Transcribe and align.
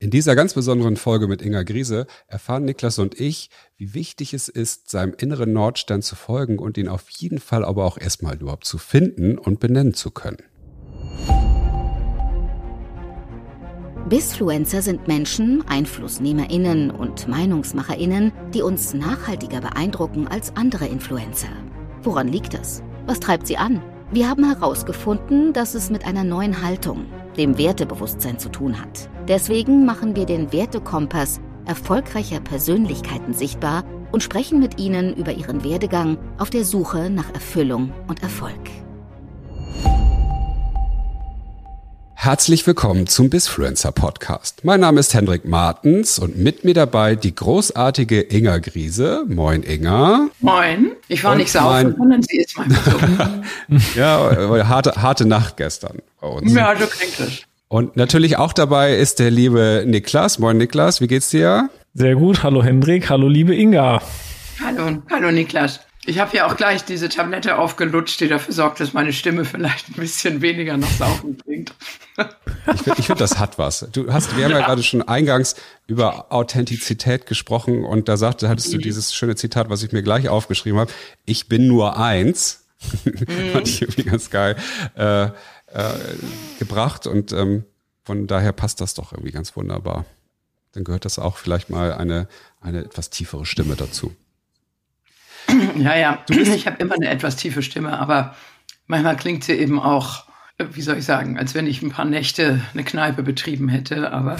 In 0.00 0.10
dieser 0.10 0.36
ganz 0.36 0.54
besonderen 0.54 0.96
Folge 0.96 1.26
mit 1.26 1.42
Inga 1.42 1.64
Griese 1.64 2.06
erfahren 2.28 2.64
Niklas 2.64 3.00
und 3.00 3.18
ich, 3.18 3.50
wie 3.76 3.94
wichtig 3.94 4.32
es 4.32 4.48
ist, 4.48 4.88
seinem 4.90 5.12
inneren 5.18 5.52
Nordstern 5.52 6.02
zu 6.02 6.14
folgen 6.14 6.60
und 6.60 6.78
ihn 6.78 6.86
auf 6.86 7.10
jeden 7.10 7.40
Fall 7.40 7.64
aber 7.64 7.84
auch 7.84 7.98
erstmal 7.98 8.36
überhaupt 8.36 8.64
zu 8.64 8.78
finden 8.78 9.38
und 9.38 9.58
benennen 9.58 9.94
zu 9.94 10.12
können. 10.12 10.38
Bisfluencer 14.08 14.82
sind 14.82 15.08
Menschen, 15.08 15.66
EinflussnehmerInnen 15.66 16.92
und 16.92 17.26
MeinungsmacherInnen, 17.26 18.32
die 18.54 18.62
uns 18.62 18.94
nachhaltiger 18.94 19.60
beeindrucken 19.60 20.28
als 20.28 20.54
andere 20.54 20.86
Influencer. 20.86 21.48
Woran 22.02 22.28
liegt 22.28 22.54
das? 22.54 22.84
Was 23.06 23.18
treibt 23.18 23.48
sie 23.48 23.56
an? 23.56 23.82
Wir 24.12 24.30
haben 24.30 24.44
herausgefunden, 24.44 25.52
dass 25.52 25.74
es 25.74 25.90
mit 25.90 26.06
einer 26.06 26.22
neuen 26.22 26.62
Haltung, 26.62 27.06
dem 27.38 27.56
Wertebewusstsein 27.56 28.38
zu 28.38 28.50
tun 28.50 28.80
hat. 28.80 29.08
Deswegen 29.28 29.86
machen 29.86 30.16
wir 30.16 30.26
den 30.26 30.52
Wertekompass 30.52 31.40
erfolgreicher 31.64 32.40
Persönlichkeiten 32.40 33.32
sichtbar 33.32 33.84
und 34.10 34.22
sprechen 34.22 34.58
mit 34.58 34.80
ihnen 34.80 35.14
über 35.14 35.32
ihren 35.32 35.64
Werdegang 35.64 36.18
auf 36.38 36.50
der 36.50 36.64
Suche 36.64 37.10
nach 37.10 37.32
Erfüllung 37.34 37.92
und 38.08 38.22
Erfolg. 38.22 38.58
Herzlich 42.20 42.66
willkommen 42.66 43.06
zum 43.06 43.30
Bisfluencer 43.30 43.92
Podcast. 43.92 44.64
Mein 44.64 44.80
Name 44.80 44.98
ist 44.98 45.14
Hendrik 45.14 45.44
Martens 45.44 46.18
und 46.18 46.36
mit 46.36 46.64
mir 46.64 46.74
dabei 46.74 47.14
die 47.14 47.32
großartige 47.32 48.22
Inga 48.22 48.58
Griese. 48.58 49.22
Moin 49.28 49.62
Inga. 49.62 50.28
Moin. 50.40 50.90
Ich 51.06 51.22
war 51.22 51.32
und 51.32 51.38
nicht 51.38 51.52
saufen, 51.52 51.94
sondern 51.96 52.20
sie 52.24 52.38
ist 52.38 52.58
mein 52.58 52.70
Besuch. 52.70 53.94
ja, 53.94 54.68
harte, 54.68 55.00
harte 55.00 55.26
Nacht 55.26 55.58
gestern 55.58 55.98
bei 56.20 56.26
uns. 56.26 56.52
Ja, 56.52 56.74
so 56.76 56.86
klingt 56.88 57.20
es. 57.20 57.42
Und 57.68 57.96
natürlich 57.96 58.36
auch 58.36 58.52
dabei 58.52 58.96
ist 58.96 59.20
der 59.20 59.30
liebe 59.30 59.84
Niklas. 59.86 60.40
Moin 60.40 60.58
Niklas, 60.58 61.00
wie 61.00 61.06
geht's 61.06 61.30
dir? 61.30 61.70
Sehr 61.94 62.16
gut. 62.16 62.42
Hallo 62.42 62.64
Hendrik, 62.64 63.10
hallo 63.10 63.28
liebe 63.28 63.54
Inga. 63.54 64.02
Hallo, 64.60 65.02
hallo 65.08 65.30
Niklas. 65.30 65.78
Ich 66.08 66.18
habe 66.18 66.34
ja 66.34 66.46
auch 66.46 66.56
gleich 66.56 66.86
diese 66.86 67.10
Tablette 67.10 67.58
aufgelutscht, 67.58 68.18
die 68.20 68.28
dafür 68.28 68.54
sorgt, 68.54 68.80
dass 68.80 68.94
meine 68.94 69.12
Stimme 69.12 69.44
vielleicht 69.44 69.90
ein 69.90 69.94
bisschen 69.94 70.40
weniger 70.40 70.78
nach 70.78 70.90
Saufen 70.90 71.36
klingt. 71.36 71.74
Ich 72.74 72.82
finde, 72.82 73.02
find, 73.02 73.20
das 73.20 73.38
hat 73.38 73.58
was. 73.58 73.86
Du 73.92 74.10
hast, 74.10 74.34
wir 74.34 74.44
haben 74.44 74.52
ja, 74.52 74.60
ja 74.60 74.66
gerade 74.66 74.82
schon 74.82 75.02
eingangs 75.02 75.54
über 75.86 76.32
Authentizität 76.32 77.26
gesprochen 77.26 77.84
und 77.84 78.08
da 78.08 78.16
sagte, 78.16 78.48
hattest 78.48 78.72
du 78.72 78.78
mhm. 78.78 78.82
dieses 78.82 79.14
schöne 79.14 79.36
Zitat, 79.36 79.68
was 79.68 79.82
ich 79.82 79.92
mir 79.92 80.02
gleich 80.02 80.30
aufgeschrieben 80.30 80.80
habe. 80.80 80.90
Ich 81.26 81.46
bin 81.46 81.68
nur 81.68 81.98
eins. 81.98 82.64
Mhm. 83.04 83.52
Fand 83.52 83.68
ich 83.68 83.82
irgendwie 83.82 84.04
ganz 84.04 84.30
geil. 84.30 84.56
Äh, 84.96 85.24
äh, 85.24 85.30
gebracht 86.58 87.06
und 87.06 87.32
ähm, 87.32 87.64
von 88.02 88.26
daher 88.26 88.52
passt 88.52 88.80
das 88.80 88.94
doch 88.94 89.12
irgendwie 89.12 89.32
ganz 89.32 89.54
wunderbar. 89.56 90.06
Dann 90.72 90.84
gehört 90.84 91.04
das 91.04 91.18
auch 91.18 91.36
vielleicht 91.36 91.68
mal 91.68 91.92
eine, 91.92 92.28
eine 92.62 92.80
etwas 92.84 93.10
tiefere 93.10 93.44
Stimme 93.44 93.76
dazu. 93.76 94.14
Ja, 95.76 95.96
ja, 95.96 96.18
ich 96.28 96.66
habe 96.66 96.76
immer 96.78 96.94
eine 96.94 97.08
etwas 97.08 97.36
tiefe 97.36 97.62
Stimme, 97.62 97.98
aber 97.98 98.34
manchmal 98.86 99.16
klingt 99.16 99.44
sie 99.44 99.52
eben 99.52 99.80
auch, 99.80 100.24
wie 100.58 100.82
soll 100.82 100.98
ich 100.98 101.04
sagen, 101.04 101.38
als 101.38 101.54
wenn 101.54 101.66
ich 101.66 101.82
ein 101.82 101.90
paar 101.90 102.04
Nächte 102.04 102.60
eine 102.74 102.84
Kneipe 102.84 103.22
betrieben 103.22 103.68
hätte, 103.68 104.12
aber. 104.12 104.36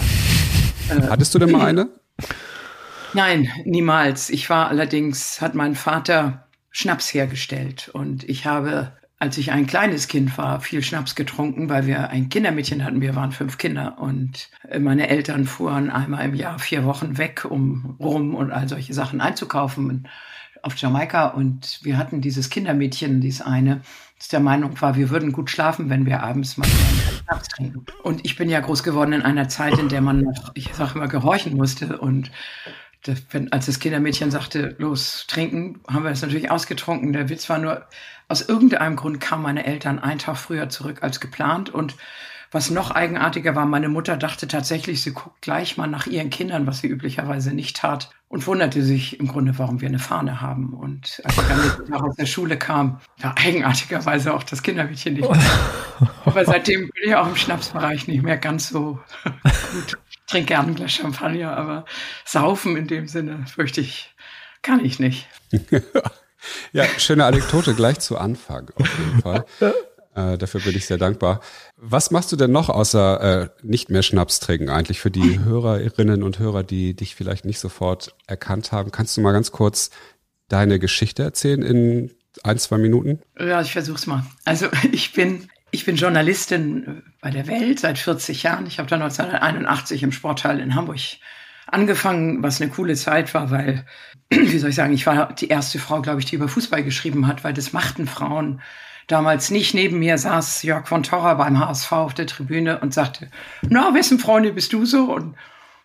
Äh, 0.89 1.01
Hattest 1.09 1.33
du 1.33 1.39
denn 1.39 1.51
mal 1.51 1.65
eine? 1.65 1.89
Nein, 3.13 3.49
niemals. 3.65 4.29
Ich 4.29 4.49
war 4.49 4.67
allerdings, 4.67 5.41
hat 5.41 5.55
mein 5.55 5.75
Vater 5.75 6.47
Schnaps 6.69 7.13
hergestellt 7.13 7.89
und 7.91 8.23
ich 8.29 8.45
habe 8.45 8.91
als 9.19 9.37
ich 9.37 9.51
ein 9.51 9.67
kleines 9.67 10.07
Kind 10.07 10.37
war, 10.37 10.61
viel 10.61 10.81
Schnaps 10.81 11.13
getrunken, 11.13 11.67
weil 11.67 11.85
wir 11.85 12.09
ein 12.09 12.29
Kindermädchen 12.29 12.85
hatten. 12.85 13.01
Wir 13.01 13.17
waren 13.17 13.33
fünf 13.33 13.57
Kinder 13.57 13.97
und 13.99 14.49
meine 14.79 15.09
Eltern 15.09 15.45
fuhren 15.45 15.91
einmal 15.91 16.23
im 16.23 16.35
Jahr 16.35 16.57
vier 16.57 16.85
Wochen 16.85 17.17
weg, 17.17 17.43
um 17.43 17.97
rum 17.99 18.33
und 18.33 18.51
all 18.51 18.69
solche 18.69 18.93
Sachen 18.93 19.19
einzukaufen 19.19 20.07
auf 20.61 20.75
Jamaika. 20.77 21.27
Und 21.27 21.79
wir 21.83 21.97
hatten 21.97 22.21
dieses 22.21 22.49
Kindermädchen, 22.49 23.21
dieses 23.21 23.41
eine, 23.41 23.81
das 24.17 24.27
der 24.27 24.39
Meinung 24.39 24.79
war, 24.81 24.95
wir 24.95 25.09
würden 25.09 25.31
gut 25.31 25.49
schlafen, 25.49 25.89
wenn 25.89 26.05
wir 26.05 26.23
abends 26.23 26.57
mal 26.57 26.67
Schnaps 26.67 27.47
trinken. 27.47 27.85
Und 28.03 28.25
ich 28.25 28.35
bin 28.35 28.49
ja 28.49 28.59
groß 28.59 28.83
geworden 28.83 29.13
in 29.13 29.21
einer 29.21 29.47
Zeit, 29.47 29.77
in 29.77 29.89
der 29.89 30.01
man 30.01 30.21
noch, 30.21 30.51
ich 30.55 30.73
sag 30.73 30.95
immer, 30.95 31.07
gehorchen 31.07 31.55
musste 31.55 31.97
und 31.97 32.31
das, 33.03 33.21
wenn, 33.31 33.51
als 33.51 33.67
das 33.67 33.79
Kindermädchen 33.79 34.29
sagte, 34.29 34.75
los, 34.77 35.25
trinken, 35.27 35.79
haben 35.87 36.03
wir 36.03 36.09
das 36.09 36.21
natürlich 36.21 36.51
ausgetrunken. 36.51 37.13
Der 37.13 37.29
Witz 37.29 37.49
war 37.49 37.57
nur, 37.57 37.85
aus 38.27 38.41
irgendeinem 38.41 38.95
Grund 38.95 39.21
kamen 39.21 39.43
meine 39.43 39.65
Eltern 39.65 39.99
einen 39.99 40.19
Tag 40.19 40.37
früher 40.37 40.69
zurück 40.69 41.01
als 41.01 41.19
geplant. 41.19 41.69
Und 41.69 41.95
was 42.51 42.69
noch 42.69 42.91
eigenartiger 42.91 43.55
war, 43.55 43.65
meine 43.65 43.89
Mutter 43.89 44.17
dachte 44.17 44.47
tatsächlich, 44.47 45.01
sie 45.01 45.13
guckt 45.13 45.41
gleich 45.41 45.77
mal 45.77 45.87
nach 45.87 46.07
ihren 46.07 46.29
Kindern, 46.29 46.65
was 46.67 46.79
sie 46.79 46.87
üblicherweise 46.87 47.53
nicht 47.53 47.77
tat. 47.77 48.09
Und 48.27 48.45
wunderte 48.45 48.83
sich 48.83 49.19
im 49.19 49.27
Grunde, 49.27 49.57
warum 49.57 49.81
wir 49.81 49.87
eine 49.87 49.97
Fahne 49.97 50.39
haben. 50.39 50.73
Und 50.73 51.19
als 51.23 51.35
ich 51.35 51.87
dann 51.89 51.93
aus 51.93 52.15
der 52.15 52.27
Schule 52.27 52.57
kam, 52.57 52.99
war 53.17 53.35
eigenartigerweise 53.35 54.35
auch 54.35 54.43
das 54.43 54.61
Kindermädchen 54.61 55.15
nicht. 55.15 55.29
Aber 56.25 56.45
seitdem 56.45 56.81
bin 56.81 57.09
ich 57.09 57.15
auch 57.15 57.27
im 57.27 57.35
Schnapsbereich 57.35 58.07
nicht 58.07 58.21
mehr 58.21 58.37
ganz 58.37 58.69
so 58.69 58.99
gut 59.73 59.97
trinke 60.29 60.53
gerne 60.53 60.69
ein 60.69 60.75
Glas 60.75 60.91
Champagner, 60.91 61.57
aber 61.57 61.85
saufen 62.25 62.77
in 62.77 62.87
dem 62.87 63.07
Sinne 63.07 63.45
fürchte 63.47 63.81
ich, 63.81 64.13
kann 64.61 64.83
ich 64.83 64.99
nicht. 64.99 65.27
ja, 66.71 66.85
schöne 66.97 67.25
Anekdote 67.25 67.73
gleich 67.73 67.99
zu 67.99 68.17
Anfang 68.17 68.69
auf 68.75 68.87
jeden 68.97 69.21
Fall. 69.21 69.45
Äh, 70.15 70.37
dafür 70.37 70.61
bin 70.61 70.75
ich 70.75 70.85
sehr 70.85 70.97
dankbar. 70.97 71.41
Was 71.81 72.11
machst 72.11 72.31
du 72.31 72.35
denn 72.35 72.51
noch 72.51 72.69
außer 72.69 73.43
äh, 73.43 73.49
nicht 73.63 73.89
mehr 73.89 74.03
Schnaps 74.03 74.39
trinken 74.39 74.69
eigentlich 74.69 74.99
für 74.99 75.11
die 75.11 75.39
Hörerinnen 75.43 76.23
und 76.23 76.37
Hörer, 76.37 76.63
die 76.63 76.93
dich 76.93 77.15
vielleicht 77.15 77.45
nicht 77.45 77.59
sofort 77.59 78.15
erkannt 78.27 78.71
haben? 78.71 78.91
Kannst 78.91 79.15
du 79.15 79.21
mal 79.21 79.31
ganz 79.31 79.51
kurz 79.51 79.89
deine 80.49 80.79
Geschichte 80.79 81.23
erzählen 81.23 81.61
in 81.61 82.11
ein, 82.43 82.57
zwei 82.57 82.77
Minuten? 82.77 83.19
Ja, 83.39 83.61
ich 83.61 83.71
versuch's 83.71 84.07
mal. 84.07 84.25
Also 84.43 84.67
ich 84.91 85.13
bin 85.13 85.47
ich 85.71 85.85
bin 85.85 85.95
Journalistin 85.95 87.03
bei 87.21 87.29
der 87.29 87.47
Welt 87.47 87.79
seit 87.79 87.97
40 87.97 88.43
Jahren. 88.43 88.65
Ich 88.65 88.79
habe 88.79 88.89
da 88.89 88.95
1981 88.95 90.03
im 90.03 90.11
Sportteil 90.11 90.59
in 90.59 90.75
Hamburg 90.75 90.99
angefangen, 91.67 92.41
was 92.41 92.59
eine 92.59 92.71
coole 92.71 92.95
Zeit 92.95 93.33
war, 93.33 93.51
weil, 93.51 93.85
wie 94.29 94.57
soll 94.57 94.71
ich 94.71 94.75
sagen, 94.75 94.93
ich 94.93 95.05
war 95.05 95.33
die 95.33 95.47
erste 95.47 95.79
Frau, 95.79 96.01
glaube 96.01 96.19
ich, 96.19 96.25
die 96.25 96.35
über 96.35 96.47
Fußball 96.47 96.83
geschrieben 96.83 97.27
hat, 97.27 97.43
weil 97.43 97.53
das 97.53 97.71
machten 97.71 98.07
Frauen 98.07 98.61
damals 99.09 99.51
nicht. 99.51 99.73
Neben 99.73 99.99
mir 99.99 100.17
saß 100.17 100.63
Jörg 100.63 100.87
von 100.87 101.03
Torra 101.03 101.33
beim 101.33 101.59
HSV 101.59 101.91
auf 101.91 102.13
der 102.13 102.27
Tribüne 102.27 102.79
und 102.79 102.93
sagte, 102.93 103.29
na, 103.67 103.93
wessen 103.93 104.19
Freunde 104.19 104.53
bist 104.53 104.71
du 104.73 104.85
so? 104.85 105.13
Und 105.13 105.35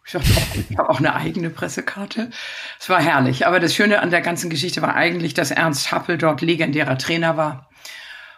ich 0.06 0.12
dachte, 0.12 0.28
ich 0.68 0.78
habe 0.78 0.90
auch 0.90 0.98
eine 0.98 1.14
eigene 1.14 1.50
Pressekarte. 1.50 2.30
Es 2.78 2.88
war 2.88 3.02
herrlich. 3.02 3.46
Aber 3.46 3.58
das 3.60 3.74
Schöne 3.74 4.00
an 4.00 4.10
der 4.10 4.20
ganzen 4.20 4.50
Geschichte 4.50 4.82
war 4.82 4.94
eigentlich, 4.94 5.34
dass 5.34 5.50
Ernst 5.50 5.90
Happel 5.90 6.18
dort 6.18 6.40
legendärer 6.42 6.98
Trainer 6.98 7.36
war 7.36 7.68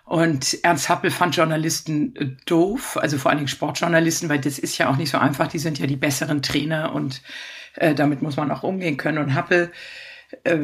und 0.06 0.62
Ernst 0.62 0.88
Happel 0.88 1.10
fand 1.10 1.34
Journalisten 1.34 2.14
äh, 2.14 2.28
doof, 2.46 2.96
also 2.96 3.18
vor 3.18 3.30
allen 3.30 3.38
Dingen 3.38 3.48
Sportjournalisten, 3.48 4.28
weil 4.28 4.38
das 4.38 4.56
ist 4.56 4.78
ja 4.78 4.88
auch 4.88 4.96
nicht 4.96 5.10
so 5.10 5.18
einfach. 5.18 5.48
Die 5.48 5.58
sind 5.58 5.80
ja 5.80 5.88
die 5.88 5.96
besseren 5.96 6.42
Trainer 6.42 6.94
und 6.94 7.22
äh, 7.74 7.92
damit 7.92 8.22
muss 8.22 8.36
man 8.36 8.52
auch 8.52 8.62
umgehen 8.62 8.98
können. 8.98 9.18
Und 9.18 9.34
Happel 9.34 9.72
äh, 10.44 10.58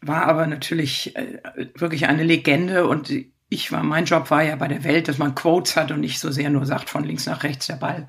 war 0.00 0.26
aber 0.26 0.48
natürlich 0.48 1.14
äh, 1.14 1.38
wirklich 1.76 2.08
eine 2.08 2.24
Legende 2.24 2.88
und 2.88 3.12
ich 3.54 3.72
war, 3.72 3.82
mein 3.82 4.04
Job 4.04 4.30
war 4.30 4.42
ja 4.42 4.56
bei 4.56 4.68
der 4.68 4.84
Welt, 4.84 5.08
dass 5.08 5.18
man 5.18 5.34
Quotes 5.34 5.76
hat 5.76 5.90
und 5.92 6.00
nicht 6.00 6.18
so 6.18 6.30
sehr 6.30 6.50
nur 6.50 6.66
sagt 6.66 6.90
von 6.90 7.04
links 7.04 7.26
nach 7.26 7.44
rechts 7.44 7.66
der 7.66 7.76
Ball. 7.76 8.08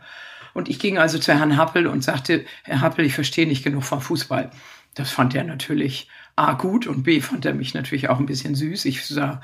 Und 0.53 0.69
ich 0.69 0.79
ging 0.79 0.97
also 0.97 1.19
zu 1.19 1.33
Herrn 1.33 1.57
Happel 1.57 1.85
und 1.85 2.03
sagte, 2.03 2.45
Herr 2.63 2.81
Happel, 2.81 3.05
ich 3.05 3.13
verstehe 3.13 3.47
nicht 3.47 3.63
genug 3.63 3.83
vom 3.83 4.01
Fußball. 4.01 4.51
Das 4.95 5.11
fand 5.11 5.35
er 5.35 5.43
natürlich 5.43 6.09
A 6.35 6.53
gut 6.53 6.87
und 6.87 7.03
B 7.03 7.21
fand 7.21 7.45
er 7.45 7.53
mich 7.53 7.73
natürlich 7.73 8.09
auch 8.09 8.19
ein 8.19 8.25
bisschen 8.25 8.55
süß. 8.55 8.85
Ich 8.85 9.05
sah, 9.05 9.41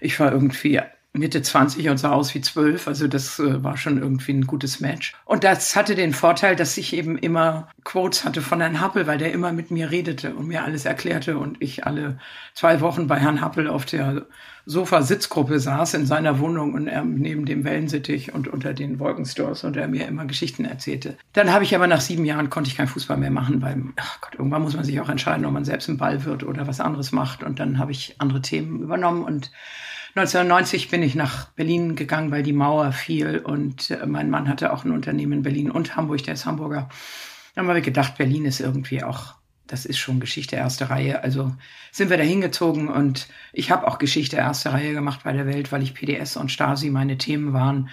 ich 0.00 0.18
war 0.18 0.32
irgendwie 0.32 0.80
Mitte 1.12 1.42
20 1.42 1.88
und 1.88 1.98
sah 1.98 2.10
aus 2.10 2.34
wie 2.34 2.40
12. 2.40 2.88
Also 2.88 3.06
das 3.06 3.38
äh, 3.38 3.62
war 3.62 3.76
schon 3.76 3.98
irgendwie 3.98 4.32
ein 4.32 4.46
gutes 4.46 4.80
Match. 4.80 5.14
Und 5.24 5.44
das 5.44 5.76
hatte 5.76 5.94
den 5.94 6.12
Vorteil, 6.12 6.56
dass 6.56 6.76
ich 6.76 6.92
eben 6.92 7.16
immer 7.16 7.68
Quotes 7.84 8.24
hatte 8.24 8.42
von 8.42 8.60
Herrn 8.60 8.80
Happel, 8.80 9.06
weil 9.06 9.18
der 9.18 9.32
immer 9.32 9.52
mit 9.52 9.70
mir 9.70 9.90
redete 9.90 10.34
und 10.34 10.48
mir 10.48 10.64
alles 10.64 10.84
erklärte 10.84 11.38
und 11.38 11.62
ich 11.62 11.86
alle 11.86 12.18
zwei 12.54 12.80
Wochen 12.80 13.06
bei 13.06 13.20
Herrn 13.20 13.40
Happel 13.40 13.68
auf 13.68 13.84
der 13.84 14.26
Sofa-Sitzgruppe 14.66 15.60
saß 15.60 15.94
in 15.94 16.06
seiner 16.06 16.38
Wohnung 16.38 16.72
und 16.74 16.86
er 16.86 17.04
neben 17.04 17.44
dem 17.44 17.64
Wellensittich 17.64 18.32
und 18.34 18.48
unter 18.48 18.72
den 18.72 18.98
Wolkenstores 18.98 19.64
und 19.64 19.76
er 19.76 19.88
mir 19.88 20.08
immer 20.08 20.24
Geschichten 20.24 20.64
erzählte. 20.64 21.16
Dann 21.34 21.52
habe 21.52 21.64
ich 21.64 21.74
aber 21.74 21.86
nach 21.86 22.00
sieben 22.00 22.24
Jahren 22.24 22.48
konnte 22.48 22.70
ich 22.70 22.76
kein 22.76 22.88
Fußball 22.88 23.18
mehr 23.18 23.30
machen, 23.30 23.60
weil, 23.60 23.82
ach 23.96 24.20
Gott, 24.20 24.34
irgendwann 24.36 24.62
muss 24.62 24.74
man 24.74 24.84
sich 24.84 25.00
auch 25.00 25.08
entscheiden, 25.08 25.44
ob 25.44 25.52
man 25.52 25.64
selbst 25.64 25.88
ein 25.88 25.98
Ball 25.98 26.24
wird 26.24 26.44
oder 26.44 26.66
was 26.66 26.80
anderes 26.80 27.12
macht. 27.12 27.42
Und 27.42 27.58
dann 27.60 27.78
habe 27.78 27.92
ich 27.92 28.16
andere 28.18 28.40
Themen 28.40 28.80
übernommen 28.80 29.22
und 29.22 29.50
1990 30.16 30.90
bin 30.90 31.02
ich 31.02 31.16
nach 31.16 31.46
Berlin 31.50 31.96
gegangen, 31.96 32.30
weil 32.30 32.44
die 32.44 32.52
Mauer 32.52 32.92
fiel 32.92 33.40
und 33.40 33.90
äh, 33.90 34.06
mein 34.06 34.30
Mann 34.30 34.48
hatte 34.48 34.72
auch 34.72 34.84
ein 34.84 34.92
Unternehmen 34.92 35.32
in 35.32 35.42
Berlin 35.42 35.70
und 35.72 35.96
Hamburg, 35.96 36.22
der 36.22 36.34
ist 36.34 36.46
Hamburger. 36.46 36.88
Dann 37.54 37.66
haben 37.66 37.74
wir 37.74 37.80
gedacht, 37.80 38.16
Berlin 38.16 38.44
ist 38.44 38.60
irgendwie 38.60 39.02
auch 39.02 39.34
das 39.66 39.86
ist 39.86 39.98
schon 39.98 40.20
Geschichte 40.20 40.56
erste 40.56 40.90
Reihe. 40.90 41.22
Also 41.22 41.54
sind 41.90 42.10
wir 42.10 42.16
da 42.16 42.22
hingezogen 42.22 42.88
und 42.88 43.28
ich 43.52 43.70
habe 43.70 43.86
auch 43.86 43.98
Geschichte 43.98 44.36
erste 44.36 44.72
Reihe 44.72 44.92
gemacht 44.92 45.20
bei 45.24 45.32
der 45.32 45.46
Welt, 45.46 45.72
weil 45.72 45.82
ich 45.82 45.94
PDS 45.94 46.36
und 46.36 46.50
Stasi 46.50 46.90
meine 46.90 47.18
Themen 47.18 47.52
waren. 47.52 47.88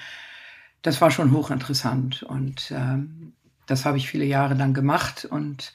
Das 0.81 0.99
war 0.99 1.11
schon 1.11 1.31
hochinteressant 1.31 2.23
und 2.23 2.71
ähm, 2.71 3.33
das 3.67 3.85
habe 3.85 3.97
ich 3.97 4.09
viele 4.09 4.25
Jahre 4.25 4.55
lang 4.55 4.73
gemacht 4.73 5.25
und 5.25 5.73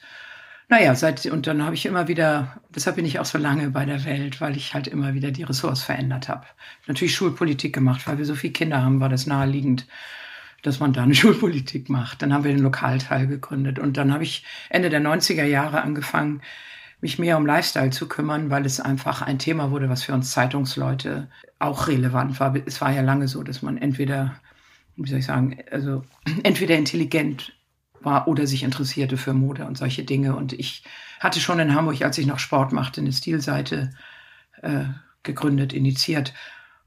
naja, 0.69 0.95
seit, 0.95 1.25
und 1.27 1.47
dann 1.47 1.63
habe 1.63 1.75
ich 1.75 1.85
immer 1.85 2.09
wieder, 2.09 2.59
deshalb 2.75 2.97
bin 2.97 3.05
ich 3.05 3.19
auch 3.19 3.25
so 3.25 3.37
lange 3.37 3.69
bei 3.69 3.85
der 3.85 4.03
Welt, 4.03 4.41
weil 4.41 4.57
ich 4.57 4.73
halt 4.73 4.87
immer 4.87 5.13
wieder 5.13 5.31
die 5.31 5.43
Ressorts 5.43 5.81
verändert 5.81 6.27
habe. 6.27 6.45
Natürlich 6.87 7.15
Schulpolitik 7.15 7.73
gemacht, 7.73 8.05
weil 8.05 8.17
wir 8.17 8.25
so 8.25 8.35
viele 8.35 8.51
Kinder 8.51 8.81
haben, 8.81 8.99
war 8.99 9.07
das 9.07 9.27
naheliegend, 9.27 9.87
dass 10.63 10.79
man 10.79 10.93
da 10.93 11.03
eine 11.03 11.15
Schulpolitik 11.15 11.89
macht. 11.89 12.21
Dann 12.21 12.33
haben 12.33 12.43
wir 12.43 12.51
den 12.51 12.63
Lokalteil 12.63 13.27
gegründet 13.27 13.79
und 13.79 13.97
dann 13.97 14.13
habe 14.13 14.23
ich 14.23 14.45
Ende 14.69 14.89
der 14.89 15.01
90er 15.01 15.45
Jahre 15.45 15.81
angefangen, 15.81 16.41
mich 16.99 17.19
mehr 17.19 17.37
um 17.37 17.45
Lifestyle 17.45 17.91
zu 17.91 18.07
kümmern, 18.07 18.49
weil 18.49 18.65
es 18.65 18.79
einfach 18.79 19.21
ein 19.21 19.37
Thema 19.37 19.71
wurde, 19.71 19.89
was 19.89 20.03
für 20.03 20.13
uns 20.13 20.31
Zeitungsleute 20.31 21.29
auch 21.59 21.87
relevant 21.87 22.39
war. 22.39 22.55
Es 22.65 22.81
war 22.81 22.91
ja 22.91 23.01
lange 23.01 23.27
so, 23.27 23.43
dass 23.43 23.61
man 23.61 23.77
entweder, 23.77 24.39
wie 24.95 25.09
soll 25.09 25.19
ich 25.19 25.25
sagen, 25.25 25.59
also 25.71 26.03
entweder 26.43 26.75
intelligent 26.75 27.53
war 28.01 28.27
oder 28.27 28.47
sich 28.47 28.63
interessierte 28.63 29.17
für 29.17 29.33
Mode 29.33 29.65
und 29.65 29.77
solche 29.77 30.03
Dinge. 30.03 30.35
Und 30.35 30.53
ich 30.53 30.83
hatte 31.19 31.39
schon 31.39 31.59
in 31.59 31.75
Hamburg, 31.75 32.01
als 32.01 32.17
ich 32.17 32.25
noch 32.25 32.39
Sport 32.39 32.71
machte, 32.71 33.01
eine 33.01 33.11
Stilseite 33.11 33.91
äh, 34.61 34.85
gegründet, 35.23 35.73
initiiert. 35.73 36.33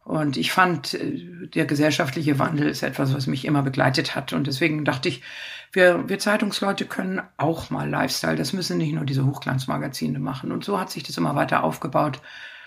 Und 0.04 0.36
ich 0.36 0.52
fand, 0.52 0.94
äh, 0.94 1.46
der 1.48 1.66
gesellschaftliche 1.66 2.38
Wandel 2.38 2.68
ist 2.68 2.82
etwas, 2.82 3.14
was 3.14 3.26
mich 3.26 3.44
immer 3.44 3.62
begleitet 3.62 4.14
hat. 4.14 4.32
Und 4.32 4.46
deswegen 4.46 4.84
dachte 4.84 5.08
ich, 5.08 5.22
wir, 5.72 6.08
wir 6.08 6.18
Zeitungsleute 6.18 6.84
können 6.84 7.22
auch 7.36 7.70
mal 7.70 7.88
Lifestyle. 7.88 8.36
Das 8.36 8.52
müssen 8.52 8.78
nicht 8.78 8.92
nur 8.92 9.04
diese 9.04 9.24
Hochglanzmagazine 9.24 10.18
machen. 10.18 10.52
Und 10.52 10.64
so 10.64 10.80
hat 10.80 10.90
sich 10.90 11.02
das 11.02 11.16
immer 11.16 11.36
weiter 11.36 11.62
aufgebaut. 11.62 12.20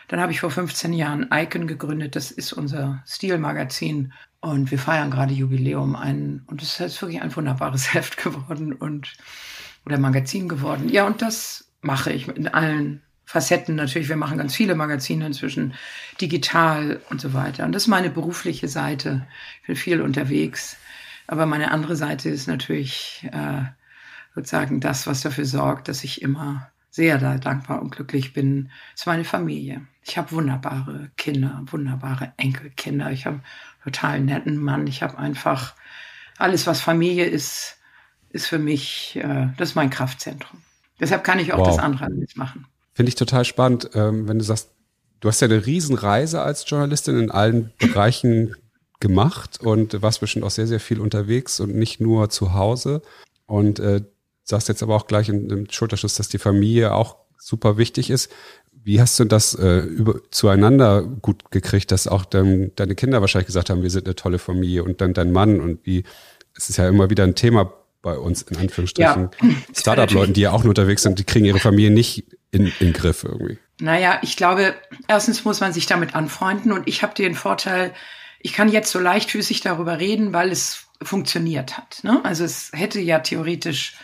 Dann 0.07 0.21
habe 0.21 0.31
ich 0.31 0.39
vor 0.39 0.51
15 0.51 0.94
Jahren 0.94 1.30
Icon 1.31 1.68
gegründet. 1.68 2.15
Das 2.15 2.31
ist 2.31 2.53
unser 2.53 3.03
Stilmagazin. 3.06 4.13
Und 4.39 4.71
wir 4.71 4.79
feiern 4.79 5.12
gerade 5.12 5.33
Jubiläum 5.33 5.95
ein. 5.95 6.44
Und 6.47 6.62
es 6.62 6.79
ist 6.79 7.01
wirklich 7.01 7.21
ein 7.21 7.36
wunderbares 7.36 7.94
Heft 7.94 8.18
geworden 8.18 8.74
und 8.74 9.13
oder 9.86 9.97
Magazin 9.97 10.47
geworden. 10.47 10.89
Ja, 10.89 11.06
und 11.06 11.21
das 11.21 11.69
mache 11.81 12.12
ich 12.13 12.27
in 12.29 12.47
allen 12.47 13.01
Facetten 13.33 13.74
natürlich. 13.74 14.09
Wir 14.09 14.15
machen 14.15 14.38
ganz 14.38 14.53
viele 14.53 14.75
Magazine 14.75 15.25
inzwischen, 15.25 15.74
digital 16.21 17.01
und 17.09 17.19
so 17.19 17.33
weiter. 17.33 17.65
Und 17.65 17.71
das 17.71 17.83
ist 17.83 17.88
meine 17.88 18.12
berufliche 18.12 18.68
Seite. 18.68 19.25
Ich 19.62 19.68
bin 19.68 19.75
viel 19.75 20.01
unterwegs. 20.01 20.77
Aber 21.25 21.47
meine 21.47 21.71
andere 21.71 21.95
Seite 21.95 22.30
ist 22.30 22.45
natürlich 22.45 23.27
äh, 23.31 23.63
sozusagen 24.35 24.81
das, 24.81 25.07
was 25.07 25.21
dafür 25.21 25.45
sorgt, 25.45 25.88
dass 25.88 26.03
ich 26.03 26.21
immer 26.21 26.69
sehr 26.91 27.18
da 27.18 27.39
dankbar 27.39 27.81
und 27.81 27.95
glücklich 27.95 28.33
bin, 28.33 28.69
ist 28.94 29.07
meine 29.07 29.24
Familie. 29.24 29.81
Ich 30.03 30.15
habe 30.15 30.31
wunderbare 30.31 31.09
Kinder, 31.18 31.59
wunderbare 31.65 32.33
Enkelkinder. 32.38 33.12
Ich 33.12 33.25
habe 33.25 33.38
einen 33.38 33.83
total 33.83 34.19
netten 34.19 34.57
Mann. 34.57 34.86
Ich 34.86 35.01
habe 35.01 35.18
einfach 35.18 35.74
alles, 36.38 36.68
was 36.68 36.81
Familie 36.81 37.25
ist, 37.25 37.79
ist 38.29 38.45
für 38.45 38.59
mich, 38.59 39.15
äh, 39.15 39.47
das 39.57 39.69
ist 39.69 39.75
mein 39.75 39.89
Kraftzentrum. 39.89 40.62
Deshalb 41.00 41.24
kann 41.24 41.39
ich 41.39 41.51
auch 41.51 41.57
wow. 41.57 41.68
das 41.68 41.79
andere 41.79 42.06
alles 42.06 42.36
machen. 42.36 42.68
Finde 42.94 43.10
ich 43.10 43.16
total 43.16 43.45
spannend, 43.45 43.90
ähm, 43.94 44.28
wenn 44.28 44.40
du 44.40 44.45
sagst, 44.45 44.69
du 45.19 45.30
hast 45.30 45.42
ja 45.42 45.48
eine 45.48 45.66
Riesenreise 45.66 46.42
als 46.42 46.69
Journalistin 46.69 47.18
in 47.19 47.31
allen 47.31 47.72
Bereichen 47.80 48.56
gemacht 49.00 49.60
und 49.62 50.01
warst 50.01 50.19
bestimmt 50.22 50.45
auch 50.45 50.51
sehr, 50.51 50.68
sehr 50.68 50.80
viel 50.80 51.00
unterwegs 51.00 51.60
und 51.60 51.75
nicht 51.75 52.00
nur 52.00 52.30
zu 52.30 52.54
Hause. 52.54 53.01
Und 53.45 53.80
äh, 53.80 54.01
sagst 54.44 54.69
jetzt 54.69 54.84
aber 54.84 54.95
auch 54.95 55.07
gleich 55.07 55.30
im 55.30 55.68
Schulterschluss, 55.69 56.16
dass 56.16 56.30
die 56.30 56.38
Familie 56.38 56.94
auch 56.94 57.18
super 57.38 57.78
wichtig 57.78 58.10
ist. 58.10 58.31
Wie 58.72 59.00
hast 59.00 59.19
du 59.19 59.25
das 59.25 59.56
äh, 59.56 59.80
über, 59.80 60.19
zueinander 60.31 61.04
gut 61.04 61.51
gekriegt, 61.51 61.92
dass 61.92 62.07
auch 62.07 62.25
dein, 62.25 62.72
deine 62.75 62.96
Kinder 62.96 63.22
wahrscheinlich 63.22 63.48
gesagt 63.48 63.69
haben, 63.69 63.81
wir 63.81 63.89
sind 63.89 64.06
eine 64.06 64.16
tolle 64.16 64.39
Familie 64.39 64.84
und 64.84 65.01
dann 65.01 65.13
dein 65.13 65.31
Mann 65.31 65.62
und 65.62 65.86
wie, 65.86 66.04
es 66.56 66.69
ist 66.69 66.78
ja 66.78 66.88
immer 66.88 67.10
wieder 67.10 67.24
ein 67.24 67.36
Thema 67.36 67.74
bei 68.03 68.19
uns, 68.19 68.44
in 68.44 68.57
Anführungsstrichen, 68.57 69.29
ja, 69.41 69.50
Startup-Leuten, 69.75 70.33
die 70.33 70.41
ja 70.41 70.51
auch 70.51 70.63
nur 70.63 70.69
unterwegs 70.69 71.01
sind, 71.01 71.17
die 71.17 71.23
kriegen 71.23 71.45
ihre 71.45 71.59
Familie 71.59 71.89
nicht 71.89 72.25
in, 72.51 72.67
in 72.67 72.73
den 72.79 72.94
Griff 72.94 73.23
irgendwie. 73.23 73.57
Naja, 73.79 74.19
ich 74.21 74.38
glaube, 74.38 74.75
erstens 75.07 75.45
muss 75.45 75.61
man 75.61 75.73
sich 75.73 75.88
damit 75.88 76.13
anfreunden 76.13 76.71
und 76.71 76.88
ich 76.88 77.01
habe 77.01 77.15
den 77.15 77.33
Vorteil, 77.33 77.94
ich 78.39 78.53
kann 78.53 78.69
jetzt 78.69 78.91
so 78.91 79.00
leichtfüßig 79.00 79.61
darüber 79.61 80.00
reden, 80.00 80.33
weil 80.33 80.51
es 80.51 80.85
funktioniert 81.01 81.77
hat. 81.77 82.01
Ne? 82.03 82.19
Also 82.23 82.44
es 82.44 82.71
hätte 82.73 83.00
ja 83.00 83.19
theoretisch 83.19 83.95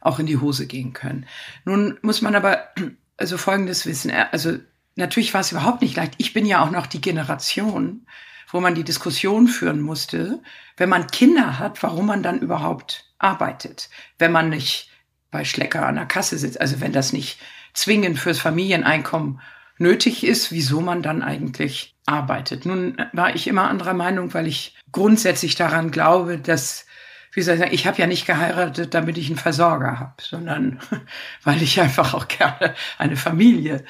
auch 0.00 0.18
in 0.18 0.26
die 0.26 0.38
Hose 0.38 0.66
gehen 0.66 0.92
können. 0.92 1.26
Nun 1.64 1.98
muss 2.02 2.20
man 2.20 2.34
aber 2.34 2.68
also 3.16 3.38
Folgendes 3.38 3.86
wissen. 3.86 4.10
Also 4.32 4.58
natürlich 4.96 5.32
war 5.32 5.40
es 5.40 5.52
überhaupt 5.52 5.80
nicht 5.80 5.96
leicht. 5.96 6.14
Ich 6.18 6.34
bin 6.34 6.44
ja 6.44 6.62
auch 6.62 6.70
noch 6.70 6.86
die 6.86 7.00
Generation, 7.00 8.04
wo 8.50 8.60
man 8.60 8.74
die 8.74 8.84
Diskussion 8.84 9.48
führen 9.48 9.80
musste, 9.80 10.40
wenn 10.76 10.88
man 10.88 11.06
Kinder 11.08 11.58
hat, 11.58 11.82
warum 11.82 12.06
man 12.06 12.22
dann 12.22 12.40
überhaupt 12.40 13.04
arbeitet, 13.18 13.90
wenn 14.18 14.32
man 14.32 14.48
nicht 14.48 14.90
bei 15.30 15.44
Schlecker 15.44 15.86
an 15.86 15.96
der 15.96 16.06
Kasse 16.06 16.38
sitzt. 16.38 16.60
Also 16.60 16.80
wenn 16.80 16.92
das 16.92 17.12
nicht 17.12 17.38
zwingend 17.74 18.18
fürs 18.18 18.38
Familieneinkommen 18.38 19.40
nötig 19.76 20.24
ist, 20.24 20.50
wieso 20.50 20.80
man 20.80 21.02
dann 21.02 21.22
eigentlich 21.22 21.94
arbeitet. 22.06 22.64
Nun 22.64 22.96
war 23.12 23.34
ich 23.34 23.46
immer 23.46 23.68
anderer 23.68 23.94
Meinung, 23.94 24.32
weil 24.34 24.46
ich 24.46 24.74
grundsätzlich 24.92 25.54
daran 25.54 25.90
glaube, 25.90 26.38
dass 26.38 26.86
wie 27.32 27.42
soll 27.42 27.54
ich 27.54 27.60
sagen, 27.60 27.74
ich 27.74 27.86
habe 27.86 27.98
ja 27.98 28.06
nicht 28.06 28.26
geheiratet, 28.26 28.94
damit 28.94 29.18
ich 29.18 29.28
einen 29.28 29.38
Versorger 29.38 30.00
habe, 30.00 30.14
sondern 30.20 30.80
weil 31.44 31.62
ich 31.62 31.80
einfach 31.80 32.14
auch 32.14 32.26
gerne 32.26 32.74
eine 32.96 33.16
Familie 33.16 33.84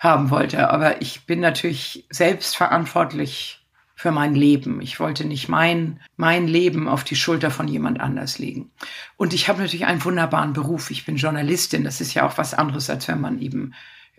haben 0.00 0.30
wollte. 0.30 0.70
Aber 0.70 1.02
ich 1.02 1.26
bin 1.26 1.40
natürlich 1.40 2.06
selbst 2.08 2.56
verantwortlich 2.56 3.63
für 4.04 4.10
mein 4.10 4.34
Leben. 4.34 4.82
Ich 4.82 5.00
wollte 5.00 5.24
nicht 5.24 5.48
mein, 5.48 5.98
mein 6.18 6.46
Leben 6.46 6.88
auf 6.88 7.04
die 7.04 7.16
Schulter 7.16 7.50
von 7.50 7.68
jemand 7.68 8.00
anders 8.00 8.38
legen. 8.38 8.70
Und 9.16 9.32
ich 9.32 9.48
habe 9.48 9.62
natürlich 9.62 9.86
einen 9.86 10.04
wunderbaren 10.04 10.52
Beruf. 10.52 10.90
Ich 10.90 11.06
bin 11.06 11.16
Journalistin. 11.16 11.84
Das 11.84 12.02
ist 12.02 12.12
ja 12.12 12.26
auch 12.26 12.36
was 12.36 12.52
anderes, 12.52 12.90
als 12.90 13.08
wenn 13.08 13.22
man 13.22 13.40
eben 13.40 13.72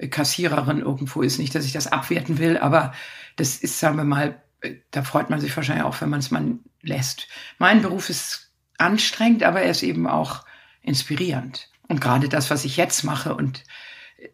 Kassiererin 0.10 0.80
irgendwo 0.80 1.22
ist. 1.22 1.38
Nicht, 1.38 1.54
dass 1.54 1.66
ich 1.66 1.72
das 1.72 1.86
abwerten 1.86 2.40
will, 2.40 2.58
aber 2.58 2.96
das 3.36 3.58
ist, 3.58 3.80
sagen 3.80 3.98
wir 3.98 4.06
mal, 4.06 4.42
da 4.90 5.04
freut 5.04 5.30
man 5.30 5.40
sich 5.40 5.56
wahrscheinlich 5.56 5.86
auch, 5.86 6.02
wenn 6.02 6.10
man 6.10 6.22
es 6.22 6.32
mal 6.32 6.58
lässt. 6.82 7.28
Mein 7.60 7.84
Beruf 7.84 8.10
ist 8.10 8.52
anstrengend, 8.80 9.44
aber 9.44 9.62
er 9.62 9.70
ist 9.70 9.84
eben 9.84 10.08
auch 10.08 10.46
inspirierend. 10.82 11.70
Und 11.88 12.02
gerade 12.02 12.28
das, 12.28 12.50
was 12.50 12.66
ich 12.66 12.76
jetzt 12.76 13.04
mache. 13.04 13.36
Und 13.36 13.64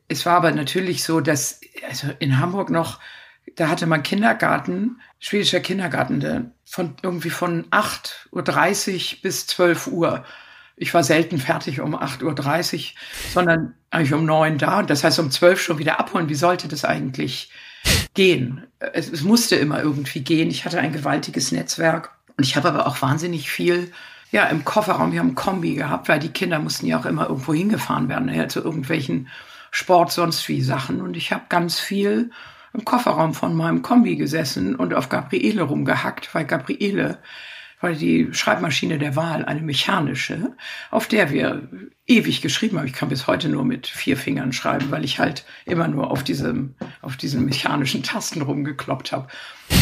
es 0.08 0.26
war 0.26 0.38
aber 0.38 0.54
natürlich 0.54 1.04
so, 1.04 1.20
dass 1.20 1.60
also 1.90 2.08
in 2.20 2.40
Hamburg 2.40 2.70
noch, 2.70 3.02
da 3.58 3.68
hatte 3.68 3.86
man 3.86 4.02
Kindergarten, 4.02 5.02
schwedischer 5.22 5.62
Kindergarten, 5.62 6.20
der 6.20 6.52
von 6.66 6.96
irgendwie 7.02 7.30
von 7.30 7.66
8.30 7.68 9.14
Uhr 9.16 9.22
bis 9.22 9.48
12 9.48 9.88
Uhr. 9.88 10.26
Ich 10.76 10.94
war 10.94 11.04
selten 11.04 11.38
fertig 11.38 11.80
um 11.80 11.96
8.30 11.96 12.76
Uhr, 12.76 12.82
sondern 13.32 13.76
eigentlich 13.92 14.14
um 14.14 14.26
9 14.26 14.58
da. 14.58 14.84
Das 14.84 15.04
heißt, 15.04 15.20
um 15.20 15.32
12 15.32 15.62
schon 15.62 15.78
wieder 15.78 16.00
abholen. 16.00 16.28
Wie 16.28 16.36
sollte 16.36 16.68
das 16.68 16.84
eigentlich 16.84 17.52
gehen? 18.16 18.66
Es, 18.80 19.10
es 19.10 19.22
musste 19.22 19.56
immer 19.56 19.82
irgendwie 19.82 20.22
gehen. 20.22 20.50
Ich 20.50 20.66
hatte 20.66 20.80
ein 20.80 20.92
gewaltiges 20.92 21.52
Netzwerk. 21.52 22.12
Und 22.36 22.44
ich 22.44 22.56
habe 22.56 22.70
aber 22.70 22.88
auch 22.88 23.02
wahnsinnig 23.02 23.52
viel 23.52 23.92
ja, 24.32 24.46
im 24.46 24.64
Kofferraum, 24.64 25.12
wir 25.12 25.20
haben 25.20 25.36
Kombi 25.36 25.76
gehabt, 25.76 26.08
weil 26.08 26.20
die 26.20 26.30
Kinder 26.30 26.58
mussten 26.60 26.88
ja 26.88 26.98
auch 26.98 27.06
immer 27.06 27.28
irgendwo 27.28 27.54
hingefahren 27.54 28.08
werden, 28.08 28.34
ja, 28.34 28.48
zu 28.48 28.62
irgendwelchen 28.62 29.28
Sport, 29.72 30.12
sonst 30.14 30.48
wie 30.48 30.62
Sachen. 30.62 31.02
Und 31.02 31.18
ich 31.18 31.32
habe 31.32 31.44
ganz 31.50 31.80
viel 31.80 32.32
im 32.74 32.86
Kofferraum 32.86 33.34
von 33.34 33.56
meinem 33.56 33.82
Kombi 33.82 34.16
gesessen 34.16 34.76
und 34.76 34.94
auf 34.94 35.10
Gabriele 35.10 35.64
rumgehackt, 35.64 36.34
weil 36.34 36.46
Gabriele 36.46 37.20
war 37.82 37.94
die 37.94 38.30
Schreibmaschine 38.32 39.00
der 39.00 39.16
Wahl, 39.16 39.44
eine 39.44 39.62
mechanische, 39.62 40.56
auf 40.92 41.08
der 41.08 41.32
wir 41.32 41.68
ewig 42.06 42.42
geschrieben 42.42 42.78
haben. 42.78 42.86
Ich 42.86 42.94
kann 42.94 43.10
bis 43.10 43.28
heute 43.28 43.50
nur 43.50 43.66
mit 43.66 43.88
vier 43.88 44.18
Fingern 44.18 44.54
schreiben, 44.54 44.92
weil 44.92 45.04
ich 45.04 45.20
halt 45.20 45.46
immer 45.66 45.88
nur 45.88 46.12
auf 46.12 46.24
diesem, 46.24 46.76
auf 47.02 47.18
diesen 47.18 47.46
mechanischen 47.46 48.04
Tasten 48.04 48.44
rumgekloppt 48.44 49.12
habe. 49.12 49.28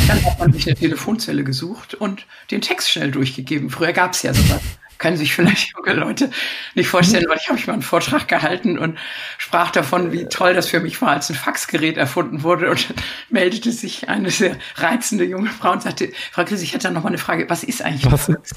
Dann 0.07 0.23
hat 0.23 0.39
man 0.39 0.53
sich 0.53 0.65
eine 0.67 0.75
Telefonzelle 0.77 1.43
gesucht 1.43 1.93
und 1.93 2.25
den 2.51 2.61
Text 2.61 2.89
schnell 2.89 3.11
durchgegeben. 3.11 3.69
Früher 3.69 3.91
gab 3.91 4.13
es 4.13 4.21
ja 4.23 4.33
sowas 4.33 4.61
können 4.99 5.17
sich 5.17 5.33
vielleicht 5.33 5.73
junge 5.75 5.93
Leute 5.93 6.29
nicht 6.75 6.89
vorstellen, 6.89 7.25
weil 7.27 7.37
ich 7.37 7.49
habe 7.49 7.59
mal 7.65 7.73
einen 7.73 7.81
Vortrag 7.81 8.27
gehalten 8.27 8.77
und 8.77 8.99
sprach 9.37 9.71
davon, 9.71 10.11
wie 10.11 10.25
toll 10.25 10.53
das 10.53 10.67
für 10.67 10.81
mich 10.81 11.01
war, 11.01 11.09
als 11.09 11.29
ein 11.29 11.35
Faxgerät 11.35 11.97
erfunden 11.97 12.43
wurde 12.43 12.69
und 12.69 12.93
meldete 13.29 13.71
sich 13.71 14.09
eine 14.09 14.29
sehr 14.29 14.57
reizende 14.75 15.23
junge 15.23 15.49
Frau 15.49 15.71
und 15.71 15.81
sagte, 15.81 16.11
Frau 16.31 16.43
Krise, 16.43 16.63
ich 16.63 16.73
hätte 16.73 16.89
da 16.89 16.93
noch 16.93 17.03
mal 17.03 17.09
eine 17.09 17.17
Frage, 17.17 17.49
was 17.49 17.63
ist 17.63 17.81
eigentlich 17.81 18.11
was? 18.11 18.25
Fax? 18.25 18.51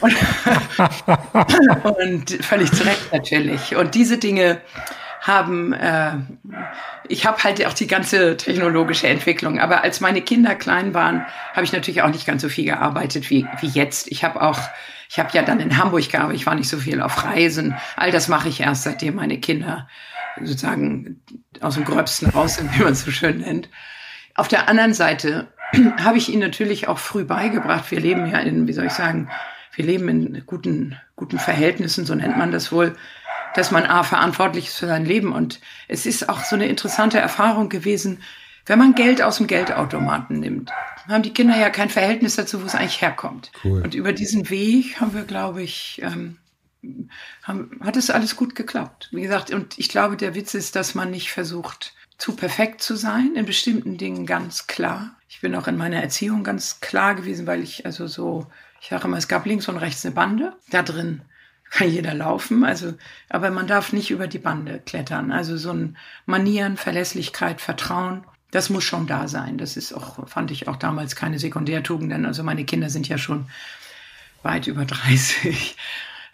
Und, 0.00 0.14
und 1.98 2.44
völlig 2.44 2.72
zu 2.72 2.84
Recht 2.84 3.12
natürlich. 3.12 3.76
Und 3.76 3.94
diese 3.94 4.18
Dinge 4.18 4.60
haben, 5.20 5.72
äh, 5.72 6.12
ich 7.08 7.26
habe 7.26 7.42
halt 7.42 7.64
auch 7.64 7.72
die 7.72 7.86
ganze 7.86 8.36
technologische 8.36 9.08
Entwicklung, 9.08 9.60
aber 9.60 9.82
als 9.82 10.00
meine 10.00 10.22
Kinder 10.22 10.54
klein 10.54 10.94
waren, 10.94 11.24
habe 11.52 11.64
ich 11.64 11.72
natürlich 11.72 12.02
auch 12.02 12.10
nicht 12.10 12.26
ganz 12.26 12.42
so 12.42 12.48
viel 12.48 12.64
gearbeitet 12.64 13.30
wie, 13.30 13.46
wie 13.60 13.68
jetzt. 13.68 14.08
Ich 14.10 14.24
habe 14.24 14.42
auch 14.42 14.58
ich 15.08 15.18
habe 15.18 15.30
ja 15.32 15.42
dann 15.42 15.60
in 15.60 15.76
Hamburg 15.76 16.10
gearbeitet, 16.10 16.40
ich 16.40 16.46
war 16.46 16.54
nicht 16.54 16.68
so 16.68 16.78
viel 16.78 17.00
auf 17.00 17.24
Reisen. 17.24 17.74
All 17.96 18.10
das 18.10 18.28
mache 18.28 18.48
ich 18.48 18.60
erst, 18.60 18.82
seitdem 18.82 19.16
meine 19.16 19.38
Kinder 19.38 19.88
sozusagen 20.40 21.22
aus 21.60 21.74
dem 21.74 21.84
Gröbsten 21.84 22.30
raus 22.30 22.56
sind, 22.56 22.74
wie 22.78 22.82
man 22.82 22.92
es 22.92 23.04
so 23.04 23.10
schön 23.10 23.38
nennt. 23.38 23.68
Auf 24.34 24.48
der 24.48 24.68
anderen 24.68 24.94
Seite 24.94 25.48
habe 26.02 26.18
ich 26.18 26.28
ihnen 26.28 26.42
natürlich 26.42 26.88
auch 26.88 26.98
früh 26.98 27.24
beigebracht. 27.24 27.90
Wir 27.90 28.00
leben 28.00 28.26
ja 28.26 28.38
in, 28.38 28.66
wie 28.66 28.72
soll 28.72 28.86
ich 28.86 28.92
sagen, 28.92 29.30
wir 29.74 29.84
leben 29.84 30.08
in 30.08 30.42
guten, 30.46 30.98
guten 31.16 31.38
Verhältnissen, 31.38 32.06
so 32.06 32.14
nennt 32.14 32.38
man 32.38 32.50
das 32.50 32.72
wohl, 32.72 32.96
dass 33.54 33.70
man 33.70 33.84
A, 33.84 34.02
verantwortlich 34.02 34.68
ist 34.68 34.78
für 34.78 34.86
sein 34.86 35.04
Leben. 35.04 35.32
Und 35.32 35.60
es 35.88 36.06
ist 36.06 36.28
auch 36.28 36.40
so 36.40 36.56
eine 36.56 36.66
interessante 36.66 37.18
Erfahrung 37.18 37.68
gewesen, 37.68 38.22
wenn 38.66 38.78
man 38.78 38.94
Geld 38.94 39.22
aus 39.22 39.36
dem 39.36 39.46
Geldautomaten 39.46 40.40
nimmt, 40.40 40.72
haben 41.08 41.22
die 41.22 41.32
Kinder 41.32 41.56
ja 41.56 41.70
kein 41.70 41.90
Verhältnis 41.90 42.36
dazu, 42.36 42.62
wo 42.62 42.66
es 42.66 42.74
eigentlich 42.74 43.00
herkommt. 43.00 43.52
Cool. 43.64 43.82
Und 43.82 43.94
über 43.94 44.12
diesen 44.12 44.50
Weg 44.50 45.00
haben 45.00 45.14
wir, 45.14 45.24
glaube 45.24 45.62
ich, 45.62 46.00
ähm, 46.02 46.38
haben, 47.42 47.80
hat 47.82 47.96
es 47.96 48.10
alles 48.10 48.36
gut 48.36 48.54
geklappt. 48.54 49.08
Wie 49.12 49.22
gesagt, 49.22 49.50
und 49.50 49.78
ich 49.78 49.88
glaube, 49.88 50.16
der 50.16 50.34
Witz 50.34 50.54
ist, 50.54 50.76
dass 50.76 50.94
man 50.94 51.10
nicht 51.10 51.32
versucht, 51.32 51.94
zu 52.18 52.34
perfekt 52.34 52.82
zu 52.82 52.96
sein, 52.96 53.34
in 53.34 53.46
bestimmten 53.46 53.98
Dingen 53.98 54.26
ganz 54.26 54.66
klar. 54.66 55.16
Ich 55.28 55.40
bin 55.40 55.54
auch 55.54 55.66
in 55.66 55.76
meiner 55.76 56.02
Erziehung 56.02 56.44
ganz 56.44 56.80
klar 56.80 57.14
gewesen, 57.14 57.46
weil 57.46 57.62
ich 57.62 57.84
also 57.84 58.06
so, 58.06 58.46
ich 58.80 58.88
sage 58.88 59.04
immer, 59.04 59.18
es 59.18 59.28
gab 59.28 59.44
links 59.44 59.68
und 59.68 59.76
rechts 59.76 60.04
eine 60.04 60.14
Bande. 60.14 60.54
Da 60.70 60.82
drin 60.82 61.22
kann 61.70 61.90
jeder 61.90 62.14
laufen, 62.14 62.64
also, 62.64 62.94
aber 63.28 63.50
man 63.50 63.66
darf 63.66 63.92
nicht 63.92 64.10
über 64.10 64.28
die 64.28 64.38
Bande 64.38 64.80
klettern. 64.86 65.32
Also 65.32 65.56
so 65.56 65.72
ein 65.72 65.96
Manieren, 66.24 66.76
Verlässlichkeit, 66.76 67.60
Vertrauen, 67.60 68.24
das 68.50 68.70
muss 68.70 68.84
schon 68.84 69.06
da 69.06 69.28
sein. 69.28 69.58
Das 69.58 69.76
ist 69.76 69.92
auch, 69.92 70.28
fand 70.28 70.50
ich 70.50 70.68
auch 70.68 70.76
damals 70.76 71.16
keine 71.16 71.38
Sekundärtugenden. 71.38 72.26
Also 72.26 72.42
meine 72.42 72.64
Kinder 72.64 72.90
sind 72.90 73.08
ja 73.08 73.18
schon 73.18 73.48
weit 74.42 74.66
über 74.66 74.84
30. 74.86 75.76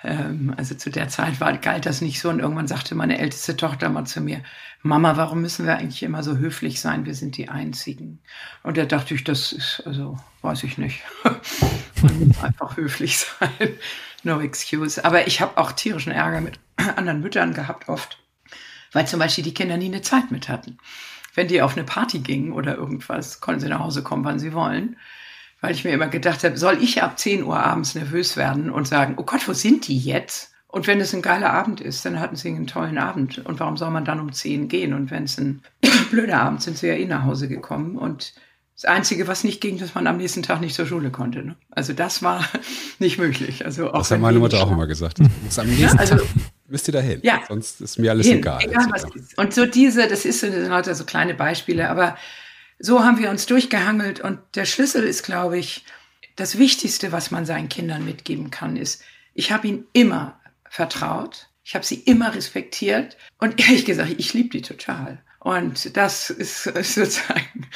Ähm, 0.04 0.52
also 0.56 0.74
zu 0.74 0.90
der 0.90 1.08
Zeit 1.08 1.40
war, 1.40 1.56
galt 1.58 1.86
das 1.86 2.00
nicht 2.00 2.20
so. 2.20 2.28
Und 2.28 2.40
irgendwann 2.40 2.68
sagte 2.68 2.94
meine 2.94 3.18
älteste 3.18 3.56
Tochter 3.56 3.88
mal 3.88 4.04
zu 4.04 4.20
mir, 4.20 4.42
Mama, 4.82 5.16
warum 5.16 5.40
müssen 5.40 5.64
wir 5.64 5.76
eigentlich 5.78 6.02
immer 6.02 6.22
so 6.22 6.36
höflich 6.36 6.80
sein? 6.80 7.06
Wir 7.06 7.14
sind 7.14 7.36
die 7.36 7.48
Einzigen. 7.48 8.20
Und 8.62 8.76
da 8.76 8.84
dachte 8.84 9.14
ich, 9.14 9.24
das 9.24 9.52
ist, 9.52 9.82
also, 9.86 10.18
weiß 10.42 10.64
ich 10.64 10.76
nicht. 10.76 11.02
Man 12.02 12.28
muss 12.28 12.42
einfach 12.42 12.76
höflich 12.76 13.18
sein. 13.18 13.50
No 14.24 14.40
excuse. 14.40 15.04
Aber 15.04 15.26
ich 15.26 15.40
habe 15.40 15.58
auch 15.58 15.72
tierischen 15.72 16.12
Ärger 16.12 16.40
mit 16.40 16.60
anderen 16.76 17.22
Müttern 17.22 17.54
gehabt 17.54 17.88
oft, 17.88 18.18
weil 18.92 19.04
zum 19.08 19.18
Beispiel 19.18 19.42
die 19.42 19.52
Kinder 19.52 19.76
nie 19.76 19.86
eine 19.86 20.02
Zeit 20.02 20.30
mit 20.30 20.48
hatten. 20.48 20.78
Wenn 21.34 21.48
die 21.48 21.62
auf 21.62 21.76
eine 21.76 21.84
Party 21.84 22.18
gingen 22.18 22.52
oder 22.52 22.76
irgendwas, 22.76 23.40
konnten 23.40 23.60
sie 23.60 23.68
nach 23.68 23.80
Hause 23.80 24.02
kommen, 24.02 24.24
wann 24.24 24.38
sie 24.38 24.52
wollen 24.52 24.96
weil 25.62 25.72
ich 25.72 25.84
mir 25.84 25.92
immer 25.92 26.08
gedacht 26.08 26.44
habe, 26.44 26.58
soll 26.58 26.82
ich 26.82 27.02
ab 27.02 27.18
10 27.18 27.44
Uhr 27.44 27.58
abends 27.58 27.94
nervös 27.94 28.36
werden 28.36 28.68
und 28.68 28.86
sagen, 28.86 29.14
oh 29.16 29.22
Gott, 29.22 29.46
wo 29.48 29.54
sind 29.54 29.86
die 29.86 29.98
jetzt? 29.98 30.52
Und 30.66 30.86
wenn 30.86 31.00
es 31.00 31.14
ein 31.14 31.22
geiler 31.22 31.52
Abend 31.52 31.80
ist, 31.80 32.04
dann 32.04 32.18
hatten 32.18 32.34
sie 32.34 32.48
einen 32.48 32.66
tollen 32.66 32.98
Abend. 32.98 33.38
Und 33.46 33.60
warum 33.60 33.76
soll 33.76 33.90
man 33.90 34.04
dann 34.04 34.20
um 34.20 34.32
10 34.32 34.68
gehen? 34.68 34.92
Und 34.92 35.10
wenn 35.10 35.24
es 35.24 35.38
ein 35.38 35.62
blöder 36.10 36.40
Abend 36.40 36.62
sind 36.62 36.78
sie 36.78 36.88
ja 36.88 36.94
eh 36.94 37.06
nach 37.06 37.24
Hause 37.24 37.46
gekommen. 37.46 37.96
Und 37.96 38.34
das 38.74 38.84
Einzige, 38.86 39.28
was 39.28 39.44
nicht 39.44 39.60
ging, 39.60 39.78
dass 39.78 39.94
man 39.94 40.06
am 40.06 40.16
nächsten 40.16 40.42
Tag 40.42 40.60
nicht 40.60 40.74
zur 40.74 40.86
Schule 40.86 41.10
konnte. 41.10 41.44
Ne? 41.44 41.56
Also 41.70 41.92
das 41.92 42.22
war 42.22 42.44
nicht 42.98 43.18
möglich. 43.18 43.64
Also 43.64 43.92
auch 43.92 43.98
das 43.98 44.10
hat 44.10 44.20
meine 44.20 44.38
Mutter 44.38 44.62
auch 44.62 44.70
immer 44.70 44.86
gesagt. 44.86 45.18
muss 45.18 45.58
am 45.58 45.66
nächsten 45.66 45.96
ja, 45.96 46.00
also, 46.00 46.16
Tag 46.16 46.26
müsst 46.68 46.88
ihr 46.88 46.92
da 46.92 47.00
hin. 47.00 47.20
Ja, 47.22 47.42
sonst 47.46 47.80
ist 47.80 47.98
mir 47.98 48.10
alles 48.10 48.26
hin, 48.26 48.38
egal. 48.38 48.62
egal 48.62 48.86
was 48.90 49.04
ist. 49.14 49.38
Und 49.38 49.54
so 49.54 49.66
diese, 49.66 50.08
das 50.08 50.24
ist 50.24 50.40
so, 50.40 50.46
das 50.46 50.56
sind 50.56 50.68
lauter 50.68 50.94
so 50.94 51.04
kleine 51.04 51.34
Beispiele, 51.34 51.88
aber 51.88 52.16
so 52.78 53.04
haben 53.04 53.18
wir 53.18 53.30
uns 53.30 53.46
durchgehangelt 53.46 54.20
und 54.20 54.40
der 54.54 54.64
Schlüssel 54.64 55.04
ist, 55.04 55.22
glaube 55.22 55.58
ich, 55.58 55.84
das 56.36 56.58
Wichtigste, 56.58 57.12
was 57.12 57.30
man 57.30 57.46
seinen 57.46 57.68
Kindern 57.68 58.04
mitgeben 58.04 58.50
kann, 58.50 58.76
ist, 58.76 59.02
ich 59.34 59.52
habe 59.52 59.68
ihnen 59.68 59.86
immer 59.92 60.40
vertraut, 60.68 61.48
ich 61.62 61.74
habe 61.74 61.84
sie 61.84 61.96
immer 61.96 62.34
respektiert 62.34 63.16
und 63.38 63.60
ehrlich 63.64 63.84
gesagt, 63.84 64.14
ich 64.16 64.34
liebe 64.34 64.48
die 64.48 64.62
total. 64.62 65.22
Und 65.38 65.96
das 65.96 66.30
ist 66.30 66.64
sozusagen 66.64 67.66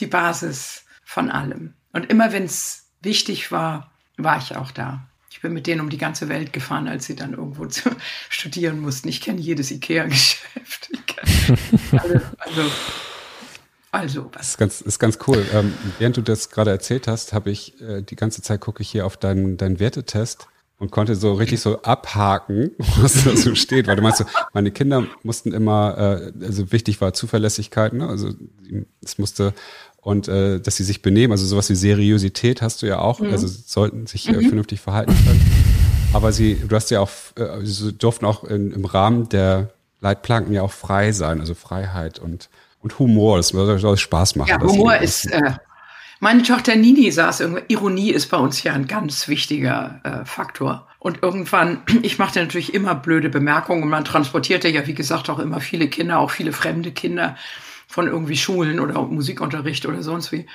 die 0.00 0.06
Basis 0.06 0.84
von 1.04 1.30
allem. 1.30 1.74
Und 1.92 2.10
immer 2.10 2.32
wenn 2.32 2.44
es 2.44 2.90
wichtig 3.00 3.50
war, 3.52 3.92
war 4.16 4.38
ich 4.38 4.56
auch 4.56 4.70
da. 4.70 5.08
Ich 5.30 5.42
bin 5.42 5.52
mit 5.52 5.66
denen 5.66 5.80
um 5.80 5.90
die 5.90 5.98
ganze 5.98 6.28
Welt 6.28 6.52
gefahren, 6.52 6.88
als 6.88 7.06
sie 7.06 7.14
dann 7.14 7.32
irgendwo 7.32 7.66
zu 7.66 7.90
studieren 8.28 8.80
mussten. 8.80 9.08
Ich 9.08 9.20
kenne 9.20 9.40
jedes 9.40 9.70
Ikea-Geschäft. 9.70 10.90
Also, 11.90 12.20
also 12.38 12.70
also 13.90 14.30
was. 14.34 14.50
Ist 14.50 14.58
ganz, 14.58 14.80
ist 14.80 14.98
ganz 14.98 15.18
cool. 15.26 15.44
Ähm, 15.52 15.72
während 15.98 16.16
du 16.16 16.22
das 16.22 16.50
gerade 16.50 16.70
erzählt 16.70 17.08
hast, 17.08 17.32
habe 17.32 17.50
ich 17.50 17.80
äh, 17.80 18.02
die 18.02 18.16
ganze 18.16 18.42
Zeit 18.42 18.60
gucke 18.60 18.82
ich 18.82 18.90
hier 18.90 19.06
auf 19.06 19.16
deinen, 19.16 19.56
deinen 19.56 19.80
Wertetest 19.80 20.46
und 20.78 20.90
konnte 20.90 21.14
so 21.16 21.32
richtig 21.32 21.60
so 21.60 21.82
abhaken, 21.82 22.72
was 22.98 23.24
da 23.24 23.36
so 23.36 23.54
steht, 23.54 23.86
weil 23.86 23.96
du 23.96 24.02
meinst 24.02 24.18
so, 24.18 24.24
meine 24.52 24.70
Kinder 24.70 25.06
mussten 25.22 25.52
immer, 25.52 25.96
äh, 25.98 26.44
also 26.44 26.70
wichtig 26.70 27.00
war 27.00 27.14
Zuverlässigkeit, 27.14 27.92
ne? 27.94 28.08
also 28.08 28.34
es 29.02 29.18
musste 29.18 29.54
und 30.00 30.28
äh, 30.28 30.60
dass 30.60 30.76
sie 30.76 30.84
sich 30.84 31.02
benehmen, 31.02 31.32
also 31.32 31.44
sowas 31.46 31.68
wie 31.70 31.74
Seriosität 31.74 32.62
hast 32.62 32.82
du 32.82 32.86
ja 32.86 32.98
auch, 32.98 33.20
mhm. 33.20 33.30
also 33.30 33.46
sollten 33.46 34.06
sich 34.06 34.28
äh, 34.28 34.32
mhm. 34.32 34.42
vernünftig 34.42 34.80
verhalten 34.80 35.14
können. 35.26 35.40
Aber 36.12 36.32
sie, 36.32 36.54
du 36.54 36.74
hast 36.74 36.90
ja 36.90 37.00
auch, 37.00 37.10
äh, 37.36 37.64
sie 37.64 37.92
durften 37.92 38.24
auch 38.24 38.44
in, 38.44 38.72
im 38.72 38.84
Rahmen 38.84 39.28
der 39.28 39.70
Leitplanken 40.00 40.54
ja 40.54 40.62
auch 40.62 40.72
frei 40.72 41.12
sein, 41.12 41.40
also 41.40 41.54
Freiheit 41.54 42.18
und 42.18 42.48
und 42.80 42.98
Humor, 42.98 43.36
das 43.36 43.48
soll 43.48 43.96
Spaß 43.96 44.36
machen. 44.36 44.48
Ja, 44.48 44.60
Humor 44.60 44.96
ist, 44.96 45.26
äh, 45.26 45.52
meine 46.20 46.42
Tochter 46.42 46.76
Nini 46.76 47.10
saß 47.10 47.40
irgendwie, 47.40 47.62
Ironie 47.68 48.10
ist 48.10 48.26
bei 48.26 48.36
uns 48.36 48.62
ja 48.62 48.72
ein 48.72 48.86
ganz 48.86 49.28
wichtiger 49.28 50.00
äh, 50.04 50.24
Faktor. 50.24 50.86
Und 50.98 51.22
irgendwann, 51.22 51.82
ich 52.02 52.18
machte 52.18 52.40
natürlich 52.40 52.74
immer 52.74 52.94
blöde 52.94 53.28
Bemerkungen 53.28 53.82
und 53.82 53.88
man 53.88 54.04
transportierte 54.04 54.68
ja, 54.68 54.86
wie 54.86 54.94
gesagt, 54.94 55.30
auch 55.30 55.38
immer 55.38 55.60
viele 55.60 55.88
Kinder, 55.88 56.18
auch 56.18 56.30
viele 56.30 56.52
fremde 56.52 56.92
Kinder 56.92 57.36
von 57.88 58.06
irgendwie 58.06 58.36
Schulen 58.36 58.78
oder 58.78 59.02
Musikunterricht 59.02 59.86
oder 59.86 60.02
sonst 60.02 60.30
wie. 60.30 60.46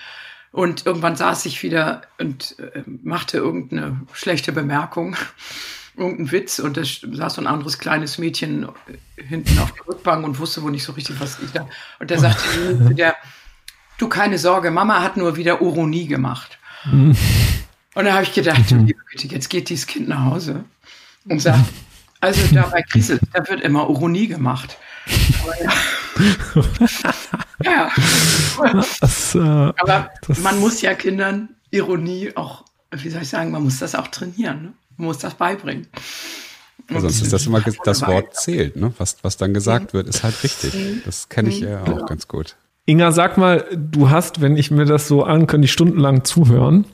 Und 0.51 0.85
irgendwann 0.85 1.15
saß 1.15 1.45
ich 1.47 1.63
wieder 1.63 2.03
und 2.19 2.57
äh, 2.59 2.83
machte 3.03 3.37
irgendeine 3.37 4.01
schlechte 4.13 4.53
Bemerkung 4.53 5.17
irgendeinen 5.97 6.31
Witz 6.31 6.59
und 6.59 6.77
da 6.77 6.83
saß 6.83 7.35
so 7.35 7.41
ein 7.41 7.47
anderes 7.47 7.77
kleines 7.77 8.17
Mädchen 8.17 8.67
hinten 9.15 9.59
auf 9.59 9.71
der 9.73 9.87
Rückbank 9.87 10.25
und 10.25 10.39
wusste 10.39 10.63
wohl 10.63 10.71
nicht 10.71 10.83
so 10.83 10.93
richtig, 10.93 11.19
was 11.19 11.39
ich 11.39 11.51
da. 11.51 11.67
Und 11.99 12.09
der 12.09 12.19
sagte 12.19 12.93
der, 12.97 13.15
du 13.97 14.07
keine 14.07 14.37
Sorge, 14.37 14.71
Mama 14.71 15.01
hat 15.01 15.17
nur 15.17 15.35
wieder 15.35 15.61
Uronie 15.61 16.07
gemacht. 16.07 16.57
und 16.91 17.15
da 17.95 18.13
habe 18.13 18.23
ich 18.23 18.33
gedacht, 18.33 18.61
Güte, 18.67 19.27
jetzt 19.27 19.49
geht 19.49 19.69
dieses 19.69 19.87
Kind 19.87 20.07
nach 20.07 20.25
Hause 20.25 20.65
und 21.25 21.39
sagt, 21.39 21.65
also 22.19 22.41
da 22.53 22.67
bei 22.67 22.81
Kriesel, 22.81 23.19
da 23.33 23.47
wird 23.47 23.61
immer 23.61 23.89
Uronie 23.89 24.27
gemacht. 24.27 24.77
Aber 25.43 25.63
ja. 25.63 25.71
ja. 27.63 27.89
Das, 28.99 29.35
äh, 29.35 29.39
Aber 29.39 30.11
man 30.41 30.59
muss 30.59 30.81
ja 30.81 30.93
Kindern 30.93 31.49
Ironie 31.71 32.31
auch, 32.35 32.65
wie 32.91 33.09
soll 33.09 33.23
ich 33.23 33.29
sagen, 33.29 33.51
man 33.51 33.63
muss 33.63 33.79
das 33.79 33.95
auch 33.95 34.07
trainieren. 34.07 34.61
Ne? 34.61 34.73
Man 34.97 35.07
muss 35.07 35.17
das 35.17 35.33
beibringen. 35.33 35.87
Und 36.89 37.01
sonst 37.01 37.21
ist 37.21 37.33
das 37.33 37.45
immer 37.45 37.61
das 37.61 38.01
Wort 38.01 38.35
zählt, 38.35 38.75
ne? 38.75 38.93
Was, 38.97 39.17
was 39.21 39.37
dann 39.37 39.53
gesagt 39.53 39.93
mhm. 39.93 39.97
wird, 39.97 40.07
ist 40.07 40.23
halt 40.23 40.43
richtig. 40.43 40.73
Mhm. 40.73 41.01
Das 41.05 41.29
kenne 41.29 41.49
ich 41.49 41.61
ja 41.61 41.81
auch 41.81 41.85
genau. 41.85 42.05
ganz 42.05 42.27
gut. 42.27 42.55
Inga, 42.85 43.11
sag 43.13 43.37
mal, 43.37 43.65
du 43.73 44.09
hast, 44.09 44.41
wenn 44.41 44.57
ich 44.57 44.69
mir 44.69 44.85
das 44.85 45.07
so 45.07 45.23
an, 45.23 45.47
könnte 45.47 45.65
ich 45.65 45.71
stundenlang 45.71 46.25
zuhören. 46.25 46.85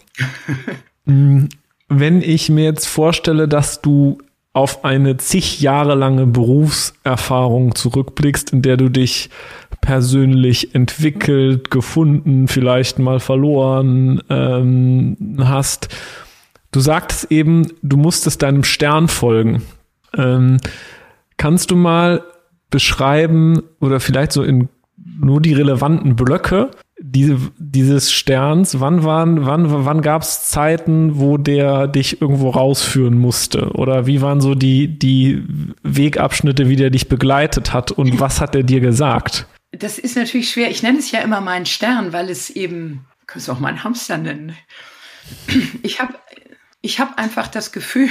Mm, 1.05 1.45
wenn 1.89 2.21
ich 2.21 2.49
mir 2.49 2.65
jetzt 2.65 2.85
vorstelle, 2.85 3.47
dass 3.47 3.81
du 3.81 4.19
auf 4.53 4.83
eine 4.83 5.17
zig 5.17 5.61
Jahre 5.61 5.95
lange 5.95 6.25
Berufserfahrung 6.25 7.75
zurückblickst, 7.75 8.51
in 8.51 8.61
der 8.61 8.77
du 8.77 8.89
dich 8.89 9.29
persönlich 9.81 10.73
entwickelt, 10.75 11.71
gefunden, 11.71 12.47
vielleicht 12.47 12.99
mal 12.99 13.19
verloren 13.19 14.21
ähm, 14.29 15.37
hast 15.39 15.89
Du 16.71 16.79
sagtest 16.79 17.31
eben, 17.31 17.67
du 17.81 17.97
musstest 17.97 18.43
deinem 18.43 18.63
Stern 18.63 19.07
folgen. 19.07 19.63
Ähm, 20.15 20.57
kannst 21.37 21.71
du 21.71 21.75
mal 21.75 22.23
beschreiben 22.69 23.61
oder 23.79 23.99
vielleicht 23.99 24.31
so 24.31 24.43
in 24.43 24.69
nur 25.19 25.41
die 25.41 25.53
relevanten 25.53 26.15
Blöcke 26.15 26.69
diese, 27.01 27.37
dieses 27.57 28.11
Sterns, 28.11 28.79
wann 28.79 29.03
waren, 29.03 29.45
wann, 29.45 29.85
wann 29.85 30.01
gab 30.01 30.21
es 30.21 30.47
Zeiten, 30.47 31.19
wo 31.19 31.37
der 31.37 31.87
dich 31.87 32.21
irgendwo 32.21 32.49
rausführen 32.49 33.17
musste? 33.17 33.71
Oder 33.71 34.05
wie 34.05 34.21
waren 34.21 34.41
so 34.41 34.55
die, 34.55 34.99
die 34.99 35.43
Wegabschnitte, 35.83 36.69
wie 36.69 36.75
der 36.75 36.89
dich 36.89 37.07
begleitet 37.07 37.73
hat 37.73 37.91
und 37.91 38.19
was 38.19 38.41
hat 38.41 38.55
er 38.55 38.63
dir 38.63 38.81
gesagt? 38.81 39.47
Das 39.71 39.99
ist 39.99 40.15
natürlich 40.15 40.49
schwer. 40.49 40.69
Ich 40.71 40.83
nenne 40.83 40.99
es 40.99 41.11
ja 41.11 41.21
immer 41.21 41.41
meinen 41.41 41.65
Stern, 41.65 42.11
weil 42.11 42.29
es 42.29 42.49
eben, 42.49 43.05
kannst 43.27 43.47
du 43.47 43.51
auch 43.51 43.59
meinen 43.59 43.83
Hamster 43.83 44.17
nennen. 44.17 44.55
Ich 45.83 46.01
habe 46.01 46.15
ich 46.81 46.99
habe 46.99 47.17
einfach 47.17 47.47
das 47.47 47.71
Gefühl, 47.71 48.09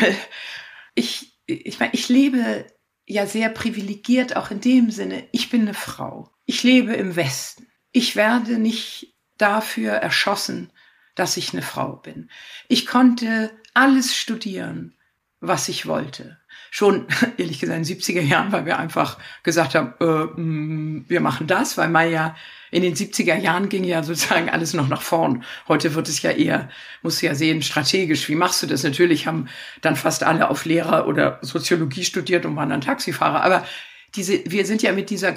ich, 0.94 1.38
ich 1.46 1.80
meine, 1.80 1.94
ich 1.94 2.08
lebe 2.08 2.66
ja 3.06 3.26
sehr 3.26 3.48
privilegiert, 3.48 4.36
auch 4.36 4.50
in 4.50 4.60
dem 4.60 4.90
Sinne, 4.90 5.26
ich 5.32 5.50
bin 5.50 5.62
eine 5.62 5.74
Frau. 5.74 6.30
Ich 6.44 6.62
lebe 6.62 6.92
im 6.94 7.16
Westen. 7.16 7.66
Ich 7.98 8.14
werde 8.14 8.60
nicht 8.60 9.12
dafür 9.38 9.94
erschossen, 9.94 10.70
dass 11.16 11.36
ich 11.36 11.52
eine 11.52 11.62
Frau 11.62 11.96
bin. 11.96 12.30
Ich 12.68 12.86
konnte 12.86 13.50
alles 13.74 14.14
studieren, 14.14 14.94
was 15.40 15.68
ich 15.68 15.84
wollte. 15.86 16.38
Schon, 16.70 17.08
ehrlich 17.38 17.58
gesagt, 17.58 17.76
in 17.76 17.82
den 17.82 17.98
70er 17.98 18.20
Jahren, 18.20 18.52
weil 18.52 18.66
wir 18.66 18.78
einfach 18.78 19.18
gesagt 19.42 19.74
haben, 19.74 19.94
äh, 19.98 20.40
mh, 20.40 21.06
wir 21.08 21.20
machen 21.20 21.48
das, 21.48 21.76
weil 21.76 21.88
man 21.88 22.08
ja 22.08 22.36
in 22.70 22.82
den 22.82 22.94
70er 22.94 23.34
Jahren 23.34 23.68
ging 23.68 23.82
ja 23.82 24.04
sozusagen 24.04 24.48
alles 24.48 24.74
noch 24.74 24.86
nach 24.86 25.02
vorn. 25.02 25.42
Heute 25.66 25.96
wird 25.96 26.08
es 26.08 26.22
ja 26.22 26.30
eher, 26.30 26.68
musst 27.02 27.20
du 27.20 27.26
ja 27.26 27.34
sehen, 27.34 27.62
strategisch. 27.62 28.28
Wie 28.28 28.36
machst 28.36 28.62
du 28.62 28.68
das? 28.68 28.84
Natürlich 28.84 29.26
haben 29.26 29.48
dann 29.80 29.96
fast 29.96 30.22
alle 30.22 30.50
auf 30.50 30.66
Lehrer 30.66 31.08
oder 31.08 31.40
Soziologie 31.42 32.04
studiert 32.04 32.46
und 32.46 32.54
waren 32.54 32.70
dann 32.70 32.80
Taxifahrer. 32.80 33.42
Aber 33.42 33.66
diese, 34.14 34.40
wir 34.46 34.66
sind 34.66 34.82
ja 34.82 34.92
mit 34.92 35.10
dieser 35.10 35.32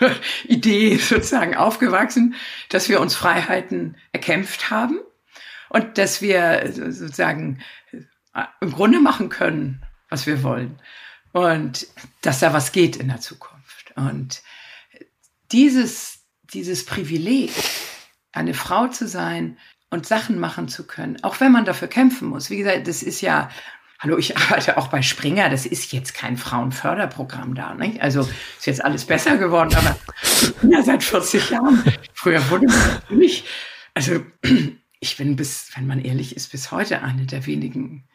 Grundidee 0.60 0.96
sozusagen 0.96 1.56
aufgewachsen, 1.56 2.34
dass 2.68 2.88
wir 2.88 3.00
uns 3.00 3.14
Freiheiten 3.14 3.96
erkämpft 4.12 4.70
haben 4.70 4.98
und 5.68 5.98
dass 5.98 6.22
wir 6.22 6.72
sozusagen 6.72 7.60
äh, 7.92 8.44
im 8.60 8.72
Grunde 8.72 9.00
machen 9.00 9.28
können, 9.28 9.82
was 10.08 10.26
wir 10.26 10.42
wollen. 10.42 10.80
Und 11.32 11.86
dass 12.22 12.40
da 12.40 12.52
was 12.52 12.72
geht 12.72 12.96
in 12.96 13.08
der 13.08 13.20
Zukunft. 13.20 13.92
Und 13.94 14.42
dieses, 15.52 16.24
dieses 16.52 16.84
Privileg, 16.84 17.52
eine 18.32 18.54
Frau 18.54 18.88
zu 18.88 19.06
sein 19.06 19.58
und 19.90 20.06
Sachen 20.06 20.38
machen 20.38 20.68
zu 20.68 20.86
können, 20.86 21.22
auch 21.22 21.40
wenn 21.40 21.52
man 21.52 21.64
dafür 21.64 21.88
kämpfen 21.88 22.28
muss. 22.28 22.50
Wie 22.50 22.58
gesagt, 22.58 22.88
das 22.88 23.02
ist 23.02 23.20
ja, 23.20 23.50
hallo, 24.00 24.16
ich 24.16 24.36
arbeite 24.36 24.78
auch 24.78 24.88
bei 24.88 25.02
Springer, 25.02 25.50
das 25.50 25.66
ist 25.66 25.92
jetzt 25.92 26.14
kein 26.14 26.36
Frauenförderprogramm 26.36 27.54
da, 27.54 27.74
nicht? 27.74 28.00
Also 28.00 28.22
ist 28.22 28.66
jetzt 28.66 28.84
alles 28.84 29.04
besser 29.04 29.36
geworden, 29.36 29.74
aber 29.74 29.96
ja, 30.68 30.82
seit 30.82 31.04
40 31.04 31.50
Jahren. 31.50 31.84
Früher 32.14 32.50
wurde 32.50 32.66
man 32.66 32.88
natürlich, 32.94 33.44
also 33.94 34.24
ich 35.00 35.16
bin 35.16 35.36
bis, 35.36 35.70
wenn 35.76 35.86
man 35.86 36.00
ehrlich 36.00 36.34
ist, 36.34 36.50
bis 36.50 36.70
heute 36.72 37.02
eine 37.02 37.26
der 37.26 37.46
wenigen 37.46 38.08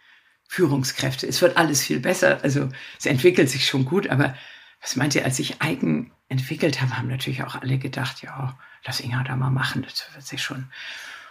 Führungskräfte. 0.47 1.27
Es 1.27 1.41
wird 1.41 1.57
alles 1.57 1.83
viel 1.83 1.99
besser. 1.99 2.39
Also 2.43 2.69
es 2.99 3.05
entwickelt 3.05 3.49
sich 3.49 3.67
schon 3.67 3.85
gut, 3.85 4.09
aber 4.09 4.35
was 4.81 4.95
meint 4.95 5.15
ihr, 5.15 5.25
als 5.25 5.39
ich 5.39 5.61
eigen 5.61 6.11
entwickelt 6.29 6.81
habe, 6.81 6.97
haben 6.97 7.07
natürlich 7.07 7.43
auch 7.43 7.55
alle 7.55 7.77
gedacht, 7.77 8.21
ja, 8.23 8.57
lass 8.85 8.99
Inga 8.99 9.23
da 9.23 9.35
mal 9.35 9.49
machen, 9.49 9.83
das 9.83 10.07
wird 10.13 10.25
sich 10.25 10.41
schon 10.41 10.67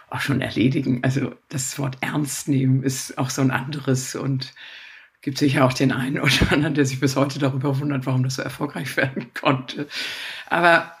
auch 0.09 0.21
schon 0.21 0.41
erledigen. 0.41 1.03
Also 1.03 1.33
das 1.49 1.77
Wort 1.79 1.97
ernst 2.01 2.47
nehmen 2.47 2.83
ist 2.83 3.17
auch 3.17 3.29
so 3.29 3.41
ein 3.41 3.51
anderes 3.51 4.15
und 4.15 4.53
gibt 5.21 5.37
sicher 5.39 5.65
auch 5.65 5.73
den 5.73 5.91
einen 5.91 6.19
oder 6.19 6.31
anderen, 6.51 6.75
der 6.75 6.85
sich 6.85 6.99
bis 6.99 7.15
heute 7.15 7.39
darüber 7.39 7.79
wundert, 7.79 8.05
warum 8.05 8.23
das 8.23 8.35
so 8.35 8.41
erfolgreich 8.41 8.95
werden 8.97 9.33
konnte. 9.33 9.87
Aber 10.47 10.95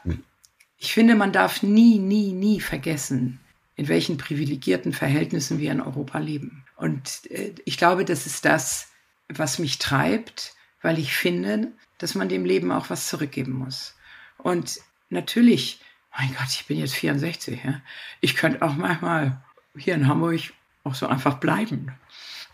ich 0.77 0.93
finde, 0.93 1.15
man 1.15 1.31
darf 1.31 1.63
nie, 1.63 1.99
nie, 1.99 2.33
nie 2.33 2.59
vergessen, 2.59 3.39
in 3.75 3.87
welchen 3.87 4.17
privilegierten 4.17 4.93
Verhältnissen 4.93 5.59
wir 5.59 5.71
in 5.71 5.81
Europa 5.81 6.17
leben. 6.19 6.63
Und 6.75 7.29
äh, 7.29 7.53
ich 7.65 7.77
glaube, 7.77 8.05
das 8.05 8.25
ist 8.25 8.45
das, 8.45 8.89
was 9.29 9.59
mich 9.59 9.79
treibt, 9.79 10.55
weil 10.81 10.99
ich 10.99 11.13
finde, 11.13 11.71
dass 11.97 12.15
man 12.15 12.29
dem 12.29 12.45
Leben 12.45 12.71
auch 12.71 12.89
was 12.89 13.07
zurückgeben 13.07 13.53
muss. 13.53 13.95
Und 14.37 14.79
natürlich, 15.09 15.79
mein 16.17 16.33
Gott, 16.33 16.49
ich 16.49 16.65
bin 16.65 16.79
jetzt 16.79 16.95
64, 16.95 17.63
ja? 17.63 17.81
ich 18.21 18.35
könnte 18.35 18.61
auch 18.61 18.75
manchmal 18.75 19.41
hier 19.75 19.95
in 19.95 20.07
Hamburg 20.07 20.41
auch 20.83 20.95
so 20.95 21.07
einfach 21.07 21.35
bleiben. 21.35 21.91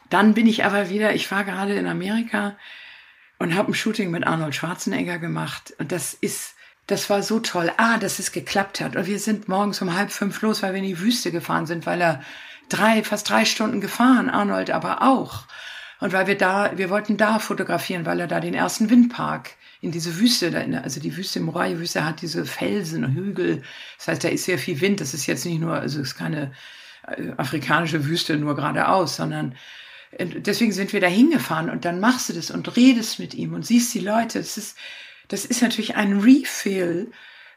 Dann 0.10 0.34
bin 0.34 0.48
ich 0.48 0.66
aber 0.66 0.90
wieder, 0.90 1.14
ich 1.14 1.30
war 1.32 1.44
gerade 1.44 1.76
in 1.76 1.88
Amerika 1.88 2.56
und 3.40 3.56
habe 3.56 3.72
ein 3.72 3.76
Shooting 3.76 4.12
mit 4.12 4.26
Arnold 4.26 4.56
Schwarzenegger 4.56 5.20
gemacht. 5.20 5.74
Und 5.80 5.92
das 5.92 6.14
ist, 6.14 6.56
das 6.88 7.10
war 7.10 7.24
so 7.24 7.40
toll. 7.40 7.72
Ah, 7.78 7.98
dass 7.98 8.20
es 8.20 8.32
geklappt 8.32 8.82
hat. 8.82 8.96
Und 8.96 9.08
wir 9.08 9.20
sind 9.20 9.48
morgens 9.48 9.82
um 9.82 9.96
halb 9.96 10.12
fünf 10.12 10.42
los, 10.42 10.62
weil 10.64 10.74
wir 10.74 10.80
in 10.80 10.88
die 10.88 11.00
Wüste 11.00 11.32
gefahren 11.32 11.66
sind, 11.66 11.86
weil 11.86 12.02
er 12.02 12.22
drei, 12.70 13.04
fast 13.04 13.30
drei 13.30 13.46
Stunden 13.46 13.82
gefahren, 13.82 14.30
Arnold 14.30 14.72
aber 14.72 15.02
auch. 15.02 15.46
Und 16.00 16.14
weil 16.14 16.28
wir 16.28 16.38
da, 16.38 16.78
wir 16.78 16.90
wollten 16.90 17.18
da 17.18 17.40
fotografieren, 17.40 18.06
weil 18.06 18.20
er 18.20 18.28
da 18.28 18.40
den 18.40 18.54
ersten 18.54 18.90
Windpark 18.90 19.52
in 19.82 19.92
diese 19.92 20.20
Wüste, 20.20 20.56
also 20.84 21.00
die 21.00 21.18
Wüste, 21.18 21.40
Morai-Wüste 21.40 22.06
hat 22.06 22.22
diese 22.22 22.46
Felsen, 22.46 23.16
Hügel. 23.16 23.64
Das 23.98 24.08
heißt, 24.08 24.24
da 24.24 24.30
ist 24.30 24.46
sehr 24.46 24.60
viel 24.60 24.80
Wind. 24.80 25.02
Das 25.02 25.16
ist 25.16 25.26
jetzt 25.26 25.46
nicht 25.46 25.60
nur, 25.60 25.74
also 25.74 26.00
es 26.00 26.10
ist 26.10 26.16
keine 26.16 26.52
äh, 27.08 27.32
afrikanische 27.38 28.06
Wüste 28.06 28.38
nur 28.38 28.56
geradeaus, 28.56 29.16
sondern 29.16 29.56
äh, 30.12 30.28
deswegen 30.28 30.72
sind 30.72 30.94
wir 30.94 31.02
da 31.02 31.08
hingefahren 31.08 31.72
und 31.72 31.84
dann 31.84 32.00
machst 32.00 32.30
du 32.30 32.34
das 32.34 32.52
und 32.52 32.76
redest 32.76 33.18
mit 33.18 33.34
ihm 33.34 33.54
und 33.54 33.66
siehst 33.66 33.92
die 33.96 34.00
Leute. 34.00 34.38
Das 34.38 34.56
ist, 34.56 34.78
das 35.28 35.46
ist 35.46 35.64
natürlich 35.64 35.96
ein 35.96 36.20
Refill 36.20 37.12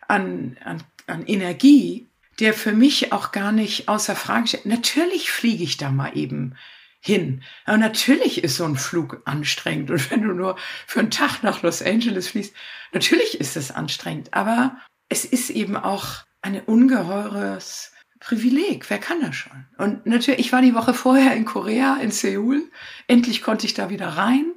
an, 0.09 0.57
an, 0.65 0.83
an 1.07 1.27
Energie, 1.27 2.09
der 2.41 2.55
für 2.55 2.73
mich 2.73 3.13
auch 3.13 3.33
gar 3.33 3.53
nicht 3.53 3.89
außer 3.89 4.17
Frage 4.17 4.49
steht. 4.49 4.67
Natürlich 4.67 5.31
fliege 5.31 5.63
ich 5.63 5.77
da 5.77 5.91
mal 5.91 6.17
eben 6.17 6.57
hin. 7.05 7.43
Aber 7.65 7.77
natürlich 7.77 8.43
ist 8.43 8.57
so 8.57 8.65
ein 8.65 8.77
Flug 8.77 9.23
anstrengend. 9.27 9.91
Und 9.91 10.11
wenn 10.11 10.23
du 10.23 10.33
nur 10.33 10.57
für 10.87 11.01
einen 11.01 11.11
Tag 11.11 11.43
nach 11.43 11.63
Los 11.63 11.83
Angeles 11.83 12.29
fliegst, 12.29 12.55
natürlich 12.93 13.41
ist 13.41 13.57
es 13.57 13.71
anstrengend. 13.71 14.33
Aber 14.33 14.77
es 15.09 15.25
ist 15.25 15.51
eben 15.51 15.77
auch 15.77 16.25
ein 16.41 16.61
ungeheures 16.61 17.93
Privileg. 18.21 18.89
Wer 18.89 18.99
kann 18.99 19.21
das 19.21 19.37
schon? 19.37 19.67
Und 19.77 20.07
natürlich, 20.07 20.41
ich 20.41 20.53
war 20.53 20.63
die 20.63 20.75
Woche 20.75 20.95
vorher 20.95 21.35
in 21.35 21.45
Korea, 21.45 21.97
in 21.97 22.11
Seoul. 22.11 22.63
Endlich 23.07 23.43
konnte 23.43 23.67
ich 23.67 23.75
da 23.75 23.91
wieder 23.91 24.09
rein. 24.09 24.53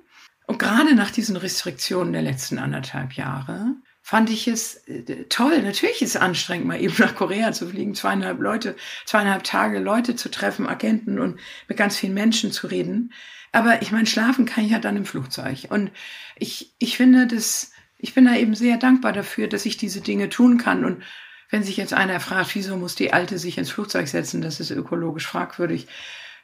Und 0.45 0.59
gerade 0.59 0.95
nach 0.95 1.11
diesen 1.11 1.35
Restriktionen 1.35 2.13
der 2.13 2.21
letzten 2.21 2.59
anderthalb 2.59 3.13
Jahre 3.13 3.75
fand 4.07 4.29
ich 4.29 4.47
es 4.47 4.87
äh, 4.87 5.25
toll. 5.27 5.61
Natürlich 5.63 6.01
ist 6.01 6.15
es 6.15 6.21
anstrengend, 6.21 6.65
mal 6.65 6.81
eben 6.81 6.95
nach 6.97 7.13
Korea 7.13 7.51
zu 7.51 7.67
fliegen, 7.67 7.93
zweieinhalb 7.93 8.39
Leute, 8.39 8.77
zweieinhalb 9.05 9.43
Tage 9.43 9.79
Leute 9.79 10.15
zu 10.15 10.31
treffen, 10.31 10.65
Agenten 10.65 11.19
und 11.19 11.41
mit 11.67 11.77
ganz 11.77 11.97
vielen 11.97 12.13
Menschen 12.13 12.53
zu 12.53 12.67
reden. 12.67 13.11
Aber 13.51 13.81
ich 13.81 13.91
meine, 13.91 14.05
schlafen 14.05 14.45
kann 14.45 14.63
ich 14.63 14.71
ja 14.71 14.79
dann 14.79 14.95
im 14.95 15.03
Flugzeug. 15.03 15.67
Und 15.71 15.91
ich, 16.37 16.73
ich 16.79 16.95
finde 16.95 17.27
das, 17.27 17.73
ich 17.97 18.13
bin 18.13 18.23
da 18.23 18.37
eben 18.37 18.55
sehr 18.55 18.77
dankbar 18.77 19.11
dafür, 19.11 19.49
dass 19.49 19.65
ich 19.65 19.75
diese 19.75 19.99
Dinge 19.99 20.29
tun 20.29 20.57
kann. 20.57 20.85
Und 20.85 21.03
wenn 21.49 21.63
sich 21.63 21.75
jetzt 21.75 21.93
einer 21.93 22.21
fragt, 22.21 22.55
wieso 22.55 22.77
muss 22.77 22.95
die 22.95 23.11
Alte 23.11 23.37
sich 23.37 23.57
ins 23.57 23.71
Flugzeug 23.71 24.07
setzen, 24.07 24.41
das 24.41 24.61
ist 24.61 24.71
ökologisch 24.71 25.27
fragwürdig, 25.27 25.85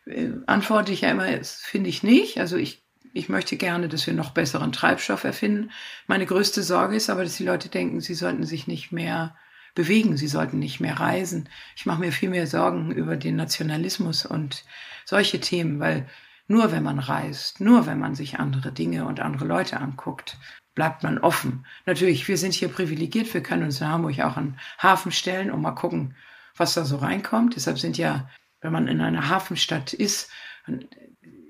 äh, 0.05 0.31
antworte 0.47 0.91
ich 0.91 0.99
ja 0.99 1.11
immer, 1.11 1.31
das 1.31 1.61
finde 1.61 1.89
ich 1.89 2.03
nicht. 2.03 2.41
Also 2.41 2.57
ich 2.57 2.82
ich 3.13 3.29
möchte 3.29 3.57
gerne, 3.57 3.87
dass 3.87 4.07
wir 4.07 4.13
noch 4.13 4.31
besseren 4.31 4.71
Treibstoff 4.71 5.23
erfinden. 5.23 5.71
Meine 6.07 6.25
größte 6.25 6.63
Sorge 6.63 6.95
ist 6.95 7.09
aber, 7.09 7.23
dass 7.23 7.37
die 7.37 7.45
Leute 7.45 7.69
denken, 7.69 8.01
sie 8.01 8.15
sollten 8.15 8.43
sich 8.43 8.67
nicht 8.67 8.91
mehr 8.91 9.35
bewegen, 9.75 10.17
sie 10.17 10.27
sollten 10.27 10.59
nicht 10.59 10.79
mehr 10.79 10.99
reisen. 10.99 11.47
Ich 11.75 11.85
mache 11.85 11.99
mir 11.99 12.11
viel 12.11 12.29
mehr 12.29 12.47
Sorgen 12.47 12.91
über 12.91 13.15
den 13.15 13.35
Nationalismus 13.35 14.25
und 14.25 14.65
solche 15.05 15.39
Themen, 15.39 15.79
weil 15.79 16.07
nur 16.47 16.71
wenn 16.71 16.83
man 16.83 16.99
reist, 16.99 17.61
nur 17.61 17.85
wenn 17.85 17.99
man 17.99 18.15
sich 18.15 18.39
andere 18.39 18.71
Dinge 18.71 19.05
und 19.05 19.19
andere 19.19 19.45
Leute 19.45 19.79
anguckt, 19.79 20.37
bleibt 20.75 21.03
man 21.03 21.19
offen. 21.19 21.65
Natürlich, 21.85 22.27
wir 22.27 22.37
sind 22.37 22.53
hier 22.53 22.67
privilegiert, 22.67 23.31
wir 23.33 23.43
können 23.43 23.63
uns 23.63 23.79
in 23.79 23.87
Hamburg 23.87 24.19
auch 24.19 24.37
an 24.37 24.59
Hafen 24.79 25.11
stellen 25.11 25.51
und 25.51 25.61
mal 25.61 25.71
gucken, 25.71 26.15
was 26.55 26.73
da 26.73 26.83
so 26.83 26.97
reinkommt. 26.97 27.55
Deshalb 27.55 27.79
sind 27.79 27.97
ja, 27.97 28.27
wenn 28.61 28.73
man 28.73 28.87
in 28.87 29.01
einer 29.01 29.29
Hafenstadt 29.29 29.93
ist, 29.93 30.31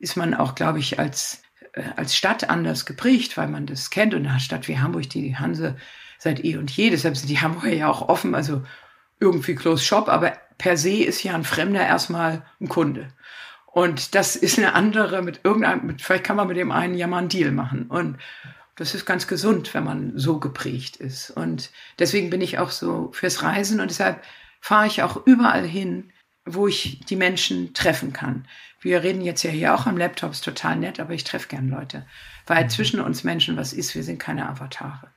ist 0.02 0.18
man 0.18 0.34
auch, 0.34 0.56
glaube 0.56 0.80
ich, 0.80 1.00
als 1.00 1.42
als 1.96 2.16
Stadt 2.16 2.50
anders 2.50 2.86
geprägt, 2.86 3.38
weil 3.38 3.48
man 3.48 3.66
das 3.66 3.90
kennt. 3.90 4.14
Und 4.14 4.28
eine 4.28 4.40
Stadt 4.40 4.68
wie 4.68 4.80
Hamburg, 4.80 5.10
die 5.10 5.36
Hanse 5.36 5.76
seit 6.20 6.44
eh 6.44 6.58
und 6.58 6.72
je, 6.72 6.90
deshalb 6.90 7.18
sind 7.18 7.30
die 7.30 7.42
Hamburger 7.42 7.74
ja 7.74 7.90
auch 7.90 8.08
offen, 8.08 8.34
also 8.34 8.64
irgendwie 9.20 9.56
Close 9.56 9.84
Shop, 9.84 10.10
aber 10.10 10.34
per 10.58 10.78
se 10.78 11.04
ist 11.04 11.24
ja 11.24 11.34
ein 11.34 11.44
Fremder 11.44 11.86
erstmal 11.86 12.46
ein 12.62 12.70
Kunde. 12.70 13.10
Und 13.66 14.16
das 14.16 14.36
ist 14.36 14.58
eine 14.58 14.74
andere 14.74 15.22
mit 15.22 15.42
irgendeinem, 15.44 15.98
vielleicht 15.98 16.24
kann 16.24 16.38
man 16.38 16.48
mit 16.48 16.58
dem 16.58 16.72
einen 16.72 16.96
ja 16.96 17.08
mal 17.08 17.18
einen 17.18 17.30
Deal 17.30 17.52
machen. 17.52 17.88
Und 17.88 18.18
das 18.76 18.94
ist 18.94 19.06
ganz 19.06 19.28
gesund, 19.28 19.74
wenn 19.74 19.84
man 19.84 20.14
so 20.16 20.40
geprägt 20.40 20.98
ist. 20.98 21.32
Und 21.32 21.72
deswegen 22.00 22.30
bin 22.30 22.42
ich 22.42 22.60
auch 22.60 22.70
so 22.70 23.12
fürs 23.14 23.42
Reisen 23.42 23.80
und 23.80 23.90
deshalb 23.90 24.24
fahre 24.62 24.88
ich 24.88 25.04
auch 25.04 25.26
überall 25.26 25.66
hin, 25.66 26.12
wo 26.46 26.68
ich 26.68 27.02
die 27.06 27.16
Menschen 27.16 27.74
treffen 27.74 28.14
kann. 28.14 28.48
Wir 28.84 29.02
reden 29.02 29.22
jetzt 29.22 29.44
ja 29.44 29.50
hier 29.50 29.74
auch 29.74 29.86
am 29.86 29.98
Laptop, 29.98 30.32
ist 30.32 30.44
total 30.44 30.76
nett, 30.76 31.00
aber 31.00 31.14
ich 31.14 31.24
treffe 31.24 31.48
gern 31.48 31.70
Leute, 31.70 32.06
weil 32.46 32.66
mhm. 32.66 32.70
zwischen 32.70 33.00
uns 33.00 33.24
Menschen 33.24 33.58
was 33.58 33.74
ist, 33.74 33.96
wir 33.96 34.04
sind 34.04 34.20
keine 34.20 34.48
Avatare. 34.48 35.08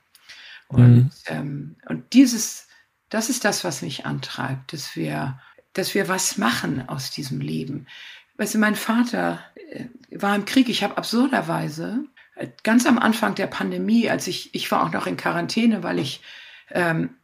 Und, 0.67 0.95
mhm. 0.95 1.11
ähm, 1.27 1.75
und 1.87 2.13
dieses, 2.13 2.67
das 3.09 3.29
ist 3.29 3.45
das, 3.45 3.63
was 3.63 3.81
mich 3.81 4.05
antreibt, 4.05 4.73
dass 4.73 4.95
wir, 4.95 5.39
dass 5.73 5.93
wir 5.93 6.07
was 6.07 6.37
machen 6.37 6.87
aus 6.87 7.11
diesem 7.11 7.39
Leben. 7.39 7.87
Weißt 8.37 8.55
du, 8.55 8.59
mein 8.59 8.75
Vater 8.75 9.39
äh, 9.55 9.85
war 10.11 10.35
im 10.35 10.45
Krieg. 10.45 10.69
Ich 10.69 10.83
habe 10.83 10.97
absurderweise 10.97 12.05
äh, 12.35 12.47
ganz 12.63 12.85
am 12.85 12.99
Anfang 12.99 13.35
der 13.35 13.47
Pandemie, 13.47 14.09
als 14.09 14.27
ich, 14.27 14.53
ich 14.53 14.71
war 14.71 14.83
auch 14.83 14.91
noch 14.91 15.07
in 15.07 15.17
Quarantäne, 15.17 15.83
weil 15.83 15.99
ich 15.99 16.21
ähm, 16.71 17.16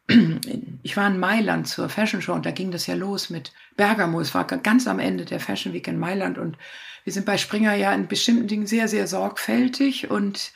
ich 0.83 0.97
war 0.97 1.07
in 1.07 1.19
Mailand 1.19 1.67
zur 1.67 1.89
Fashion 1.89 2.21
Show 2.21 2.33
und 2.33 2.45
da 2.45 2.51
ging 2.51 2.71
das 2.71 2.87
ja 2.87 2.95
los 2.95 3.29
mit 3.29 3.53
Bergamo. 3.77 4.19
Es 4.19 4.33
war 4.33 4.45
ganz 4.45 4.87
am 4.87 4.99
Ende 4.99 5.25
der 5.25 5.39
Fashion 5.39 5.73
Week 5.73 5.87
in 5.87 5.99
Mailand 5.99 6.37
und 6.37 6.57
wir 7.03 7.13
sind 7.13 7.25
bei 7.25 7.37
Springer 7.37 7.73
ja 7.75 7.93
in 7.93 8.07
bestimmten 8.07 8.47
Dingen 8.47 8.67
sehr, 8.67 8.87
sehr 8.87 9.07
sorgfältig 9.07 10.09
und 10.09 10.51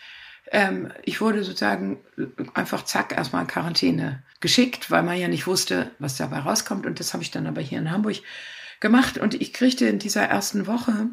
ähm, 0.51 0.91
ich 1.03 1.21
wurde 1.21 1.43
sozusagen 1.43 1.99
einfach 2.53 2.85
zack 2.85 3.11
erstmal 3.11 3.43
in 3.43 3.47
Quarantäne 3.47 4.23
geschickt, 4.39 4.91
weil 4.91 5.03
man 5.03 5.17
ja 5.17 5.27
nicht 5.27 5.47
wusste, 5.47 5.91
was 5.99 6.17
dabei 6.17 6.39
rauskommt 6.39 6.85
und 6.85 6.99
das 6.99 7.13
habe 7.13 7.23
ich 7.23 7.31
dann 7.31 7.47
aber 7.47 7.61
hier 7.61 7.79
in 7.79 7.91
Hamburg 7.91 8.17
gemacht 8.79 9.17
und 9.17 9.33
ich 9.33 9.53
kriegte 9.53 9.87
in 9.87 9.99
dieser 9.99 10.23
ersten 10.23 10.67
Woche 10.67 11.09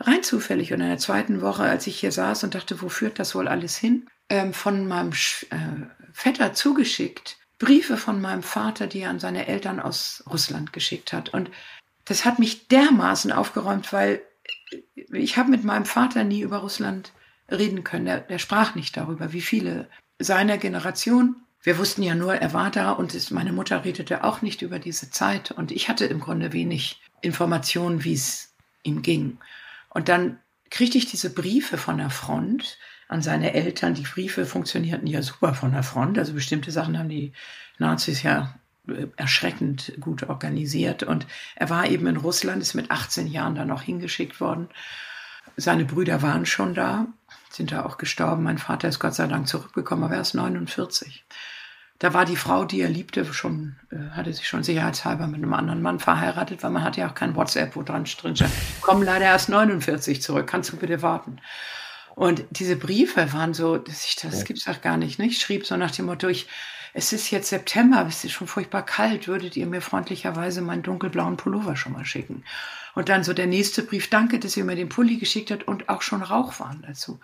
rein 0.00 0.22
zufällig 0.22 0.72
und 0.72 0.80
in 0.80 0.88
der 0.88 0.98
zweiten 0.98 1.40
Woche, 1.40 1.62
als 1.62 1.86
ich 1.86 1.98
hier 2.00 2.12
saß 2.12 2.44
und 2.44 2.54
dachte, 2.54 2.82
wo 2.82 2.88
führt 2.88 3.18
das 3.18 3.34
wohl 3.34 3.48
alles 3.48 3.76
hin, 3.76 4.06
ähm, 4.28 4.52
von 4.52 4.86
meinem 4.86 5.12
äh, 5.12 5.86
Vetter 6.12 6.52
zugeschickt. 6.52 7.38
Briefe 7.58 7.96
von 7.96 8.20
meinem 8.20 8.42
Vater, 8.42 8.86
die 8.86 9.00
er 9.00 9.10
an 9.10 9.20
seine 9.20 9.46
Eltern 9.46 9.80
aus 9.80 10.22
Russland 10.30 10.72
geschickt 10.72 11.12
hat. 11.12 11.30
Und 11.30 11.50
das 12.04 12.24
hat 12.24 12.38
mich 12.38 12.68
dermaßen 12.68 13.32
aufgeräumt, 13.32 13.92
weil 13.92 14.22
ich 15.12 15.36
habe 15.36 15.50
mit 15.50 15.64
meinem 15.64 15.86
Vater 15.86 16.24
nie 16.24 16.40
über 16.40 16.58
Russland 16.58 17.12
reden 17.50 17.84
können. 17.84 18.04
Der, 18.04 18.20
der 18.20 18.38
sprach 18.38 18.74
nicht 18.74 18.96
darüber, 18.96 19.32
wie 19.32 19.40
viele 19.40 19.88
seiner 20.18 20.58
Generation. 20.58 21.36
Wir 21.62 21.78
wussten 21.78 22.02
ja 22.02 22.14
nur, 22.14 22.34
er 22.34 22.52
war 22.52 22.70
da 22.70 22.92
und 22.92 23.14
es, 23.14 23.30
meine 23.30 23.52
Mutter 23.52 23.84
redete 23.84 24.22
auch 24.22 24.42
nicht 24.42 24.62
über 24.62 24.78
diese 24.78 25.10
Zeit. 25.10 25.50
Und 25.50 25.72
ich 25.72 25.88
hatte 25.88 26.06
im 26.06 26.20
Grunde 26.20 26.52
wenig 26.52 27.00
Informationen, 27.22 28.04
wie 28.04 28.14
es 28.14 28.54
ihm 28.82 29.02
ging. 29.02 29.38
Und 29.90 30.08
dann 30.08 30.38
kriegte 30.70 30.98
ich 30.98 31.06
diese 31.06 31.32
Briefe 31.32 31.78
von 31.78 31.98
der 31.98 32.10
Front 32.10 32.78
an 33.08 33.22
seine 33.22 33.54
Eltern. 33.54 33.94
Die 33.94 34.02
Briefe 34.02 34.46
funktionierten 34.46 35.06
ja 35.06 35.22
super 35.22 35.54
von 35.54 35.72
der 35.72 35.82
Front. 35.82 36.18
Also 36.18 36.32
bestimmte 36.32 36.70
Sachen 36.70 36.98
haben 36.98 37.08
die 37.08 37.32
Nazis 37.78 38.22
ja 38.22 38.54
äh, 38.88 39.06
erschreckend 39.16 39.92
gut 40.00 40.24
organisiert. 40.24 41.02
Und 41.02 41.26
er 41.54 41.70
war 41.70 41.86
eben 41.86 42.06
in 42.06 42.16
Russland, 42.16 42.62
ist 42.62 42.74
mit 42.74 42.90
18 42.90 43.26
Jahren 43.26 43.54
dann 43.54 43.68
noch 43.68 43.82
hingeschickt 43.82 44.40
worden. 44.40 44.68
Seine 45.56 45.84
Brüder 45.84 46.22
waren 46.22 46.46
schon 46.46 46.74
da, 46.74 47.06
sind 47.50 47.72
da 47.72 47.84
auch 47.84 47.98
gestorben. 47.98 48.42
Mein 48.42 48.58
Vater 48.58 48.88
ist 48.88 48.98
Gott 48.98 49.14
sei 49.14 49.26
Dank 49.26 49.48
zurückgekommen, 49.48 50.04
aber 50.04 50.16
er 50.16 50.20
ist 50.20 50.34
49. 50.34 51.24
Da 51.98 52.12
war 52.12 52.26
die 52.26 52.36
Frau, 52.36 52.66
die 52.66 52.82
er 52.82 52.90
liebte, 52.90 53.24
schon, 53.32 53.76
äh, 53.90 54.10
hatte 54.10 54.32
sich 54.32 54.46
schon 54.46 54.62
sicherheitshalber 54.62 55.26
mit 55.26 55.36
einem 55.36 55.54
anderen 55.54 55.80
Mann 55.80 55.98
verheiratet, 55.98 56.62
weil 56.62 56.70
man 56.70 56.84
hat 56.84 56.96
ja 56.98 57.08
auch 57.08 57.14
kein 57.14 57.34
WhatsApp, 57.34 57.74
wo 57.74 57.82
dran 57.82 58.04
drin 58.04 58.36
stand, 58.36 58.52
komm 58.82 59.02
leider 59.02 59.24
erst 59.24 59.48
49 59.48 60.20
zurück, 60.20 60.46
kannst 60.46 60.72
du 60.72 60.76
bitte 60.76 61.00
warten? 61.00 61.40
Und 62.16 62.46
diese 62.50 62.76
Briefe 62.76 63.30
waren 63.34 63.52
so, 63.52 63.76
dass 63.76 64.06
ich, 64.06 64.16
das 64.16 64.46
gibt's 64.46 64.66
auch 64.66 64.80
gar 64.80 64.96
nicht, 64.96 65.18
ne? 65.18 65.26
Ich 65.26 65.38
schrieb 65.38 65.66
so 65.66 65.76
nach 65.76 65.90
dem 65.90 66.06
Motto, 66.06 66.28
ich, 66.28 66.46
es 66.94 67.12
ist 67.12 67.30
jetzt 67.30 67.50
September, 67.50 68.06
es 68.08 68.24
ist 68.24 68.32
schon 68.32 68.46
furchtbar 68.46 68.86
kalt, 68.86 69.28
würdet 69.28 69.54
ihr 69.54 69.66
mir 69.66 69.82
freundlicherweise 69.82 70.62
meinen 70.62 70.82
dunkelblauen 70.82 71.36
Pullover 71.36 71.76
schon 71.76 71.92
mal 71.92 72.06
schicken? 72.06 72.42
Und 72.94 73.10
dann 73.10 73.22
so 73.22 73.34
der 73.34 73.46
nächste 73.46 73.82
Brief, 73.82 74.08
danke, 74.08 74.38
dass 74.38 74.56
ihr 74.56 74.64
mir 74.64 74.76
den 74.76 74.88
Pulli 74.88 75.18
geschickt 75.18 75.50
habt 75.50 75.68
und 75.68 75.90
auch 75.90 76.00
schon 76.00 76.22
Rauch 76.22 76.58
waren 76.58 76.82
dazu. 76.86 77.20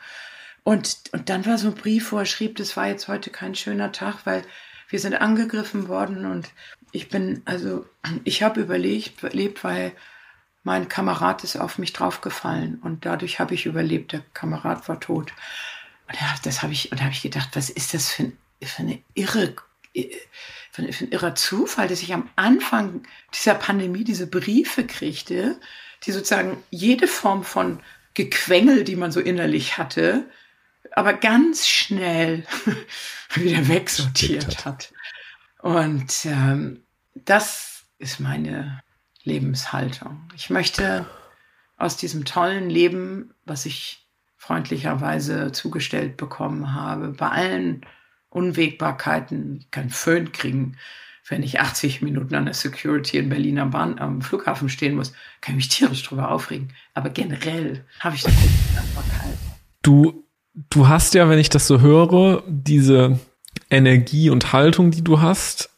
Und, 0.62 0.98
und 1.12 1.30
dann 1.30 1.46
war 1.46 1.56
so 1.56 1.68
ein 1.68 1.74
Brief, 1.74 2.12
wo 2.12 2.18
er 2.18 2.26
schrieb, 2.26 2.56
das 2.56 2.76
war 2.76 2.86
jetzt 2.86 3.08
heute 3.08 3.30
kein 3.30 3.54
schöner 3.54 3.92
Tag, 3.92 4.26
weil 4.26 4.44
wir 4.90 5.00
sind 5.00 5.14
angegriffen 5.14 5.88
worden 5.88 6.26
und 6.26 6.50
ich 6.92 7.08
bin, 7.08 7.40
also 7.46 7.86
ich 8.24 8.42
habe 8.42 8.60
überlebt, 8.60 9.22
überlebt, 9.22 9.64
weil 9.64 9.92
mein 10.62 10.88
Kamerad 10.88 11.44
ist 11.44 11.56
auf 11.56 11.78
mich 11.78 11.92
draufgefallen 11.92 12.78
und 12.82 13.04
dadurch 13.04 13.40
habe 13.40 13.54
ich 13.54 13.66
überlebt. 13.66 14.12
Der 14.12 14.22
Kamerad 14.32 14.88
war 14.88 15.00
tot. 15.00 15.32
Und 16.08 16.20
ja, 16.20 16.34
das 16.44 16.62
habe 16.62 16.72
ich, 16.72 16.92
und 16.92 17.00
da 17.00 17.04
habe 17.04 17.14
ich 17.14 17.22
gedacht, 17.22 17.50
was 17.54 17.68
ist 17.68 17.94
das 17.94 18.10
für, 18.10 18.24
ein, 18.24 18.38
für 18.62 18.82
eine 18.82 19.02
irre, 19.14 19.54
für 20.70 20.82
ein, 20.82 20.92
für 20.92 21.04
ein 21.04 21.10
irrer 21.10 21.34
Zufall, 21.34 21.88
dass 21.88 22.02
ich 22.02 22.14
am 22.14 22.30
Anfang 22.36 23.02
dieser 23.34 23.54
Pandemie 23.54 24.04
diese 24.04 24.26
Briefe 24.26 24.86
kriegte, 24.86 25.58
die 26.04 26.12
sozusagen 26.12 26.62
jede 26.70 27.08
Form 27.08 27.44
von 27.44 27.80
Gequengel, 28.14 28.84
die 28.84 28.96
man 28.96 29.10
so 29.10 29.20
innerlich 29.20 29.78
hatte, 29.78 30.28
aber 30.92 31.14
ganz 31.14 31.66
schnell 31.66 32.44
wieder 33.34 33.66
wegsortiert 33.68 34.64
hat. 34.64 34.92
Und 35.60 36.24
ähm, 36.24 36.82
das 37.14 37.84
ist 37.98 38.20
meine 38.20 38.82
Lebenshaltung. 39.24 40.28
Ich 40.34 40.50
möchte 40.50 41.06
aus 41.76 41.96
diesem 41.96 42.24
tollen 42.24 42.70
Leben, 42.70 43.34
was 43.44 43.66
ich 43.66 44.06
freundlicherweise 44.36 45.52
zugestellt 45.52 46.16
bekommen 46.16 46.74
habe, 46.74 47.08
bei 47.08 47.28
allen 47.28 47.86
Unwägbarkeiten, 48.30 49.66
kein 49.70 49.90
Föhn 49.90 50.32
kriegen, 50.32 50.76
wenn 51.28 51.42
ich 51.42 51.60
80 51.60 52.02
Minuten 52.02 52.34
an 52.34 52.46
der 52.46 52.54
Security 52.54 53.18
in 53.18 53.28
Berlin 53.28 53.58
am, 53.58 53.70
Bahn, 53.70 53.98
am 53.98 54.22
Flughafen 54.22 54.68
stehen 54.68 54.96
muss, 54.96 55.12
kann 55.40 55.54
ich 55.54 55.56
mich 55.56 55.68
tierisch 55.68 56.02
drüber 56.02 56.30
aufregen. 56.30 56.74
Aber 56.94 57.10
generell 57.10 57.84
habe 58.00 58.16
ich 58.16 58.22
da 58.22 58.30
Dankbarkeit. 58.74 59.38
Du 59.82 60.22
du 60.70 60.88
hast 60.88 61.14
ja, 61.14 61.28
wenn 61.28 61.38
ich 61.38 61.48
das 61.48 61.66
so 61.66 61.80
höre, 61.80 62.42
diese 62.46 63.18
Energie 63.70 64.30
und 64.30 64.52
Haltung, 64.52 64.90
die 64.90 65.02
du 65.02 65.20
hast, 65.20 65.70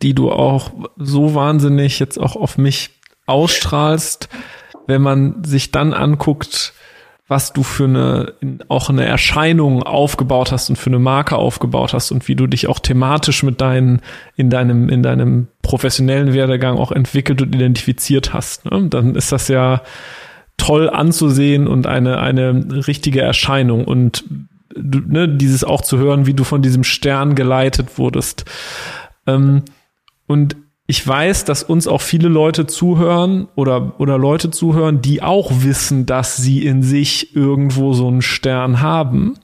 die 0.00 0.14
du 0.14 0.30
auch 0.30 0.70
so 0.96 1.34
wahnsinnig 1.34 1.98
jetzt 1.98 2.18
auch 2.18 2.36
auf 2.36 2.58
mich 2.58 2.90
ausstrahlst, 3.26 4.28
wenn 4.86 5.02
man 5.02 5.44
sich 5.44 5.70
dann 5.70 5.92
anguckt, 5.92 6.72
was 7.28 7.52
du 7.52 7.62
für 7.62 7.84
eine, 7.84 8.34
auch 8.68 8.90
eine 8.90 9.06
Erscheinung 9.06 9.82
aufgebaut 9.82 10.52
hast 10.52 10.68
und 10.70 10.76
für 10.76 10.90
eine 10.90 10.98
Marke 10.98 11.36
aufgebaut 11.36 11.94
hast 11.94 12.10
und 12.10 12.28
wie 12.28 12.34
du 12.34 12.46
dich 12.46 12.66
auch 12.66 12.78
thematisch 12.78 13.42
mit 13.42 13.60
deinen, 13.60 14.02
in 14.36 14.50
deinem, 14.50 14.88
in 14.88 15.02
deinem 15.02 15.48
professionellen 15.62 16.34
Werdegang 16.34 16.76
auch 16.78 16.92
entwickelt 16.92 17.40
und 17.40 17.54
identifiziert 17.54 18.34
hast, 18.34 18.66
ne? 18.66 18.86
dann 18.88 19.14
ist 19.14 19.32
das 19.32 19.48
ja, 19.48 19.82
toll 20.56 20.88
anzusehen 20.88 21.66
und 21.66 21.86
eine, 21.86 22.18
eine 22.18 22.86
richtige 22.86 23.20
Erscheinung 23.20 23.84
und 23.84 24.24
ne, 24.76 25.28
dieses 25.28 25.64
auch 25.64 25.80
zu 25.80 25.98
hören, 25.98 26.26
wie 26.26 26.34
du 26.34 26.44
von 26.44 26.62
diesem 26.62 26.84
Stern 26.84 27.34
geleitet 27.34 27.98
wurdest. 27.98 28.44
Ähm, 29.26 29.62
und 30.26 30.56
ich 30.86 31.06
weiß, 31.06 31.44
dass 31.44 31.62
uns 31.62 31.86
auch 31.86 32.00
viele 32.00 32.28
Leute 32.28 32.66
zuhören 32.66 33.48
oder, 33.54 33.98
oder 33.98 34.18
Leute 34.18 34.50
zuhören, 34.50 35.00
die 35.00 35.22
auch 35.22 35.50
wissen, 35.62 36.06
dass 36.06 36.36
sie 36.36 36.66
in 36.66 36.82
sich 36.82 37.36
irgendwo 37.36 37.92
so 37.92 38.08
einen 38.08 38.22
Stern 38.22 38.80
haben, 38.80 39.34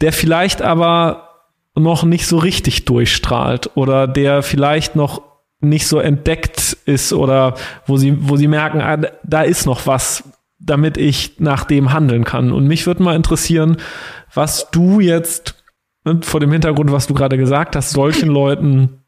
der 0.00 0.12
vielleicht 0.12 0.62
aber 0.62 1.28
noch 1.74 2.04
nicht 2.04 2.26
so 2.26 2.38
richtig 2.38 2.84
durchstrahlt 2.84 3.70
oder 3.76 4.08
der 4.08 4.42
vielleicht 4.42 4.96
noch 4.96 5.22
nicht 5.60 5.86
so 5.86 5.98
entdeckt 5.98 6.76
ist 6.86 7.12
oder 7.12 7.54
wo 7.86 7.96
sie, 7.96 8.16
wo 8.28 8.36
sie 8.36 8.48
merken, 8.48 8.80
ah, 8.80 8.96
da 9.22 9.42
ist 9.42 9.66
noch 9.66 9.86
was, 9.86 10.24
damit 10.58 10.96
ich 10.96 11.38
nach 11.38 11.64
dem 11.64 11.92
handeln 11.92 12.24
kann. 12.24 12.50
Und 12.52 12.66
mich 12.66 12.86
würde 12.86 13.02
mal 13.02 13.14
interessieren, 13.14 13.76
was 14.32 14.70
du 14.70 15.00
jetzt 15.00 15.62
ne, 16.04 16.20
vor 16.22 16.40
dem 16.40 16.50
Hintergrund, 16.50 16.92
was 16.92 17.06
du 17.06 17.14
gerade 17.14 17.36
gesagt 17.36 17.76
hast, 17.76 17.90
solchen 17.90 18.30
Leuten 18.30 18.99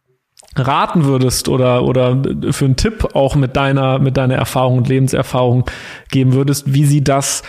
raten 0.57 1.05
würdest 1.05 1.49
oder, 1.49 1.85
oder 1.85 2.23
für 2.51 2.65
einen 2.67 2.77
Tipp 2.77 3.15
auch 3.15 3.35
mit 3.37 3.57
deiner, 3.57 3.99
mit 3.99 4.17
deiner 4.17 4.35
Erfahrung 4.35 4.79
und 4.79 4.89
Lebenserfahrung 4.89 5.65
geben 6.11 6.33
würdest, 6.35 6.73
wie 6.73 6.85
sie 6.85 7.03
das 7.03 7.43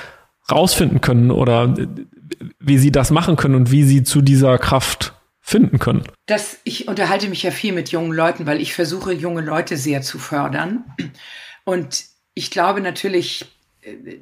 rausfinden 0.51 1.01
können 1.01 1.31
oder 1.31 1.75
wie 2.59 2.77
sie 2.77 2.91
das 2.91 3.11
machen 3.11 3.35
können 3.35 3.55
und 3.55 3.71
wie 3.71 3.83
sie 3.83 4.03
zu 4.03 4.21
dieser 4.21 4.57
Kraft 4.57 5.13
finden 5.41 5.79
können. 5.79 6.03
Das, 6.25 6.57
ich 6.63 6.87
unterhalte 6.87 7.27
mich 7.27 7.43
ja 7.43 7.51
viel 7.51 7.73
mit 7.73 7.89
jungen 7.89 8.13
Leuten, 8.13 8.45
weil 8.45 8.61
ich 8.61 8.73
versuche, 8.73 9.13
junge 9.13 9.41
Leute 9.41 9.75
sehr 9.75 10.01
zu 10.01 10.17
fördern. 10.19 10.85
Und 11.65 12.05
ich 12.33 12.49
glaube 12.49 12.81
natürlich, 12.81 13.45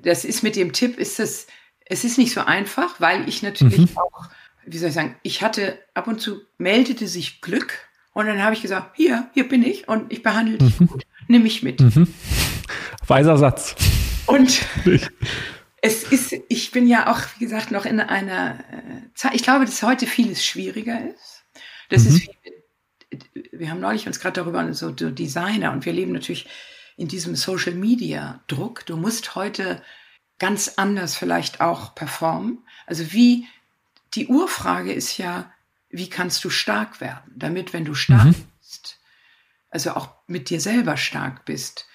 das 0.04 0.26
ist 0.26 0.42
mit 0.42 0.56
dem 0.56 0.74
Tipp, 0.74 0.98
ist 0.98 1.20
es, 1.20 1.48
es 1.86 2.04
ist 2.04 2.18
nicht 2.18 2.34
so 2.34 2.42
einfach, 2.42 3.00
weil 3.00 3.28
ich 3.30 3.44
natürlich 3.44 3.92
mhm. 3.92 3.98
auch, 3.98 4.30
wie 4.66 4.78
soll 4.78 4.90
ich 4.90 4.96
sagen, 4.96 5.16
ich 5.22 5.42
hatte 5.44 5.78
ab 5.94 6.08
und 6.08 6.20
zu 6.20 6.42
meldete 6.58 7.08
sich 7.08 7.42
Glück 7.42 7.74
und 8.14 8.26
dann 8.26 8.44
habe 8.44 8.54
ich 8.54 8.62
gesagt, 8.62 8.96
hier, 8.96 9.30
hier 9.34 9.48
bin 9.48 9.64
ich 9.64 9.88
und 9.88 10.12
ich 10.12 10.24
behandle 10.24 10.58
dich 10.58 10.80
mhm. 10.80 10.88
gut, 10.88 11.04
nimm 11.28 11.44
mich 11.44 11.64
mit. 11.64 11.80
Mhm. 11.80 12.14
Weiser 13.08 13.38
Satz. 13.38 13.76
Und 14.28 14.62
es 15.82 16.04
ist, 16.04 16.34
ich 16.48 16.72
bin 16.72 16.88
ja 16.88 17.12
auch, 17.12 17.20
wie 17.38 17.46
gesagt, 17.46 17.72
noch 17.72 17.86
in 17.86 18.00
einer 18.00 18.60
äh, 18.72 19.14
Zeit, 19.16 19.34
ich 19.34 19.44
glaube, 19.44 19.66
dass 19.66 19.82
heute 19.82 20.08
vieles 20.08 20.46
schwieriger 20.46 21.00
ist. 21.10 21.44
Das 21.90 22.04
mhm. 22.04 22.16
ist, 22.16 22.30
wir 23.52 23.70
haben 23.70 23.80
neulich 23.80 24.08
uns 24.08 24.20
gerade 24.20 24.42
darüber, 24.42 24.74
so 24.74 24.92
Designer, 24.92 25.72
und 25.72 25.86
wir 25.86 25.94
leben 25.94 26.12
natürlich 26.14 26.48
in 26.98 27.08
diesem 27.08 27.36
Social 27.36 27.74
Media 27.74 28.42
Druck. 28.48 28.86
Du 28.86 28.96
musst 28.96 29.36
heute 29.36 29.82
ganz 30.38 30.74
anders 30.78 31.16
vielleicht 31.16 31.62
auch 31.62 31.96
performen. 31.96 32.60
Also 32.86 33.12
wie, 33.12 33.48
die 34.16 34.28
Urfrage 34.28 34.94
ist 34.94 35.18
ja, 35.18 35.52
wie 35.92 36.10
kannst 36.10 36.44
du 36.44 36.50
stark 36.50 37.02
werden? 37.02 37.32
Damit, 37.36 37.74
wenn 37.74 37.86
du 37.86 37.94
stark 37.94 38.26
mhm. 38.26 38.48
bist, 38.60 39.00
also 39.70 39.92
auch 39.92 40.16
mit 40.28 40.50
dir 40.50 40.62
selber 40.62 40.98
stark 40.98 41.46
bist, 41.46 41.86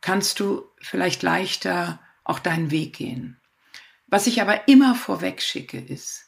kannst 0.00 0.40
du 0.40 0.64
vielleicht 0.80 1.22
leichter 1.22 2.00
auch 2.24 2.38
deinen 2.38 2.70
Weg 2.70 2.94
gehen. 2.96 3.38
Was 4.06 4.26
ich 4.26 4.40
aber 4.40 4.68
immer 4.68 4.94
vorweg 4.94 5.42
schicke, 5.42 5.78
ist, 5.78 6.26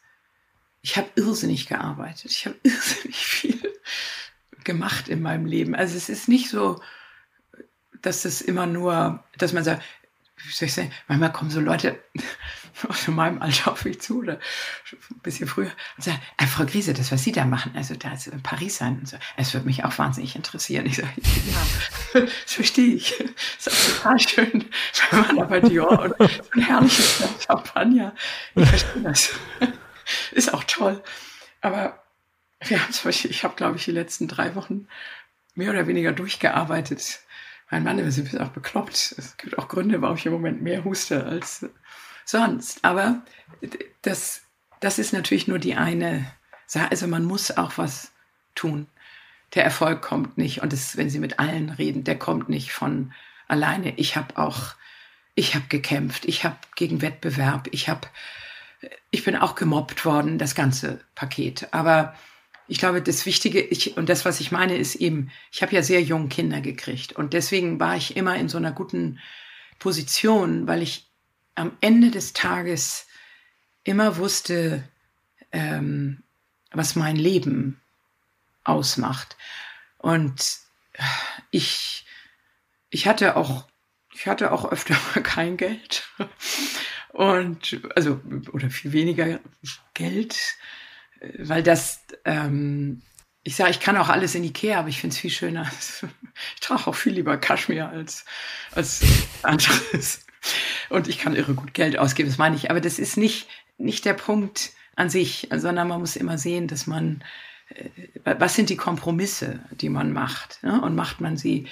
ich 0.83 0.97
habe 0.97 1.11
irrsinnig 1.15 1.67
gearbeitet. 1.67 2.31
Ich 2.31 2.47
habe 2.47 2.57
irrsinnig 2.63 3.17
viel 3.17 3.73
gemacht 4.65 5.09
in 5.09 5.23
meinem 5.23 5.47
Leben. 5.47 5.75
Also 5.75 5.97
es 5.97 6.09
ist 6.09 6.29
nicht 6.29 6.49
so, 6.49 6.81
dass 8.01 8.25
es 8.25 8.41
immer 8.41 8.67
nur, 8.67 9.25
dass 9.39 9.53
man 9.53 9.65
sagt, 9.65 9.83
wie 10.45 10.53
soll 10.53 10.67
ich 10.67 10.75
sagen, 10.75 10.93
manchmal 11.09 11.33
kommen 11.33 11.51
so 11.51 11.61
Leute, 11.61 11.99
aus 12.89 13.07
meinem 13.09 13.41
Alter 13.43 13.73
auf 13.73 13.85
mich 13.85 14.01
zu 14.01 14.21
oder 14.21 14.35
ein 14.35 15.21
bisschen 15.23 15.47
früher 15.47 15.71
und 15.97 16.05
sagt, 16.05 16.19
äh, 16.39 16.47
Frau 16.47 16.65
Griese, 16.65 16.95
das, 16.95 17.13
was 17.13 17.23
Sie 17.23 17.33
da 17.33 17.45
machen, 17.45 17.73
also 17.77 17.95
da 17.95 18.13
ist 18.13 18.27
in 18.27 18.43
Paris 18.43 18.77
sein 18.77 18.99
und 18.99 19.09
so, 19.09 19.17
es 19.37 19.53
würde 19.53 19.67
mich 19.67 19.85
auch 19.85 19.97
wahnsinnig 19.99 20.37
interessieren. 20.37 20.87
Ich 20.87 20.97
sage, 20.97 21.13
ja, 21.17 22.21
das 22.45 22.53
verstehe 22.53 22.95
ich. 22.95 23.15
Das 23.63 23.67
ist 23.67 23.69
auch 23.69 23.97
total 23.97 24.21
schön, 24.21 24.65
wenn 25.11 25.21
man 25.21 25.37
da 25.37 25.45
bei 25.45 25.61
Dior 25.61 26.01
und 26.01 26.15
so 26.19 26.43
ein 26.55 26.63
herrliches 26.63 27.25
Champagner, 27.47 28.15
ich 28.55 28.69
verstehe 28.69 29.03
das. 29.03 29.31
Ist 30.33 30.53
auch 30.53 30.65
toll. 30.65 31.03
Aber 31.61 32.03
wir 32.61 32.83
haben 32.83 32.93
zum 32.93 33.09
Beispiel, 33.09 33.31
ich 33.31 33.45
habe, 33.45 33.55
glaube 33.55 33.77
ich, 33.77 33.85
die 33.85 33.93
letzten 33.93 34.29
drei 34.29 34.55
Wochen 34.55 34.89
mehr 35.55 35.71
oder 35.71 35.87
weniger 35.87 36.13
durchgearbeitet. 36.13 37.21
Mein 37.73 37.85
Mann 37.85 37.99
ist 37.99 38.39
auch 38.39 38.51
bekloppt. 38.51 39.15
Es 39.17 39.35
gibt 39.39 39.59
auch 39.59 39.67
Gründe, 39.67 40.03
warum 40.03 40.19
ich 40.19 40.27
im 40.27 40.33
Moment 40.33 40.61
mehr 40.61 40.85
huste 40.85 41.25
als 41.25 41.67
sonst. 42.27 42.85
Aber 42.85 43.23
das, 44.03 44.43
das 44.81 44.99
ist 44.99 45.15
natürlich 45.15 45.49
nur 45.49 45.59
die 45.59 45.75
eine 45.75 46.31
Sache. 46.67 46.91
Also 46.91 47.07
man 47.07 47.25
muss 47.25 47.57
auch 47.57 47.79
was 47.79 48.13
tun. 48.55 48.89
Der 49.55 49.65
Erfolg 49.65 50.03
kommt 50.03 50.37
nicht. 50.37 50.61
Und 50.61 50.75
das, 50.75 50.99
wenn 50.99 51.09
Sie 51.09 51.19
mit 51.19 51.39
allen 51.39 51.71
reden, 51.71 52.05
der 52.05 52.19
kommt 52.19 52.51
nicht 52.51 52.73
von 52.73 53.15
alleine. 53.49 53.97
Ich 53.97 54.17
habe 54.17 54.37
auch, 54.37 54.75
ich 55.35 55.55
habe 55.55 55.65
gekämpft. 55.69 56.27
Ich 56.27 56.45
habe 56.45 56.59
gegen 56.77 57.01
Wettbewerb. 57.01 57.69
Ich 57.71 57.89
habe, 57.89 58.07
ich 59.11 59.25
bin 59.25 59.35
auch 59.35 59.55
gemobbt 59.55 60.05
worden, 60.05 60.37
das 60.37 60.55
ganze 60.55 61.01
Paket. 61.15 61.69
Aber 61.71 62.15
ich 62.69 62.79
glaube, 62.79 63.03
das 63.03 63.27
Wichtige, 63.27 63.61
ich, 63.61 63.97
und 63.97 64.09
das, 64.09 64.25
was 64.25 64.41
ich 64.41 64.53
meine, 64.53 64.77
ist 64.77 64.95
eben, 64.95 65.31
ich 65.51 65.63
habe 65.63 65.75
ja 65.75 65.83
sehr 65.83 66.03
jung 66.03 66.29
Kinder 66.29 66.61
gekriegt. 66.61 67.13
Und 67.13 67.33
deswegen 67.33 67.81
war 67.81 67.97
ich 67.97 68.17
immer 68.17 68.37
in 68.37 68.49
so 68.49 68.59
einer 68.59 68.73
guten 68.73 69.19
Position, 69.79 70.67
weil 70.67 70.83
ich 70.83 71.11
am 71.55 71.77
Ende 71.81 72.11
des 72.11 72.33
Tages 72.33 73.07
immer 73.85 74.17
wusste, 74.17 74.89
ähm, 75.51 76.23
was 76.71 76.97
mein 76.97 77.17
Leben 77.17 77.81
ausmacht. 78.65 79.37
Und 79.99 80.59
ich, 81.51 82.07
ich 82.91 83.07
hatte 83.07 83.37
auch, 83.37 83.69
ich 84.15 84.27
hatte 84.27 84.53
auch 84.53 84.71
öfter 84.71 84.97
mal 85.15 85.23
kein 85.23 85.57
Geld. 85.57 86.09
Und, 87.09 87.81
also, 87.95 88.21
oder 88.53 88.71
viel 88.71 88.93
weniger 88.93 89.41
Geld, 89.95 90.57
weil 91.39 91.63
das, 91.63 92.05
ähm, 92.25 93.03
ich 93.43 93.57
sage, 93.57 93.71
ich 93.71 93.81
kann 93.81 93.97
auch 93.97 94.09
alles 94.09 94.35
in 94.35 94.45
Ikea, 94.45 94.79
aber 94.79 94.89
ich 94.89 95.01
finde 95.01 95.15
es 95.15 95.21
viel 95.21 95.31
schöner. 95.31 95.71
Ich 96.55 96.61
trage 96.61 96.87
auch 96.87 96.95
viel 96.95 97.13
lieber 97.13 97.37
Kaschmir 97.37 97.91
als, 97.91 98.25
als 98.75 99.03
anderes. 99.43 100.25
Und 100.89 101.07
ich 101.07 101.19
kann 101.19 101.37
irre 101.37 101.53
gut 101.53 101.75
Geld 101.75 101.99
ausgeben, 101.99 102.31
das 102.31 102.39
meine 102.39 102.57
ich. 102.57 102.71
Aber 102.71 102.81
das 102.81 102.99
ist 102.99 103.19
nicht, 103.19 103.49
nicht 103.77 104.07
der 104.07 104.15
Punkt 104.15 104.71
an 104.97 105.11
sich, 105.11 105.49
sondern 105.55 105.89
man 105.89 106.01
muss 106.01 106.17
immer 106.17 106.39
sehen, 106.39 106.69
dass 106.69 106.87
man, 106.87 107.23
äh, 107.69 107.91
was 108.25 108.55
sind 108.55 108.71
die 108.71 108.77
Kompromisse, 108.77 109.61
die 109.73 109.91
man 109.91 110.13
macht? 110.13 110.63
Ne? 110.63 110.81
Und 110.81 110.95
macht 110.95 111.21
man 111.21 111.37
sie, 111.37 111.69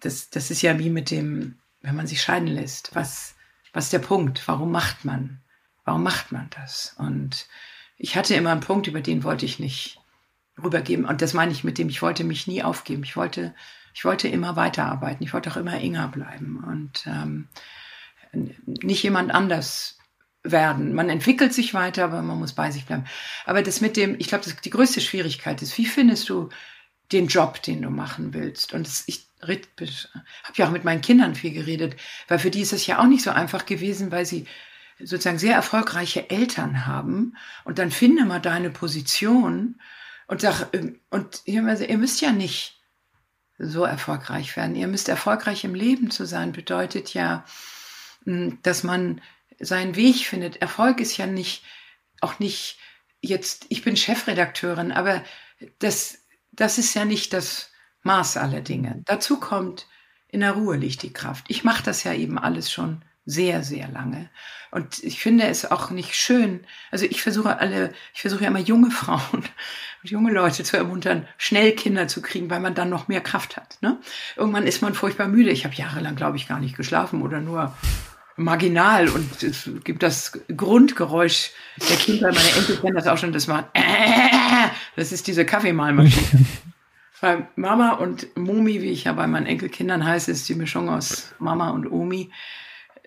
das, 0.00 0.28
das 0.28 0.50
ist 0.50 0.60
ja 0.60 0.78
wie 0.78 0.90
mit 0.90 1.10
dem, 1.10 1.58
wenn 1.80 1.96
man 1.96 2.06
sich 2.06 2.20
scheiden 2.20 2.48
lässt. 2.48 2.94
Was, 2.94 3.34
was 3.72 3.84
ist 3.84 3.92
der 3.94 4.00
Punkt? 4.00 4.46
Warum 4.46 4.70
macht 4.70 5.06
man? 5.06 5.40
Warum 5.84 6.02
macht 6.02 6.32
man 6.32 6.50
das? 6.50 6.94
Und 6.98 7.46
ich 7.96 8.16
hatte 8.16 8.34
immer 8.34 8.52
einen 8.52 8.60
Punkt, 8.60 8.86
über 8.86 9.00
den 9.00 9.24
wollte 9.24 9.46
ich 9.46 9.58
nicht 9.58 9.98
rübergeben. 10.62 11.04
Und 11.04 11.22
das 11.22 11.34
meine 11.34 11.52
ich 11.52 11.64
mit 11.64 11.78
dem, 11.78 11.88
ich 11.88 12.02
wollte 12.02 12.24
mich 12.24 12.46
nie 12.46 12.62
aufgeben. 12.62 13.02
Ich 13.04 13.16
wollte, 13.16 13.54
ich 13.94 14.04
wollte 14.04 14.28
immer 14.28 14.56
weiterarbeiten. 14.56 15.24
Ich 15.24 15.32
wollte 15.32 15.50
auch 15.50 15.56
immer 15.56 15.74
enger 15.74 16.08
bleiben. 16.08 16.62
Und 16.64 17.06
ähm, 17.06 17.48
nicht 18.32 19.02
jemand 19.02 19.32
anders 19.32 19.98
werden. 20.42 20.94
Man 20.94 21.08
entwickelt 21.08 21.52
sich 21.52 21.74
weiter, 21.74 22.04
aber 22.04 22.22
man 22.22 22.38
muss 22.38 22.52
bei 22.52 22.70
sich 22.70 22.84
bleiben. 22.84 23.04
Aber 23.44 23.62
das 23.62 23.80
mit 23.80 23.96
dem, 23.96 24.16
ich 24.18 24.28
glaube, 24.28 24.44
die 24.64 24.70
größte 24.70 25.00
Schwierigkeit 25.00 25.62
ist, 25.62 25.76
wie 25.78 25.86
findest 25.86 26.28
du 26.28 26.50
den 27.12 27.26
Job, 27.28 27.62
den 27.62 27.82
du 27.82 27.90
machen 27.90 28.34
willst? 28.34 28.72
Und 28.72 28.86
das, 28.86 29.04
ich 29.06 29.26
habe 29.42 29.60
ja 30.54 30.66
auch 30.66 30.72
mit 30.72 30.84
meinen 30.84 31.00
Kindern 31.00 31.34
viel 31.34 31.52
geredet, 31.52 31.96
weil 32.28 32.38
für 32.38 32.50
die 32.50 32.60
ist 32.60 32.72
es 32.72 32.86
ja 32.86 33.00
auch 33.00 33.06
nicht 33.06 33.22
so 33.22 33.30
einfach 33.30 33.66
gewesen, 33.66 34.10
weil 34.10 34.26
sie 34.26 34.46
sozusagen 34.98 35.38
sehr 35.38 35.54
erfolgreiche 35.54 36.30
Eltern 36.30 36.86
haben 36.86 37.36
und 37.64 37.78
dann 37.78 37.90
finde 37.90 38.24
mal 38.24 38.40
deine 38.40 38.70
Position 38.70 39.80
und 40.26 40.40
sag, 40.40 40.68
ähm, 40.72 41.00
und 41.10 41.42
ihr 41.44 41.62
müsst 41.62 42.20
ja 42.20 42.32
nicht 42.32 42.80
so 43.58 43.84
erfolgreich 43.84 44.56
werden. 44.56 44.74
Ihr 44.76 44.86
müsst 44.86 45.08
erfolgreich 45.08 45.64
im 45.64 45.74
Leben 45.74 46.10
zu 46.10 46.26
sein, 46.26 46.52
bedeutet 46.52 47.14
ja, 47.14 47.44
dass 48.24 48.82
man 48.82 49.20
seinen 49.58 49.96
Weg 49.96 50.26
findet. 50.26 50.56
Erfolg 50.56 51.00
ist 51.00 51.16
ja 51.16 51.26
nicht, 51.26 51.64
auch 52.20 52.38
nicht 52.38 52.78
jetzt, 53.20 53.66
ich 53.68 53.82
bin 53.82 53.96
Chefredakteurin, 53.96 54.92
aber 54.92 55.22
das, 55.78 56.18
das 56.52 56.78
ist 56.78 56.94
ja 56.94 57.04
nicht 57.04 57.32
das 57.32 57.70
Maß 58.02 58.36
aller 58.36 58.60
Dinge. 58.60 59.02
Dazu 59.06 59.40
kommt, 59.40 59.86
in 60.28 60.40
der 60.40 60.52
Ruhe 60.52 60.76
liegt 60.76 61.02
die 61.02 61.12
Kraft. 61.12 61.46
Ich 61.48 61.64
mache 61.64 61.82
das 61.82 62.04
ja 62.04 62.12
eben 62.12 62.38
alles 62.38 62.70
schon 62.70 63.02
sehr, 63.26 63.62
sehr 63.62 63.88
lange. 63.88 64.30
Und 64.70 65.02
ich 65.02 65.20
finde 65.20 65.44
es 65.46 65.70
auch 65.70 65.90
nicht 65.90 66.14
schön. 66.14 66.60
Also 66.90 67.04
ich 67.04 67.22
versuche 67.22 67.58
alle, 67.58 67.92
ich 68.14 68.22
versuche 68.22 68.44
ja 68.44 68.48
immer 68.48 68.60
junge 68.60 68.90
Frauen 68.92 69.20
und 70.02 70.10
junge 70.10 70.32
Leute 70.32 70.64
zu 70.64 70.76
ermuntern, 70.76 71.26
schnell 71.36 71.72
Kinder 71.72 72.08
zu 72.08 72.22
kriegen, 72.22 72.48
weil 72.48 72.60
man 72.60 72.74
dann 72.74 72.88
noch 72.88 73.08
mehr 73.08 73.20
Kraft 73.20 73.56
hat. 73.56 73.78
Ne? 73.80 73.98
Irgendwann 74.36 74.66
ist 74.66 74.80
man 74.80 74.94
furchtbar 74.94 75.28
müde. 75.28 75.50
Ich 75.50 75.64
habe 75.64 75.74
jahrelang, 75.74 76.16
glaube 76.16 76.36
ich, 76.36 76.48
gar 76.48 76.60
nicht 76.60 76.76
geschlafen 76.76 77.22
oder 77.22 77.40
nur 77.40 77.74
marginal 78.36 79.08
und 79.08 79.42
es 79.42 79.70
gibt 79.82 80.02
das 80.02 80.38
Grundgeräusch 80.54 81.52
der 81.88 81.96
Kinder. 81.96 82.28
Meine 82.32 82.50
Enkel 82.50 82.76
kennen 82.76 82.94
das 82.94 83.06
auch 83.06 83.18
schon, 83.18 83.32
das 83.32 83.48
war, 83.48 83.70
das 84.96 85.10
ist 85.10 85.26
diese 85.26 85.44
Kaffeemalmaschine. 85.44 86.44
Weil 87.20 87.48
Mama 87.56 87.92
und 87.92 88.36
Mumi, 88.36 88.82
wie 88.82 88.90
ich 88.90 89.04
ja 89.04 89.14
bei 89.14 89.26
meinen 89.26 89.46
Enkelkindern 89.46 90.04
heiße, 90.04 90.30
ist 90.30 90.46
die 90.50 90.54
Mischung 90.54 90.90
aus 90.90 91.34
Mama 91.38 91.70
und 91.70 91.90
Omi. 91.90 92.30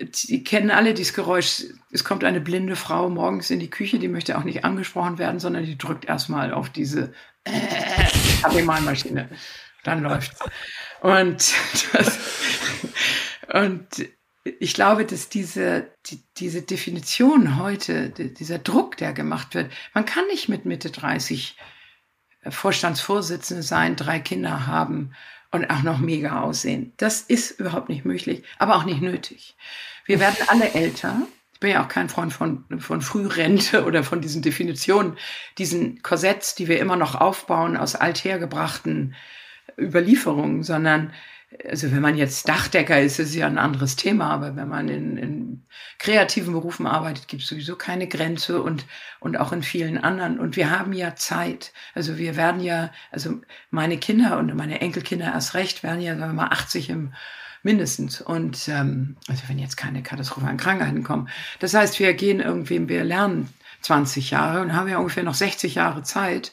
Die 0.01 0.43
kennen 0.43 0.71
alle 0.71 0.93
dieses 0.93 1.13
Geräusch. 1.13 1.65
Es 1.91 2.03
kommt 2.03 2.23
eine 2.23 2.39
blinde 2.39 2.75
Frau 2.75 3.09
morgens 3.09 3.49
in 3.49 3.59
die 3.59 3.69
Küche, 3.69 3.99
die 3.99 4.07
möchte 4.07 4.37
auch 4.37 4.43
nicht 4.43 4.63
angesprochen 4.63 5.17
werden, 5.17 5.39
sondern 5.39 5.65
die 5.65 5.77
drückt 5.77 6.05
erstmal 6.05 6.53
auf 6.53 6.69
diese 6.69 7.13
Kaffeemalmaschine. 8.41 9.29
Dann 9.83 10.03
läuft's. 10.03 10.39
Und 11.01 11.53
das, 11.93 12.19
und 13.53 13.87
ich 14.43 14.73
glaube, 14.73 15.05
dass 15.05 15.29
diese, 15.29 15.91
die, 16.07 16.21
diese 16.37 16.61
Definition 16.61 17.57
heute, 17.57 18.09
die, 18.09 18.33
dieser 18.33 18.59
Druck, 18.59 18.97
der 18.97 19.13
gemacht 19.13 19.53
wird, 19.55 19.71
man 19.93 20.05
kann 20.05 20.25
nicht 20.27 20.49
mit 20.49 20.65
Mitte 20.65 20.91
30 20.91 21.57
äh, 22.41 22.51
Vorstandsvorsitzende 22.51 23.63
sein, 23.63 23.95
drei 23.95 24.19
Kinder 24.19 24.67
haben 24.67 25.13
und 25.51 25.69
auch 25.69 25.83
noch 25.83 25.99
mega 25.99 26.41
aussehen. 26.41 26.93
Das 26.97 27.21
ist 27.21 27.59
überhaupt 27.59 27.89
nicht 27.89 28.05
möglich, 28.05 28.43
aber 28.57 28.75
auch 28.75 28.85
nicht 28.85 29.01
nötig. 29.01 29.55
Wir 30.05 30.19
werden 30.19 30.37
alle 30.47 30.73
älter. 30.73 31.21
Ich 31.53 31.59
bin 31.59 31.71
ja 31.71 31.83
auch 31.83 31.87
kein 31.87 32.09
Freund 32.09 32.31
von, 32.31 32.63
von 32.79 33.01
Frührente 33.01 33.83
oder 33.85 34.03
von 34.03 34.21
diesen 34.21 34.41
Definitionen, 34.41 35.17
diesen 35.57 36.01
Korsetts, 36.01 36.55
die 36.55 36.67
wir 36.67 36.79
immer 36.79 36.95
noch 36.95 37.15
aufbauen 37.15 37.77
aus 37.77 37.95
althergebrachten 37.95 39.15
Überlieferungen, 39.77 40.63
sondern 40.63 41.13
also 41.67 41.91
wenn 41.91 42.01
man 42.01 42.15
jetzt 42.15 42.47
Dachdecker 42.47 43.01
ist, 43.01 43.19
ist 43.19 43.29
es 43.29 43.35
ja 43.35 43.47
ein 43.47 43.57
anderes 43.57 43.95
Thema, 43.95 44.29
aber 44.29 44.55
wenn 44.55 44.67
man 44.67 44.87
in, 44.87 45.17
in 45.17 45.63
kreativen 45.97 46.53
Berufen 46.53 46.85
arbeitet, 46.85 47.27
gibt 47.27 47.41
es 47.41 47.49
sowieso 47.49 47.75
keine 47.75 48.07
Grenze 48.07 48.61
und, 48.61 48.85
und 49.19 49.37
auch 49.37 49.51
in 49.51 49.63
vielen 49.63 49.97
anderen. 49.97 50.39
Und 50.39 50.55
wir 50.55 50.69
haben 50.69 50.93
ja 50.93 51.15
Zeit. 51.15 51.73
Also 51.95 52.17
wir 52.17 52.35
werden 52.35 52.61
ja, 52.61 52.91
also 53.11 53.41
meine 53.71 53.97
Kinder 53.97 54.37
und 54.37 54.55
meine 54.55 54.79
Enkelkinder 54.79 55.33
erst 55.33 55.55
recht 55.55 55.81
werden 55.81 56.01
ja, 56.01 56.15
sagen 56.17 56.31
wir 56.31 56.43
mal, 56.43 56.51
80 56.51 56.89
im 56.91 57.13
mindestens. 57.63 58.21
Und 58.21 58.67
ähm, 58.69 59.17
also 59.27 59.43
wenn 59.47 59.59
jetzt 59.59 59.75
keine 59.75 60.03
katastrophalen 60.03 60.57
Krankheiten 60.57 61.03
kommen. 61.03 61.29
Das 61.59 61.73
heißt, 61.73 61.99
wir 61.99 62.13
gehen 62.13 62.39
irgendwie, 62.39 62.87
wir 62.87 63.03
lernen 63.03 63.53
20 63.81 64.31
Jahre 64.31 64.61
und 64.61 64.73
haben 64.73 64.87
ja 64.87 64.97
ungefähr 64.97 65.23
noch 65.23 65.33
60 65.33 65.75
Jahre 65.75 66.03
Zeit, 66.03 66.51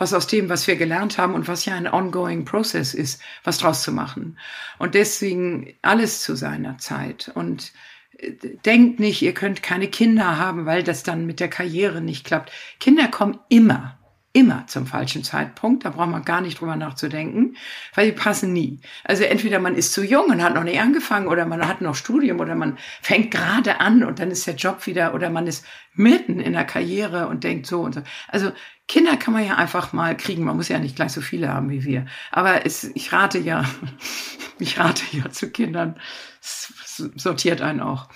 was 0.00 0.14
aus 0.14 0.26
dem, 0.26 0.48
was 0.48 0.66
wir 0.66 0.76
gelernt 0.76 1.18
haben 1.18 1.34
und 1.34 1.46
was 1.46 1.66
ja 1.66 1.74
ein 1.74 1.86
ongoing 1.86 2.46
process 2.46 2.94
ist, 2.94 3.20
was 3.44 3.58
draus 3.58 3.82
zu 3.82 3.92
machen. 3.92 4.38
Und 4.78 4.94
deswegen 4.94 5.74
alles 5.82 6.22
zu 6.22 6.34
seiner 6.34 6.78
Zeit. 6.78 7.30
Und 7.34 7.72
äh, 8.16 8.32
denkt 8.64 8.98
nicht, 8.98 9.20
ihr 9.20 9.34
könnt 9.34 9.62
keine 9.62 9.88
Kinder 9.88 10.38
haben, 10.38 10.64
weil 10.64 10.82
das 10.82 11.02
dann 11.02 11.26
mit 11.26 11.38
der 11.38 11.48
Karriere 11.48 12.00
nicht 12.00 12.24
klappt. 12.24 12.50
Kinder 12.80 13.08
kommen 13.08 13.38
immer 13.50 13.99
immer 14.32 14.66
zum 14.68 14.86
falschen 14.86 15.24
Zeitpunkt. 15.24 15.84
Da 15.84 15.90
braucht 15.90 16.10
man 16.10 16.24
gar 16.24 16.40
nicht 16.40 16.60
drüber 16.60 16.76
nachzudenken, 16.76 17.56
weil 17.94 18.06
die 18.06 18.16
passen 18.16 18.52
nie. 18.52 18.80
Also 19.04 19.24
entweder 19.24 19.58
man 19.58 19.74
ist 19.74 19.92
zu 19.92 20.04
jung 20.04 20.26
und 20.26 20.42
hat 20.42 20.54
noch 20.54 20.62
nicht 20.62 20.80
angefangen 20.80 21.26
oder 21.26 21.46
man 21.46 21.66
hat 21.66 21.80
noch 21.80 21.96
Studium 21.96 22.38
oder 22.38 22.54
man 22.54 22.78
fängt 23.02 23.32
gerade 23.32 23.80
an 23.80 24.04
und 24.04 24.20
dann 24.20 24.30
ist 24.30 24.46
der 24.46 24.54
Job 24.54 24.86
wieder 24.86 25.14
oder 25.14 25.30
man 25.30 25.46
ist 25.46 25.64
mitten 25.94 26.38
in 26.38 26.52
der 26.52 26.64
Karriere 26.64 27.26
und 27.26 27.42
denkt 27.42 27.66
so 27.66 27.80
und 27.80 27.94
so. 27.94 28.02
Also 28.28 28.52
Kinder 28.86 29.16
kann 29.16 29.34
man 29.34 29.44
ja 29.44 29.56
einfach 29.56 29.92
mal 29.92 30.16
kriegen. 30.16 30.44
Man 30.44 30.56
muss 30.56 30.68
ja 30.68 30.78
nicht 30.78 30.96
gleich 30.96 31.12
so 31.12 31.20
viele 31.20 31.48
haben 31.48 31.70
wie 31.70 31.84
wir. 31.84 32.06
Aber 32.30 32.64
es, 32.64 32.84
ich 32.84 33.12
rate 33.12 33.38
ja, 33.38 33.64
ich 34.60 34.78
rate 34.78 35.02
ja 35.10 35.30
zu 35.30 35.50
Kindern. 35.50 35.98
Es 36.40 36.72
sortiert 37.16 37.62
einen 37.62 37.80
auch. 37.80 38.08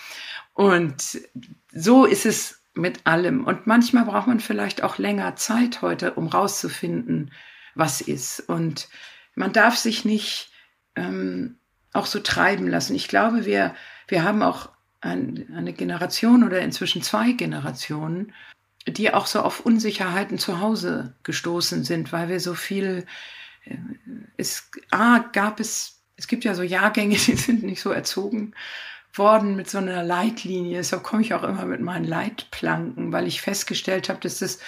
Und 0.53 1.18
so 1.72 2.05
ist 2.05 2.27
es 2.27 2.63
mit 2.75 3.07
allem. 3.07 3.45
Und 3.45 3.67
manchmal 3.67 4.05
braucht 4.05 4.27
man 4.27 4.41
vielleicht 4.41 4.83
auch 4.83 4.99
länger 4.99 5.37
Zeit 5.37 5.81
heute, 5.83 6.15
um 6.15 6.27
rauszufinden, 6.27 7.33
was 7.75 8.01
ist. 8.01 8.41
Und 8.41 8.89
man 9.35 9.53
darf 9.53 9.77
sich 9.77 10.05
nicht 10.05 10.51
ähm, 10.97 11.57
auch 11.93 12.07
so 12.07 12.21
treiben 12.21 12.67
lassen. 12.69 12.95
Ich 12.95 13.09
glaube, 13.09 13.47
wir, 13.47 13.75
wir 14.09 14.25
haben 14.25 14.43
auch 14.43 14.71
ein, 15.01 15.49
eine 15.57 15.73
Generation 15.73 16.45
oder 16.45 16.61
inzwischen 16.61 17.03
zwei 17.03 17.33
Generationen, 17.33 18.33
die 18.87 19.15
auch 19.15 19.27
so 19.27 19.41
auf 19.41 19.61
Unsicherheiten 19.61 20.39
zu 20.39 20.61
Hause 20.61 21.15
gestoßen 21.23 21.85
sind, 21.85 22.13
weil 22.13 22.29
wir 22.29 22.41
so 22.41 22.55
viel, 22.55 23.07
äh, 23.65 23.77
es 24.37 24.71
ah, 24.91 25.21
gab 25.33 25.61
es, 25.61 26.03
es 26.17 26.27
gibt 26.27 26.45
ja 26.45 26.55
so 26.55 26.63
Jahrgänge, 26.63 27.17
die 27.27 27.37
sind 27.37 27.63
nicht 27.63 27.81
so 27.81 27.91
erzogen 27.91 28.55
worden 29.18 29.57
mit 29.57 29.70
so 29.70 29.79
einer 29.79 30.03
Leitlinie. 30.03 30.79
Deshalb 30.79 31.03
komme 31.03 31.22
ich 31.22 31.35
auch 31.35 31.42
immer 31.42 31.64
mit 31.64 31.81
meinen 31.81 32.05
Leitplanken, 32.05 33.12
weil 33.12 33.27
ich 33.27 33.40
festgestellt 33.40 34.09
habe, 34.09 34.20
dass 34.20 34.38
das, 34.38 34.59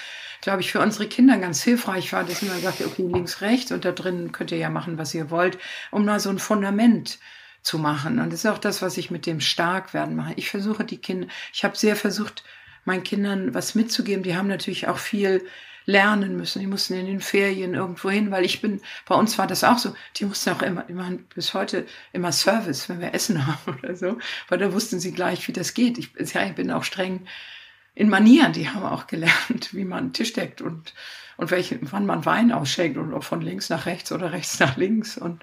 glaube 0.41 0.61
ich, 0.61 0.73
für 0.73 0.81
unsere 0.81 1.09
Kinder 1.09 1.39
ganz 1.39 1.63
hilfreich 1.63 2.13
war, 2.13 2.25
dass 2.25 2.43
man 2.43 2.61
sagt, 2.61 2.81
okay, 2.81 3.07
links, 3.07 3.41
rechts 3.41 3.73
und 3.73 3.85
da 3.85 3.93
drin 3.93 4.33
könnt 4.33 4.53
ihr 4.53 4.59
ja 4.59 4.71
machen, 4.71 4.99
was 4.99 5.15
ihr 5.15 5.31
wollt, 5.31 5.59
um 5.91 6.05
mal 6.05 6.21
so 6.21 6.31
ein 6.31 6.39
Fundament 6.39 7.19
zu 7.63 7.79
machen. 7.79 8.21
Und 8.21 8.33
das 8.33 8.45
ist 8.45 8.51
auch 8.51 8.59
das, 8.59 8.83
was 8.83 8.97
ich 8.97 9.11
mit 9.11 9.27
dem 9.27 9.41
Starkwerden 9.41 10.15
mache. 10.15 10.35
Ich 10.37 10.51
versuche 10.51 10.85
die 10.85 10.99
Kinder, 10.99 11.27
ich 11.53 11.65
habe 11.65 11.77
sehr 11.77 11.97
versucht, 11.97 12.45
meinen 12.85 13.03
Kindern 13.03 13.53
was 13.55 13.75
mitzugeben. 13.75 14.23
Die 14.23 14.37
haben 14.37 14.47
natürlich 14.47 14.87
auch 14.87 14.99
viel 14.99 15.45
lernen 15.87 16.37
müssen. 16.37 16.61
Die 16.61 16.67
mussten 16.67 16.95
in 16.95 17.07
den 17.07 17.21
Ferien 17.21 17.75
irgendwo 17.75 18.11
hin, 18.11 18.31
weil 18.31 18.45
ich 18.45 18.61
bin, 18.61 18.81
bei 19.07 19.15
uns 19.15 19.39
war 19.39 19.47
das 19.47 19.65
auch 19.65 19.79
so, 19.79 19.95
die 20.17 20.27
mussten 20.27 20.51
auch 20.51 20.63
immer, 20.63 20.85
machen 20.91 21.27
bis 21.35 21.55
heute 21.55 21.87
immer 22.13 22.33
Service, 22.33 22.89
wenn 22.89 23.01
wir 23.01 23.15
Essen 23.15 23.47
haben 23.47 23.79
oder 23.79 23.97
so, 23.97 24.19
weil 24.49 24.59
da 24.59 24.73
wussten 24.73 25.01
sie 25.01 25.13
gleich, 25.13 25.47
wie 25.49 25.53
das 25.53 25.75
geht. 25.75 25.97
Ich, 25.97 26.11
ja, 26.35 26.45
ich 26.45 26.55
bin 26.55 26.71
auch 26.71 26.85
streng 26.85 27.27
in 27.95 28.11
Manieren, 28.11 28.53
die 28.53 28.69
haben 28.69 28.85
auch 28.85 29.07
gelernt, 29.07 29.73
wie 29.73 29.85
man 29.85 29.99
einen 29.99 30.13
Tisch 30.13 30.33
deckt 30.33 30.61
und, 30.61 30.93
und 31.37 31.51
welchen, 31.51 31.91
wann 31.93 32.05
man 32.05 32.27
Wein 32.27 32.53
ausschenkt 32.53 32.99
und 32.99 33.15
ob 33.15 33.25
von 33.25 33.41
links 33.41 33.71
nach 33.71 33.87
rechts 33.87 34.13
oder 34.13 34.33
rechts 34.33 34.59
nach 34.59 34.77
links 34.77 35.17
und 35.17 35.43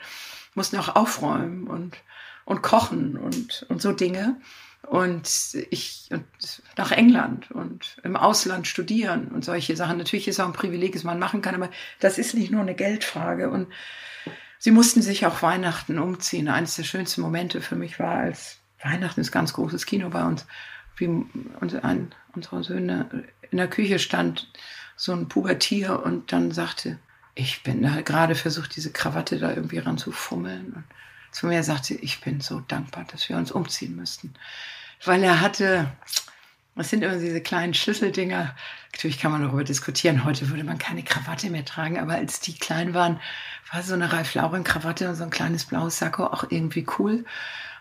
mussten 0.53 0.77
auch 0.77 0.95
aufräumen 0.95 1.67
und, 1.67 1.97
und 2.45 2.61
kochen 2.61 3.17
und, 3.17 3.65
und 3.69 3.81
so 3.81 3.91
Dinge 3.91 4.37
und 4.87 5.55
ich 5.71 6.09
und 6.11 6.25
nach 6.77 6.91
England 6.91 7.51
und 7.51 7.97
im 8.03 8.15
Ausland 8.15 8.67
studieren 8.67 9.29
und 9.29 9.45
solche 9.45 9.75
Sachen. 9.75 9.97
Natürlich 9.97 10.27
ist 10.27 10.39
auch 10.39 10.47
ein 10.47 10.53
Privileg, 10.53 10.95
was 10.95 11.03
man 11.03 11.19
machen 11.19 11.41
kann, 11.41 11.55
aber 11.55 11.69
das 11.99 12.17
ist 12.17 12.33
nicht 12.33 12.51
nur 12.51 12.61
eine 12.61 12.75
Geldfrage. 12.75 13.49
Und 13.49 13.67
sie 14.59 14.71
mussten 14.71 15.01
sich 15.01 15.25
auch 15.25 15.41
Weihnachten 15.41 15.99
umziehen. 15.99 16.47
Eines 16.47 16.75
der 16.75 16.83
schönsten 16.83 17.21
Momente 17.21 17.61
für 17.61 17.75
mich 17.75 17.99
war, 17.99 18.15
als 18.15 18.57
Weihnachten 18.83 19.21
ist 19.21 19.31
ganz 19.31 19.53
großes 19.53 19.85
Kino 19.85 20.09
bei 20.09 20.25
uns, 20.25 20.45
wie 20.97 21.07
ein, 21.81 22.13
unsere 22.35 22.63
Söhne 22.63 23.25
in 23.49 23.57
der 23.57 23.69
Küche 23.69 23.99
stand, 23.99 24.51
so 24.95 25.13
ein 25.13 25.27
Pubertier 25.27 26.03
und 26.03 26.31
dann 26.31 26.51
sagte, 26.51 26.99
ich 27.35 27.63
bin 27.63 27.81
da 27.81 28.01
gerade 28.01 28.35
versucht, 28.35 28.75
diese 28.75 28.91
Krawatte 28.91 29.39
da 29.39 29.51
irgendwie 29.51 29.79
ranzufummeln. 29.79 30.73
Und 30.73 30.83
zu 31.33 31.47
mir 31.47 31.63
sagte, 31.63 31.95
ich 31.95 32.21
bin 32.21 32.39
so 32.39 32.61
dankbar, 32.61 33.05
dass 33.11 33.27
wir 33.27 33.35
uns 33.35 33.51
umziehen 33.51 33.95
müssten. 33.95 34.33
Weil 35.03 35.23
er 35.23 35.41
hatte, 35.41 35.91
das 36.75 36.89
sind 36.89 37.03
immer 37.03 37.17
diese 37.17 37.41
kleinen 37.41 37.73
Schlüsseldinger. 37.73 38.55
Natürlich 38.93 39.19
kann 39.19 39.31
man 39.31 39.41
darüber 39.41 39.63
diskutieren. 39.63 40.23
Heute 40.23 40.49
würde 40.49 40.63
man 40.63 40.77
keine 40.77 41.03
Krawatte 41.03 41.49
mehr 41.49 41.65
tragen, 41.65 41.99
aber 41.99 42.13
als 42.13 42.39
die 42.39 42.53
klein 42.53 42.93
waren, 42.93 43.19
war 43.71 43.81
so 43.81 43.95
eine 43.95 44.13
Ralf 44.13 44.35
Lauren 44.35 44.63
Krawatte 44.63 45.09
und 45.09 45.15
so 45.15 45.23
ein 45.23 45.31
kleines 45.31 45.65
blaues 45.65 45.97
Sakko 45.97 46.25
auch 46.27 46.45
irgendwie 46.49 46.85
cool. 46.99 47.25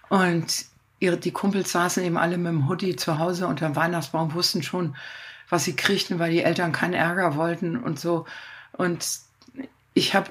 Und 0.09 0.65
ihre, 0.99 1.19
die 1.19 1.33
Kumpels 1.33 1.73
saßen 1.73 2.03
eben 2.03 2.17
alle 2.17 2.39
mit 2.39 2.53
dem 2.53 2.69
Hoodie 2.69 2.97
zu 2.97 3.19
Hause 3.19 3.47
unter 3.47 3.67
dem 3.67 3.77
Weihnachtsbaum, 3.77 4.35
wussten 4.35 4.63
schon, 4.63 4.97
was 5.51 5.65
sie 5.65 5.77
kriegten, 5.77 6.19
weil 6.19 6.33
die 6.33 6.43
Eltern 6.43 6.73
keinen 6.73 6.95
Ärger 6.95 7.37
wollten 7.37 7.77
und 7.77 8.01
so. 8.01 8.27
Und 8.73 9.21
ich 9.93 10.15
habe 10.15 10.31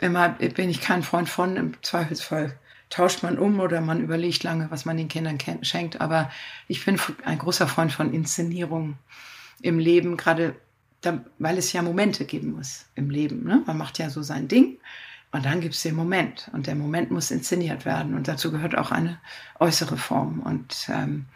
immer 0.00 0.30
bin 0.30 0.70
ich 0.70 0.80
kein 0.80 1.02
Freund 1.02 1.28
von, 1.28 1.56
im 1.56 1.82
Zweifelsfall 1.82 2.58
tauscht 2.90 3.22
man 3.22 3.38
um 3.38 3.58
oder 3.60 3.80
man 3.80 4.00
überlegt 4.00 4.44
lange, 4.44 4.70
was 4.70 4.84
man 4.84 4.96
den 4.96 5.08
Kindern 5.08 5.38
schenkt. 5.62 6.00
Aber 6.00 6.30
ich 6.68 6.84
bin 6.84 6.98
ein 7.24 7.38
großer 7.38 7.66
Freund 7.66 7.92
von 7.92 8.12
Inszenierung 8.12 8.98
im 9.62 9.78
Leben, 9.78 10.16
gerade 10.16 10.54
da, 11.00 11.24
weil 11.38 11.58
es 11.58 11.72
ja 11.72 11.82
Momente 11.82 12.24
geben 12.24 12.52
muss 12.52 12.86
im 12.94 13.10
Leben. 13.10 13.44
Ne? 13.44 13.62
Man 13.66 13.78
macht 13.78 13.98
ja 13.98 14.10
so 14.10 14.22
sein 14.22 14.48
Ding 14.48 14.78
und 15.32 15.44
dann 15.44 15.60
gibt 15.60 15.74
es 15.74 15.82
den 15.82 15.96
Moment 15.96 16.48
und 16.52 16.66
der 16.66 16.76
Moment 16.76 17.10
muss 17.10 17.30
inszeniert 17.30 17.84
werden 17.84 18.14
und 18.14 18.28
dazu 18.28 18.52
gehört 18.52 18.78
auch 18.78 18.92
eine 18.92 19.18
äußere 19.58 19.96
Form. 19.96 20.40
Und 20.40 20.88
ähm, 20.88 21.26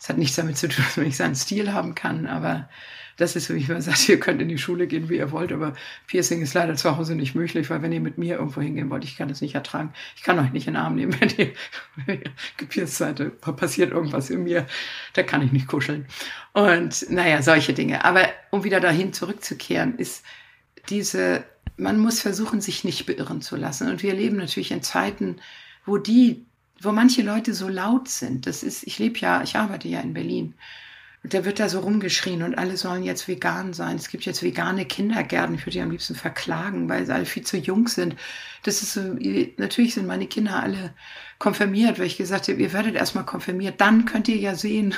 es 0.00 0.08
hat 0.08 0.18
nichts 0.18 0.36
damit 0.36 0.56
zu 0.58 0.68
tun, 0.68 0.84
dass 0.84 0.96
man 0.96 1.06
nicht 1.06 1.16
seinen 1.16 1.34
Stil 1.34 1.72
haben 1.72 1.94
kann, 1.94 2.26
aber 2.26 2.68
das 3.16 3.34
ist, 3.34 3.48
wie 3.48 3.56
ich 3.56 3.68
mal 3.68 3.80
sage, 3.80 4.12
ihr 4.12 4.20
könnt 4.20 4.42
in 4.42 4.48
die 4.48 4.58
Schule 4.58 4.86
gehen, 4.86 5.08
wie 5.08 5.16
ihr 5.16 5.32
wollt, 5.32 5.52
aber 5.52 5.74
Piercing 6.06 6.42
ist 6.42 6.54
leider 6.54 6.76
zu 6.76 6.96
Hause 6.96 7.14
nicht 7.14 7.34
möglich, 7.34 7.70
weil 7.70 7.82
wenn 7.82 7.92
ihr 7.92 8.00
mit 8.00 8.18
mir 8.18 8.36
irgendwo 8.36 8.60
hingehen 8.60 8.90
wollt, 8.90 9.04
ich 9.04 9.16
kann 9.16 9.28
das 9.28 9.40
nicht 9.40 9.54
ertragen. 9.54 9.92
Ich 10.16 10.22
kann 10.22 10.38
euch 10.38 10.52
nicht 10.52 10.66
in 10.66 10.74
den 10.74 10.82
Arm 10.82 10.94
nehmen, 10.94 11.16
wenn 11.20 11.30
ihr, 11.38 11.52
gepierst 12.56 12.96
seid, 12.96 13.40
passiert 13.40 13.92
irgendwas 13.92 14.28
in 14.30 14.44
mir, 14.44 14.66
da 15.14 15.22
kann 15.22 15.42
ich 15.42 15.52
nicht 15.52 15.66
kuscheln. 15.66 16.06
Und 16.52 17.10
naja, 17.10 17.42
solche 17.42 17.72
Dinge. 17.72 18.04
Aber 18.04 18.28
um 18.50 18.64
wieder 18.64 18.80
dahin 18.80 19.12
zurückzukehren, 19.12 19.96
ist 19.96 20.22
diese, 20.90 21.44
man 21.76 21.98
muss 21.98 22.20
versuchen, 22.20 22.60
sich 22.60 22.84
nicht 22.84 23.06
beirren 23.06 23.40
zu 23.40 23.56
lassen. 23.56 23.88
Und 23.88 24.02
wir 24.02 24.14
leben 24.14 24.36
natürlich 24.36 24.72
in 24.72 24.82
Zeiten, 24.82 25.40
wo 25.86 25.96
die, 25.96 26.44
wo 26.80 26.92
manche 26.92 27.22
Leute 27.22 27.54
so 27.54 27.68
laut 27.68 28.08
sind. 28.08 28.46
Das 28.46 28.62
ist, 28.62 28.86
ich 28.86 28.98
lebe 28.98 29.18
ja, 29.18 29.42
ich 29.42 29.56
arbeite 29.56 29.88
ja 29.88 30.00
in 30.00 30.14
Berlin. 30.14 30.54
Und 31.22 31.34
da 31.34 31.44
wird 31.44 31.58
da 31.58 31.68
so 31.68 31.80
rumgeschrien 31.80 32.42
und 32.42 32.56
alle 32.56 32.76
sollen 32.76 33.02
jetzt 33.02 33.26
vegan 33.26 33.72
sein. 33.72 33.96
Es 33.96 34.08
gibt 34.08 34.24
jetzt 34.26 34.42
vegane 34.44 34.84
Kindergärten. 34.84 35.56
Ich 35.56 35.62
würde 35.62 35.72
die 35.72 35.80
am 35.80 35.90
liebsten 35.90 36.14
verklagen, 36.14 36.88
weil 36.88 37.04
sie 37.04 37.12
alle 37.12 37.24
viel 37.24 37.42
zu 37.42 37.56
jung 37.56 37.88
sind. 37.88 38.14
Das 38.62 38.82
ist 38.82 38.92
so, 38.92 39.16
natürlich 39.56 39.94
sind 39.94 40.06
meine 40.06 40.28
Kinder 40.28 40.62
alle 40.62 40.94
konfirmiert, 41.38 41.98
weil 41.98 42.06
ich 42.06 42.16
gesagt 42.16 42.46
habe, 42.48 42.60
ihr 42.60 42.72
werdet 42.72 42.94
erstmal 42.94 43.24
konfirmiert. 43.24 43.80
Dann 43.80 44.04
könnt 44.04 44.28
ihr 44.28 44.36
ja 44.36 44.54
sehen, 44.54 44.94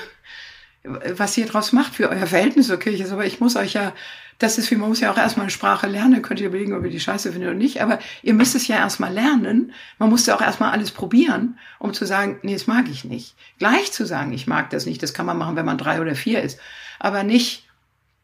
was 0.83 1.39
ihr 1.39 1.47
draus 1.47 1.73
macht 1.73 1.95
für 1.95 2.11
euer 2.11 2.27
Verhältnis 2.27 2.67
zur 2.67 2.79
Kirche. 2.79 3.11
Aber 3.11 3.25
ich 3.25 3.41
muss 3.41 3.57
euch 3.57 3.73
ja 3.73 3.95
das 4.39 4.57
ist 4.57 4.71
wie, 4.71 4.77
man 4.77 4.89
muss 4.89 5.01
ja 5.01 5.13
auch 5.13 5.19
erstmal 5.19 5.45
eine 5.45 5.51
Sprache 5.51 5.89
lernen, 5.89 6.23
könnt 6.23 6.41
ihr 6.41 6.47
überlegen, 6.47 6.73
ob 6.73 6.85
ihr 6.85 6.91
die 6.91 7.01
scheiße 7.01 7.33
findet 7.33 7.51
oder 7.51 7.59
nicht, 7.59 7.83
aber 7.83 7.99
ihr 8.23 8.35
müsst 8.35 8.55
es 8.55 8.69
ja 8.69 8.77
erstmal 8.77 9.13
lernen. 9.13 9.73
Man 9.99 10.11
muss 10.11 10.27
ja 10.27 10.37
auch 10.37 10.41
erstmal 10.41 10.71
alles 10.71 10.93
probieren, 10.93 11.59
um 11.81 11.93
zu 11.93 12.07
sagen, 12.07 12.39
nee, 12.43 12.53
das 12.53 12.69
mag 12.69 12.89
ich 12.89 13.05
nicht. 13.05 13.35
Gleich 13.59 13.91
zu 13.91 14.07
sagen, 14.07 14.33
ich 14.33 14.47
mag 14.47 14.71
das 14.71 14.87
nicht, 14.87 15.03
das 15.03 15.13
kann 15.13 15.27
man 15.27 15.39
machen, 15.39 15.57
wenn 15.57 15.67
man 15.67 15.77
drei 15.77 16.01
oder 16.01 16.15
vier 16.15 16.41
ist, 16.43 16.61
aber 17.01 17.25
nicht 17.25 17.69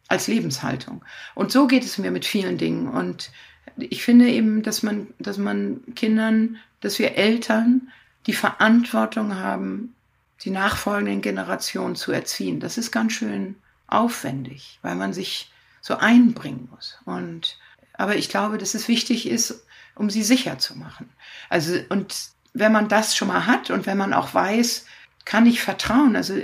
als 0.07 0.29
Lebenshaltung. 0.29 1.05
Und 1.35 1.51
so 1.51 1.67
geht 1.67 1.85
es 1.85 1.99
mir 1.99 2.13
mit 2.13 2.25
vielen 2.25 2.59
Dingen. 2.59 2.87
Und 2.89 3.33
ich 3.77 4.05
finde 4.05 4.29
eben, 4.29 4.63
dass 4.63 4.85
man, 4.85 5.09
dass 5.19 5.37
man 5.37 5.81
Kindern, 5.97 6.59
dass 6.81 7.01
wir 7.01 7.17
Eltern 7.17 7.91
die 8.29 8.35
Verantwortung 8.35 9.37
haben, 9.37 9.95
die 10.43 10.51
nachfolgenden 10.51 11.23
Generationen 11.23 11.97
zu 11.97 12.13
erziehen. 12.13 12.61
Das 12.61 12.79
ist 12.79 12.93
ganz 12.93 13.15
schön 13.15 13.57
aufwendig, 13.89 14.79
weil 14.83 14.95
man 14.95 15.13
sich 15.13 15.51
so 15.85 15.99
einbringen 15.99 16.67
muss. 16.71 16.97
Und, 17.05 17.59
aber 17.93 18.17
ich 18.17 18.31
glaube, 18.31 18.57
dass 18.57 18.73
es 18.73 18.89
wichtig 18.89 19.29
ist, 19.29 19.67
um 19.95 20.09
sie 20.09 20.23
sicher 20.23 20.59
zu 20.59 20.79
machen. 20.79 21.11
Also, 21.51 21.79
und 21.91 22.31
wenn 22.55 22.73
man 22.73 22.89
das 22.89 23.15
schon 23.15 23.29
mal 23.29 23.45
hat 23.47 23.69
und 23.69 23.85
wenn 23.85 23.99
man 23.99 24.15
auch 24.15 24.33
weiß, 24.33 24.87
kann 25.27 25.45
ich 25.45 25.61
vertrauen, 25.61 26.17
also, 26.17 26.41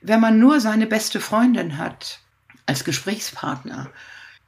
wenn 0.00 0.20
man 0.20 0.38
nur 0.38 0.60
seine 0.60 0.86
beste 0.86 1.18
Freundin 1.20 1.76
hat 1.76 2.20
als 2.64 2.84
Gesprächspartner, 2.84 3.90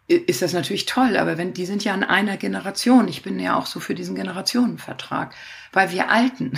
ist 0.07 0.43
das 0.43 0.53
natürlich 0.53 0.87
toll, 0.87 1.17
aber 1.17 1.37
wenn, 1.37 1.53
die 1.53 1.67
sind 1.67 1.83
ja 1.83 1.93
in 1.93 2.05
einer 2.05 2.37
Generation. 2.37 3.09
Ich 3.09 3.23
bin 3.23 3.41
ja 3.41 3.57
auch 3.57 3.67
so 3.67 3.81
für 3.81 3.97
diesen 3.97 4.15
Generationenvertrag, 4.15 5.35
weil 5.73 5.91
wir 5.91 6.09
Alten, 6.09 6.53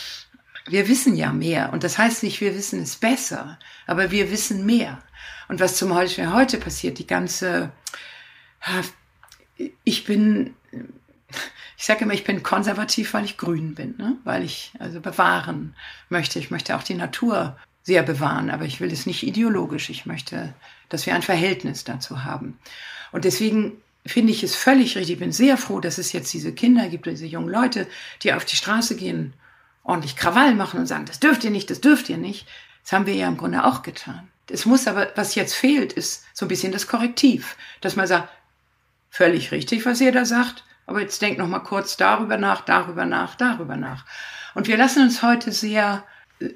wir 0.66 0.88
wissen 0.88 1.16
ja 1.16 1.32
mehr. 1.32 1.70
Und 1.74 1.84
das 1.84 1.98
heißt 1.98 2.22
nicht, 2.22 2.40
wir 2.40 2.54
wissen 2.54 2.82
es 2.82 2.96
besser, 2.96 3.58
aber 3.86 4.10
wir 4.10 4.30
wissen 4.30 4.64
mehr. 4.64 5.02
Und 5.48 5.60
was 5.60 5.76
zum 5.76 5.90
Beispiel 5.90 6.32
heute 6.32 6.58
passiert, 6.58 6.98
die 6.98 7.06
ganze, 7.06 7.70
ich 9.84 10.04
bin, 10.04 10.54
ich 11.76 11.84
sage 11.84 12.04
immer, 12.04 12.14
ich 12.14 12.24
bin 12.24 12.42
konservativ, 12.42 13.14
weil 13.14 13.24
ich 13.24 13.36
grün 13.36 13.74
bin, 13.74 13.96
ne? 13.96 14.16
weil 14.24 14.44
ich 14.44 14.72
also 14.78 15.00
bewahren 15.00 15.74
möchte. 16.08 16.38
Ich 16.38 16.50
möchte 16.50 16.76
auch 16.76 16.82
die 16.82 16.94
Natur 16.94 17.56
sehr 17.82 18.02
bewahren, 18.02 18.50
aber 18.50 18.64
ich 18.64 18.80
will 18.80 18.92
es 18.92 19.06
nicht 19.06 19.22
ideologisch. 19.22 19.88
Ich 19.88 20.04
möchte, 20.04 20.54
dass 20.88 21.06
wir 21.06 21.14
ein 21.14 21.22
Verhältnis 21.22 21.84
dazu 21.84 22.24
haben. 22.24 22.58
Und 23.12 23.24
deswegen 23.24 23.80
finde 24.04 24.32
ich 24.32 24.42
es 24.42 24.54
völlig 24.54 24.96
richtig. 24.96 25.14
Ich 25.14 25.20
bin 25.20 25.32
sehr 25.32 25.56
froh, 25.56 25.80
dass 25.80 25.98
es 25.98 26.12
jetzt 26.12 26.32
diese 26.32 26.52
Kinder 26.52 26.88
gibt, 26.88 27.06
diese 27.06 27.26
jungen 27.26 27.48
Leute, 27.48 27.86
die 28.22 28.32
auf 28.32 28.44
die 28.44 28.56
Straße 28.56 28.96
gehen, 28.96 29.32
ordentlich 29.84 30.16
Krawall 30.16 30.54
machen 30.54 30.80
und 30.80 30.86
sagen, 30.86 31.06
das 31.06 31.20
dürft 31.20 31.44
ihr 31.44 31.50
nicht, 31.50 31.70
das 31.70 31.80
dürft 31.80 32.08
ihr 32.08 32.18
nicht. 32.18 32.46
Das 32.82 32.92
haben 32.92 33.06
wir 33.06 33.14
ja 33.14 33.28
im 33.28 33.36
Grunde 33.36 33.64
auch 33.64 33.82
getan. 33.82 34.28
Es 34.50 34.66
muss 34.66 34.86
aber, 34.86 35.12
was 35.14 35.34
jetzt 35.34 35.54
fehlt, 35.54 35.92
ist 35.92 36.24
so 36.34 36.46
ein 36.46 36.48
bisschen 36.48 36.72
das 36.72 36.86
Korrektiv, 36.86 37.56
dass 37.80 37.96
man 37.96 38.06
sagt, 38.06 38.28
völlig 39.10 39.52
richtig, 39.52 39.86
was 39.86 40.00
ihr 40.00 40.12
da 40.12 40.24
sagt, 40.24 40.64
aber 40.86 41.00
jetzt 41.00 41.20
denkt 41.20 41.38
noch 41.38 41.48
mal 41.48 41.58
kurz 41.60 41.96
darüber 41.96 42.36
nach, 42.36 42.62
darüber 42.62 43.04
nach, 43.04 43.34
darüber 43.34 43.76
nach. 43.76 44.04
Und 44.54 44.68
wir 44.68 44.76
lassen 44.76 45.02
uns 45.02 45.22
heute 45.22 45.52
sehr 45.52 46.04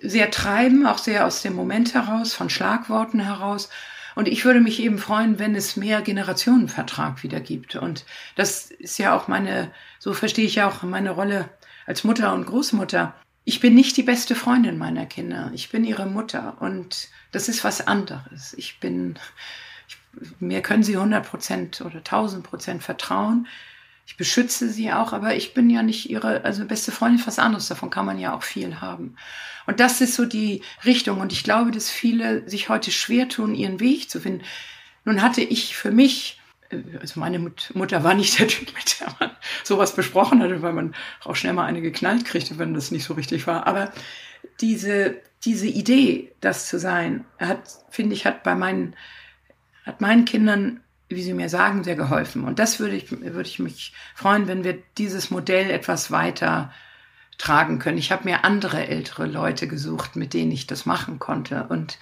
sehr 0.00 0.30
treiben, 0.30 0.86
auch 0.86 0.98
sehr 0.98 1.26
aus 1.26 1.42
dem 1.42 1.54
Moment 1.54 1.94
heraus, 1.94 2.34
von 2.34 2.50
Schlagworten 2.50 3.20
heraus. 3.20 3.68
Und 4.14 4.28
ich 4.28 4.44
würde 4.44 4.60
mich 4.60 4.80
eben 4.80 4.98
freuen, 4.98 5.38
wenn 5.38 5.54
es 5.54 5.76
mehr 5.76 6.02
Generationenvertrag 6.02 7.22
wieder 7.22 7.40
gibt. 7.40 7.76
Und 7.76 8.04
das 8.36 8.70
ist 8.70 8.98
ja 8.98 9.16
auch 9.16 9.26
meine, 9.26 9.72
so 9.98 10.12
verstehe 10.12 10.44
ich 10.44 10.56
ja 10.56 10.68
auch 10.68 10.82
meine 10.82 11.10
Rolle 11.10 11.48
als 11.86 12.04
Mutter 12.04 12.32
und 12.32 12.46
Großmutter. 12.46 13.14
Ich 13.44 13.60
bin 13.60 13.74
nicht 13.74 13.96
die 13.96 14.02
beste 14.02 14.34
Freundin 14.34 14.78
meiner 14.78 15.06
Kinder. 15.06 15.50
Ich 15.54 15.70
bin 15.70 15.84
ihre 15.84 16.06
Mutter. 16.06 16.56
Und 16.60 17.08
das 17.32 17.48
ist 17.48 17.64
was 17.64 17.86
anderes. 17.86 18.54
Ich 18.56 18.78
bin, 18.78 19.18
ich, 19.88 19.96
mir 20.38 20.62
können 20.62 20.82
sie 20.82 20.96
100 20.96 21.28
Prozent 21.28 21.80
oder 21.80 21.98
1000 21.98 22.44
Prozent 22.44 22.82
vertrauen. 22.82 23.48
Ich 24.06 24.16
beschütze 24.16 24.68
sie 24.68 24.92
auch, 24.92 25.12
aber 25.12 25.34
ich 25.34 25.54
bin 25.54 25.70
ja 25.70 25.82
nicht 25.82 26.10
ihre, 26.10 26.44
also 26.44 26.64
beste 26.64 26.92
Freundin, 26.92 27.24
was 27.26 27.38
anderes. 27.38 27.68
Davon 27.68 27.90
kann 27.90 28.06
man 28.06 28.18
ja 28.18 28.34
auch 28.34 28.42
viel 28.42 28.80
haben. 28.80 29.16
Und 29.66 29.80
das 29.80 30.00
ist 30.00 30.14
so 30.14 30.24
die 30.24 30.62
Richtung. 30.84 31.20
Und 31.20 31.32
ich 31.32 31.44
glaube, 31.44 31.70
dass 31.70 31.90
viele 31.90 32.48
sich 32.48 32.68
heute 32.68 32.90
schwer 32.90 33.28
tun, 33.28 33.54
ihren 33.54 33.80
Weg 33.80 34.10
zu 34.10 34.20
finden. 34.20 34.44
Nun 35.04 35.22
hatte 35.22 35.40
ich 35.40 35.76
für 35.76 35.90
mich, 35.90 36.40
also 37.00 37.20
meine 37.20 37.52
Mutter 37.74 38.04
war 38.04 38.14
nicht 38.14 38.38
der 38.38 38.48
Typ, 38.48 38.72
mit 38.74 39.00
der 39.00 39.14
man 39.20 39.30
sowas 39.64 39.94
besprochen 39.94 40.42
hatte, 40.42 40.62
weil 40.62 40.72
man 40.72 40.94
auch 41.24 41.36
schnell 41.36 41.52
mal 41.52 41.66
eine 41.66 41.82
geknallt 41.82 42.24
kriegte, 42.24 42.58
wenn 42.58 42.74
das 42.74 42.90
nicht 42.90 43.04
so 43.04 43.14
richtig 43.14 43.46
war. 43.46 43.66
Aber 43.66 43.92
diese, 44.60 45.20
diese 45.44 45.66
Idee, 45.66 46.32
das 46.40 46.68
zu 46.68 46.78
sein, 46.78 47.24
hat, 47.38 47.60
finde 47.90 48.14
ich, 48.14 48.26
hat 48.26 48.42
bei 48.42 48.54
meinen, 48.54 48.96
hat 49.84 50.00
meinen 50.00 50.24
Kindern 50.24 50.80
wie 51.14 51.22
Sie 51.22 51.34
mir 51.34 51.48
sagen, 51.48 51.84
sehr 51.84 51.96
geholfen. 51.96 52.44
Und 52.44 52.58
das 52.58 52.80
würde 52.80 52.96
ich, 52.96 53.10
würde 53.10 53.48
ich 53.48 53.58
mich 53.58 53.92
freuen, 54.14 54.48
wenn 54.48 54.64
wir 54.64 54.78
dieses 54.98 55.30
Modell 55.30 55.70
etwas 55.70 56.10
weiter 56.10 56.72
tragen 57.38 57.78
können. 57.78 57.98
Ich 57.98 58.12
habe 58.12 58.24
mir 58.24 58.44
andere 58.44 58.86
ältere 58.86 59.26
Leute 59.26 59.66
gesucht, 59.68 60.16
mit 60.16 60.34
denen 60.34 60.52
ich 60.52 60.66
das 60.66 60.86
machen 60.86 61.18
konnte. 61.18 61.66
Und 61.68 61.98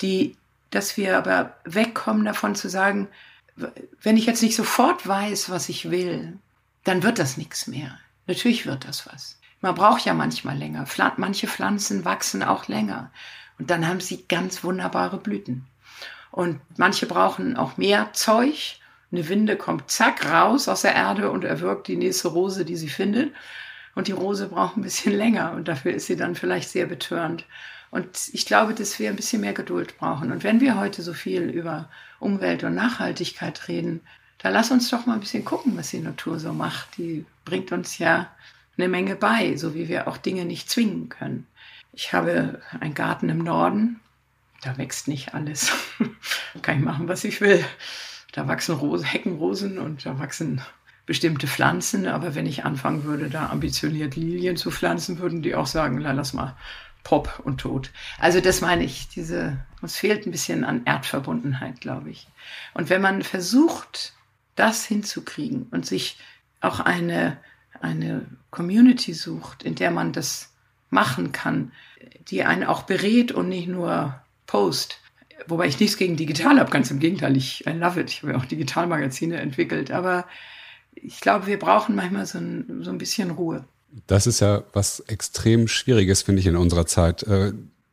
die, 0.00 0.36
dass 0.70 0.96
wir 0.96 1.16
aber 1.16 1.56
wegkommen 1.64 2.24
davon 2.24 2.54
zu 2.54 2.68
sagen, 2.68 3.08
wenn 4.02 4.16
ich 4.16 4.26
jetzt 4.26 4.42
nicht 4.42 4.56
sofort 4.56 5.06
weiß, 5.06 5.50
was 5.50 5.68
ich 5.68 5.90
will, 5.90 6.38
dann 6.84 7.02
wird 7.02 7.18
das 7.18 7.36
nichts 7.36 7.66
mehr. 7.66 7.98
Natürlich 8.26 8.66
wird 8.66 8.86
das 8.86 9.06
was. 9.06 9.38
Man 9.60 9.74
braucht 9.74 10.04
ja 10.04 10.14
manchmal 10.14 10.56
länger. 10.56 10.86
Manche 11.16 11.46
Pflanzen 11.46 12.04
wachsen 12.04 12.42
auch 12.42 12.68
länger. 12.68 13.10
Und 13.58 13.70
dann 13.70 13.86
haben 13.86 14.00
sie 14.00 14.24
ganz 14.26 14.64
wunderbare 14.64 15.18
Blüten. 15.18 15.66
Und 16.30 16.60
manche 16.78 17.06
brauchen 17.06 17.56
auch 17.56 17.76
mehr 17.76 18.12
Zeug. 18.12 18.78
Eine 19.12 19.28
Winde 19.28 19.56
kommt 19.56 19.90
zack 19.90 20.30
raus 20.30 20.68
aus 20.68 20.82
der 20.82 20.94
Erde 20.94 21.30
und 21.30 21.44
erwirkt 21.44 21.88
die 21.88 21.96
nächste 21.96 22.28
Rose, 22.28 22.64
die 22.64 22.76
sie 22.76 22.88
findet. 22.88 23.34
Und 23.94 24.06
die 24.06 24.12
Rose 24.12 24.48
braucht 24.48 24.76
ein 24.76 24.82
bisschen 24.82 25.12
länger 25.16 25.52
und 25.52 25.68
dafür 25.68 25.92
ist 25.92 26.06
sie 26.06 26.16
dann 26.16 26.34
vielleicht 26.34 26.70
sehr 26.70 26.86
betörend. 26.86 27.44
Und 27.90 28.30
ich 28.32 28.46
glaube, 28.46 28.74
dass 28.74 28.98
wir 28.98 29.10
ein 29.10 29.16
bisschen 29.16 29.40
mehr 29.40 29.52
Geduld 29.52 29.98
brauchen. 29.98 30.30
Und 30.30 30.44
wenn 30.44 30.60
wir 30.60 30.76
heute 30.76 31.02
so 31.02 31.12
viel 31.12 31.42
über 31.42 31.88
Umwelt 32.20 32.62
und 32.62 32.74
Nachhaltigkeit 32.74 33.68
reden, 33.68 34.00
da 34.38 34.48
lass 34.48 34.70
uns 34.70 34.88
doch 34.90 35.06
mal 35.06 35.14
ein 35.14 35.20
bisschen 35.20 35.44
gucken, 35.44 35.76
was 35.76 35.90
die 35.90 36.00
Natur 36.00 36.38
so 36.38 36.52
macht. 36.52 36.96
Die 36.96 37.26
bringt 37.44 37.72
uns 37.72 37.98
ja 37.98 38.30
eine 38.78 38.88
Menge 38.88 39.16
bei, 39.16 39.56
so 39.56 39.74
wie 39.74 39.88
wir 39.88 40.08
auch 40.08 40.16
Dinge 40.16 40.44
nicht 40.44 40.70
zwingen 40.70 41.08
können. 41.08 41.46
Ich 41.92 42.12
habe 42.12 42.62
einen 42.78 42.94
Garten 42.94 43.28
im 43.28 43.38
Norden 43.38 44.00
da 44.60 44.76
wächst 44.76 45.08
nicht 45.08 45.34
alles. 45.34 45.72
Kann 46.62 46.78
ich 46.78 46.84
machen, 46.84 47.08
was 47.08 47.24
ich 47.24 47.40
will. 47.40 47.64
Da 48.32 48.46
wachsen 48.46 48.74
Rose, 48.74 49.04
Heckenrosen 49.04 49.78
und 49.78 50.06
da 50.06 50.18
wachsen 50.18 50.60
bestimmte 51.06 51.46
Pflanzen. 51.46 52.06
Aber 52.06 52.34
wenn 52.34 52.46
ich 52.46 52.64
anfangen 52.64 53.04
würde, 53.04 53.30
da 53.30 53.48
ambitioniert 53.48 54.16
Lilien 54.16 54.56
zu 54.56 54.70
pflanzen, 54.70 55.18
würden 55.18 55.42
die 55.42 55.54
auch 55.54 55.66
sagen, 55.66 55.98
lass 55.98 56.32
mal 56.32 56.56
Pop 57.02 57.40
und 57.44 57.58
tot. 57.60 57.90
Also 58.18 58.40
das 58.40 58.60
meine 58.60 58.84
ich, 58.84 59.08
diese, 59.08 59.58
uns 59.80 59.96
fehlt 59.96 60.26
ein 60.26 60.30
bisschen 60.30 60.64
an 60.64 60.82
Erdverbundenheit, 60.84 61.80
glaube 61.80 62.10
ich. 62.10 62.28
Und 62.74 62.90
wenn 62.90 63.00
man 63.00 63.22
versucht, 63.22 64.14
das 64.56 64.84
hinzukriegen 64.84 65.66
und 65.70 65.86
sich 65.86 66.18
auch 66.60 66.80
eine, 66.80 67.38
eine 67.80 68.26
Community 68.50 69.14
sucht, 69.14 69.62
in 69.62 69.74
der 69.74 69.90
man 69.90 70.12
das 70.12 70.52
machen 70.90 71.32
kann, 71.32 71.72
die 72.28 72.44
einen 72.44 72.64
auch 72.64 72.82
berät 72.82 73.32
und 73.32 73.48
nicht 73.48 73.68
nur 73.68 74.20
Post. 74.46 75.00
Wobei 75.46 75.66
ich 75.66 75.80
nichts 75.80 75.96
gegen 75.96 76.16
digital 76.16 76.58
habe, 76.58 76.70
ganz 76.70 76.90
im 76.90 76.98
Gegenteil, 76.98 77.36
ich 77.36 77.66
I 77.66 77.70
love 77.70 78.00
it. 78.00 78.10
Ich 78.10 78.22
habe 78.22 78.32
ja 78.32 78.38
auch 78.38 78.44
Digitalmagazine 78.44 79.40
entwickelt, 79.40 79.90
aber 79.90 80.26
ich 80.94 81.20
glaube, 81.20 81.46
wir 81.46 81.58
brauchen 81.58 81.94
manchmal 81.94 82.26
so 82.26 82.38
ein, 82.38 82.82
so 82.82 82.90
ein 82.90 82.98
bisschen 82.98 83.30
Ruhe. 83.30 83.64
Das 84.06 84.26
ist 84.26 84.40
ja 84.40 84.62
was 84.72 85.00
extrem 85.00 85.68
Schwieriges, 85.68 86.22
finde 86.22 86.40
ich, 86.40 86.46
in 86.46 86.56
unserer 86.56 86.86
Zeit. 86.86 87.22
Äh, 87.24 87.52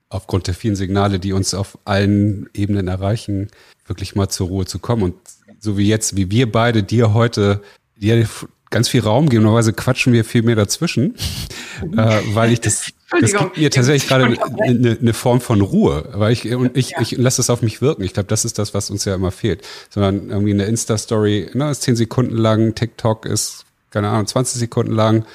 aufgrund 0.10 0.48
der 0.48 0.54
vielen 0.54 0.76
Signale, 0.76 1.20
die 1.20 1.34
uns 1.34 1.54
auf 1.54 1.78
allen 1.86 2.50
Ebenen 2.54 2.88
erreichen, 2.88 3.50
wirklich 3.86 4.16
mal 4.16 4.30
zur 4.30 4.48
Ruhe 4.48 4.66
zu 4.66 4.80
kommen. 4.80 5.04
Und 5.04 5.16
so 5.60 5.78
wie 5.78 5.88
jetzt, 5.88 6.16
wie 6.16 6.32
wir 6.32 6.52
beide 6.52 6.84
dir 6.84 7.14
heute 7.14 7.62
dir 7.96 8.28
ganz 8.70 8.90
viel 8.90 9.02
Raum 9.02 9.30
geben, 9.30 9.44
normalerweise 9.44 9.74
quatschen 9.74 10.14
wir 10.14 10.24
viel 10.24 10.44
mehr 10.44 10.56
dazwischen, 10.56 11.16
äh, 11.98 12.20
weil 12.34 12.52
ich 12.52 12.62
das 12.62 12.92
das 13.22 13.32
gibt 13.32 13.58
mir 13.58 13.72
tatsächlich 13.72 14.08
gerade 14.08 14.26
eine, 14.62 14.98
eine 15.00 15.14
Form 15.14 15.40
von 15.40 15.62
Ruhe, 15.62 16.10
weil 16.14 16.34
ich 16.34 16.54
und 16.54 16.76
ich, 16.76 16.92
ja. 16.92 17.02
ich 17.02 17.12
lasse 17.12 17.38
das 17.38 17.50
auf 17.50 17.62
mich 17.62 17.82
wirken. 17.82 18.04
Ich 18.04 18.14
glaube, 18.14 18.28
das 18.28 18.44
ist 18.44 18.60
das, 18.60 18.74
was 18.74 18.90
uns 18.90 19.06
ja 19.06 19.16
immer 19.16 19.32
fehlt. 19.32 19.66
Sondern 19.90 20.30
irgendwie 20.30 20.52
eine 20.52 20.66
Insta-Story, 20.66 21.52
ne, 21.54 21.72
ist 21.72 21.84
zehn 21.84 21.96
Sekunden 21.96 22.36
lang, 22.36 22.76
TikTok 22.76 23.26
ist, 23.26 23.64
keine 23.92 24.10
Ahnung, 24.10 24.28
20 24.28 24.60
Sekunden 24.60 24.92
lang. 24.92 25.26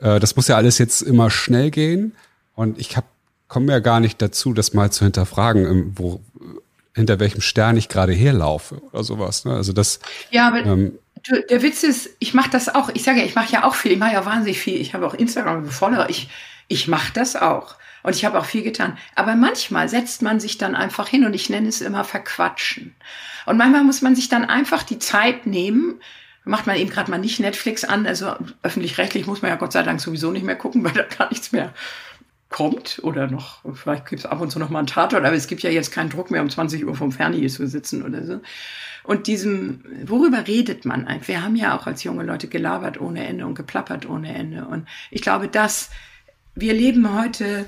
Äh, 0.00 0.20
das 0.20 0.36
muss 0.36 0.48
ja 0.48 0.56
alles 0.56 0.78
jetzt 0.78 1.02
immer 1.02 1.30
schnell 1.30 1.70
gehen. 1.70 2.14
Und 2.54 2.78
ich 2.78 2.96
komme 3.48 3.72
ja 3.72 3.78
gar 3.78 4.00
nicht 4.00 4.20
dazu, 4.20 4.52
das 4.52 4.74
mal 4.74 4.90
zu 4.90 5.04
hinterfragen, 5.04 5.92
wo, 5.96 6.20
hinter 6.94 7.20
welchem 7.20 7.40
Stern 7.40 7.76
ich 7.76 7.88
gerade 7.88 8.12
herlaufe 8.12 8.82
oder 8.92 9.04
sowas. 9.04 9.44
Ne? 9.44 9.54
Also 9.54 9.72
das. 9.72 10.00
Ja, 10.30 10.48
aber 10.48 10.64
ähm, 10.64 10.98
der 11.48 11.62
Witz 11.62 11.82
ist, 11.82 12.10
ich 12.18 12.34
mache 12.34 12.50
das 12.50 12.74
auch. 12.74 12.90
Ich 12.94 13.02
sage 13.02 13.20
ja, 13.20 13.24
ich 13.24 13.34
mache 13.34 13.52
ja 13.52 13.64
auch 13.64 13.74
viel. 13.74 13.92
Ich 13.92 13.98
mache 13.98 14.14
ja 14.14 14.24
wahnsinnig 14.24 14.58
viel. 14.58 14.80
Ich 14.80 14.94
habe 14.94 15.06
auch 15.06 15.14
Instagram 15.14 15.66
Follower. 15.66 16.08
Ich 16.08 16.28
ich 16.70 16.86
mache 16.86 17.12
das 17.12 17.34
auch. 17.34 17.74
Und 18.02 18.14
ich 18.14 18.24
habe 18.24 18.38
auch 18.38 18.44
viel 18.46 18.62
getan. 18.62 18.96
Aber 19.16 19.34
manchmal 19.34 19.88
setzt 19.88 20.22
man 20.22 20.40
sich 20.40 20.56
dann 20.56 20.74
einfach 20.74 21.08
hin 21.08 21.26
und 21.26 21.34
ich 21.34 21.50
nenne 21.50 21.68
es 21.68 21.82
immer 21.82 22.04
verquatschen. 22.04 22.94
Und 23.44 23.58
manchmal 23.58 23.82
muss 23.82 24.00
man 24.00 24.14
sich 24.14 24.28
dann 24.28 24.44
einfach 24.44 24.84
die 24.84 25.00
Zeit 25.00 25.46
nehmen, 25.46 26.00
macht 26.44 26.66
man 26.66 26.76
eben 26.76 26.90
gerade 26.90 27.10
mal 27.10 27.18
nicht 27.18 27.40
Netflix 27.40 27.84
an. 27.84 28.06
Also 28.06 28.34
öffentlich-rechtlich 28.62 29.26
muss 29.26 29.42
man 29.42 29.50
ja 29.50 29.56
Gott 29.56 29.72
sei 29.72 29.82
Dank 29.82 30.00
sowieso 30.00 30.30
nicht 30.30 30.44
mehr 30.44 30.56
gucken, 30.56 30.84
weil 30.84 30.92
da 30.92 31.02
gar 31.02 31.28
nichts 31.30 31.52
mehr 31.52 31.72
kommt 32.48 32.98
oder 33.04 33.28
noch, 33.28 33.60
vielleicht 33.74 34.06
gibt 34.06 34.20
es 34.20 34.26
ab 34.26 34.40
und 34.40 34.50
zu 34.50 34.58
noch 34.58 34.70
mal 34.70 34.80
einen 34.80 34.88
Tatort, 34.88 35.24
aber 35.24 35.36
es 35.36 35.46
gibt 35.46 35.62
ja 35.62 35.70
jetzt 35.70 35.92
keinen 35.92 36.10
Druck 36.10 36.32
mehr, 36.32 36.42
um 36.42 36.50
20 36.50 36.84
Uhr 36.84 36.96
vom 36.96 37.12
Fernseher 37.12 37.48
zu 37.48 37.68
sitzen 37.68 38.02
oder 38.02 38.24
so. 38.24 38.40
Und 39.04 39.28
diesem, 39.28 39.84
worüber 40.04 40.48
redet 40.48 40.84
man 40.84 41.06
eigentlich? 41.06 41.28
Wir 41.28 41.44
haben 41.44 41.54
ja 41.54 41.78
auch 41.78 41.86
als 41.86 42.02
junge 42.02 42.24
Leute 42.24 42.48
gelabert 42.48 43.00
ohne 43.00 43.24
Ende 43.24 43.46
und 43.46 43.54
geplappert 43.54 44.08
ohne 44.08 44.34
Ende. 44.34 44.64
Und 44.66 44.88
ich 45.12 45.22
glaube, 45.22 45.46
das 45.46 45.90
wir 46.54 46.74
leben 46.74 47.14
heute, 47.14 47.66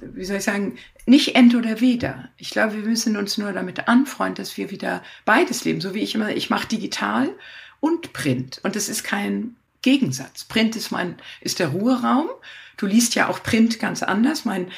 wie 0.00 0.24
soll 0.24 0.38
ich 0.38 0.44
sagen, 0.44 0.76
nicht 1.06 1.34
ent 1.34 1.54
oder 1.54 1.80
weder. 1.80 2.30
Ich 2.36 2.50
glaube, 2.50 2.74
wir 2.74 2.82
müssen 2.82 3.16
uns 3.16 3.36
nur 3.36 3.52
damit 3.52 3.88
anfreunden, 3.88 4.36
dass 4.36 4.56
wir 4.56 4.70
wieder 4.70 5.02
beides 5.24 5.64
leben. 5.64 5.80
So 5.80 5.94
wie 5.94 6.02
ich 6.02 6.14
immer, 6.14 6.34
ich 6.34 6.50
mache 6.50 6.68
digital 6.68 7.30
und 7.84 8.14
Print. 8.14 8.60
Und 8.62 8.76
das 8.76 8.88
ist 8.88 9.04
kein 9.04 9.56
Gegensatz. 9.82 10.44
Print 10.44 10.74
ist 10.74 10.90
mein, 10.90 11.16
ist 11.42 11.58
der 11.58 11.68
Ruheraum. 11.68 12.30
Du 12.78 12.86
liest 12.86 13.14
ja 13.14 13.28
auch 13.28 13.42
Print 13.42 13.78
ganz 13.78 14.02
anders. 14.02 14.46
Mein, 14.46 14.68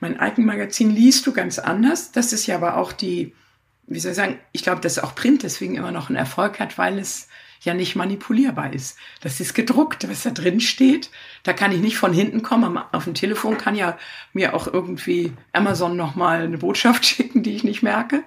mein 0.00 0.18
Alpenmagazin 0.18 0.90
liest 0.90 1.24
du 1.28 1.32
ganz 1.32 1.60
anders. 1.60 2.10
Das 2.10 2.32
ist 2.32 2.48
ja 2.48 2.56
aber 2.56 2.76
auch 2.76 2.90
die, 2.90 3.32
wie 3.86 4.00
soll 4.00 4.10
ich 4.10 4.16
sagen, 4.16 4.40
ich 4.50 4.64
glaube, 4.64 4.80
dass 4.80 4.98
auch 4.98 5.14
Print 5.14 5.44
deswegen 5.44 5.76
immer 5.76 5.92
noch 5.92 6.08
einen 6.08 6.16
Erfolg 6.16 6.58
hat, 6.58 6.76
weil 6.76 6.98
es 6.98 7.28
ja 7.60 7.72
nicht 7.72 7.94
manipulierbar 7.94 8.72
ist. 8.72 8.98
Das 9.20 9.38
ist 9.38 9.54
gedruckt, 9.54 10.08
was 10.10 10.24
da 10.24 10.30
drin 10.30 10.58
steht. 10.60 11.10
Da 11.44 11.52
kann 11.52 11.70
ich 11.70 11.78
nicht 11.78 11.96
von 11.96 12.12
hinten 12.12 12.42
kommen. 12.42 12.80
Auf 12.90 13.04
dem 13.04 13.14
Telefon 13.14 13.58
kann 13.58 13.76
ja 13.76 13.96
mir 14.32 14.54
auch 14.54 14.66
irgendwie 14.66 15.32
Amazon 15.52 15.96
nochmal 15.96 16.42
eine 16.42 16.58
Botschaft 16.58 17.06
schicken, 17.06 17.44
die 17.44 17.54
ich 17.54 17.62
nicht 17.62 17.84
merke. 17.84 18.24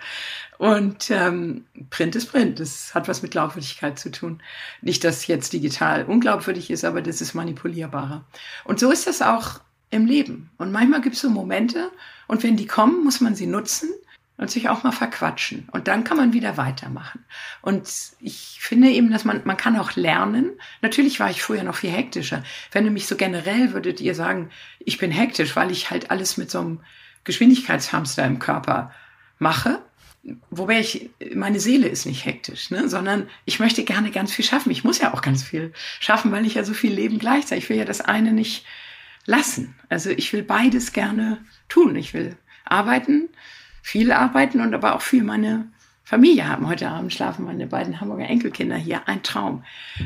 Und 0.59 1.09
ähm, 1.09 1.63
Print 1.89 2.17
ist 2.17 2.25
Print. 2.25 2.59
Das 2.59 2.93
hat 2.93 3.07
was 3.07 3.21
mit 3.21 3.31
Glaubwürdigkeit 3.31 3.97
zu 3.97 4.11
tun. 4.11 4.43
Nicht, 4.81 5.05
dass 5.05 5.25
jetzt 5.25 5.53
digital 5.53 6.03
unglaubwürdig 6.03 6.69
ist, 6.69 6.83
aber 6.83 7.01
das 7.01 7.21
ist 7.21 7.33
manipulierbarer. 7.33 8.25
Und 8.65 8.77
so 8.77 8.91
ist 8.91 9.07
das 9.07 9.21
auch 9.21 9.61
im 9.89 10.05
Leben. 10.05 10.51
Und 10.57 10.73
manchmal 10.73 10.99
gibt 10.99 11.15
es 11.15 11.21
so 11.21 11.29
Momente, 11.29 11.89
und 12.27 12.43
wenn 12.43 12.57
die 12.57 12.67
kommen, 12.67 13.05
muss 13.05 13.21
man 13.21 13.35
sie 13.35 13.47
nutzen 13.47 13.89
und 14.35 14.51
sich 14.51 14.67
auch 14.67 14.83
mal 14.83 14.91
verquatschen. 14.91 15.69
Und 15.71 15.87
dann 15.87 16.03
kann 16.03 16.17
man 16.17 16.33
wieder 16.33 16.57
weitermachen. 16.57 17.23
Und 17.61 17.89
ich 18.19 18.57
finde 18.59 18.89
eben, 18.89 19.11
dass 19.11 19.23
man, 19.23 19.39
man 19.45 19.55
kann 19.55 19.79
auch 19.79 19.95
lernen. 19.95 20.51
Natürlich 20.81 21.21
war 21.21 21.29
ich 21.29 21.41
früher 21.41 21.63
noch 21.63 21.75
viel 21.75 21.91
hektischer. 21.91 22.43
Wenn 22.73 22.83
du 22.83 22.91
mich 22.91 23.07
so 23.07 23.15
generell 23.15 23.71
würdet 23.71 24.01
ihr 24.01 24.13
sagen, 24.13 24.49
ich 24.79 24.97
bin 24.97 25.11
hektisch, 25.11 25.55
weil 25.55 25.71
ich 25.71 25.89
halt 25.89 26.11
alles 26.11 26.35
mit 26.35 26.51
so 26.51 26.59
einem 26.59 26.81
Geschwindigkeitshamster 27.23 28.25
im 28.25 28.39
Körper 28.39 28.91
mache. 29.37 29.81
Wobei 30.49 30.79
ich, 30.79 31.09
meine 31.33 31.59
Seele 31.59 31.87
ist 31.87 32.05
nicht 32.05 32.25
hektisch, 32.25 32.71
ne? 32.71 32.89
sondern 32.89 33.27
ich 33.45 33.59
möchte 33.59 33.83
gerne 33.83 34.11
ganz 34.11 34.33
viel 34.33 34.45
schaffen. 34.45 34.71
Ich 34.71 34.83
muss 34.83 34.99
ja 34.99 35.13
auch 35.13 35.21
ganz 35.21 35.43
viel 35.43 35.73
schaffen, 35.99 36.31
weil 36.31 36.45
ich 36.45 36.55
ja 36.55 36.63
so 36.63 36.73
viel 36.73 36.93
Leben 36.93 37.19
gleichzeitig. 37.19 37.65
Ich 37.65 37.69
will 37.69 37.77
ja 37.77 37.85
das 37.85 38.01
eine 38.01 38.31
nicht 38.31 38.65
lassen. 39.25 39.75
Also 39.89 40.09
ich 40.09 40.31
will 40.33 40.43
beides 40.43 40.93
gerne 40.93 41.37
tun. 41.67 41.95
Ich 41.95 42.13
will 42.13 42.35
arbeiten, 42.65 43.29
viel 43.81 44.11
arbeiten 44.11 44.61
und 44.61 44.73
aber 44.73 44.95
auch 44.95 45.01
viel 45.01 45.23
meine 45.23 45.67
Familie 46.03 46.47
haben. 46.47 46.67
Heute 46.67 46.89
Abend 46.89 47.13
schlafen 47.13 47.45
meine 47.45 47.67
beiden 47.67 48.01
Hamburger 48.01 48.27
Enkelkinder 48.27 48.77
hier. 48.77 49.07
Ein 49.07 49.21
Traum. 49.21 49.63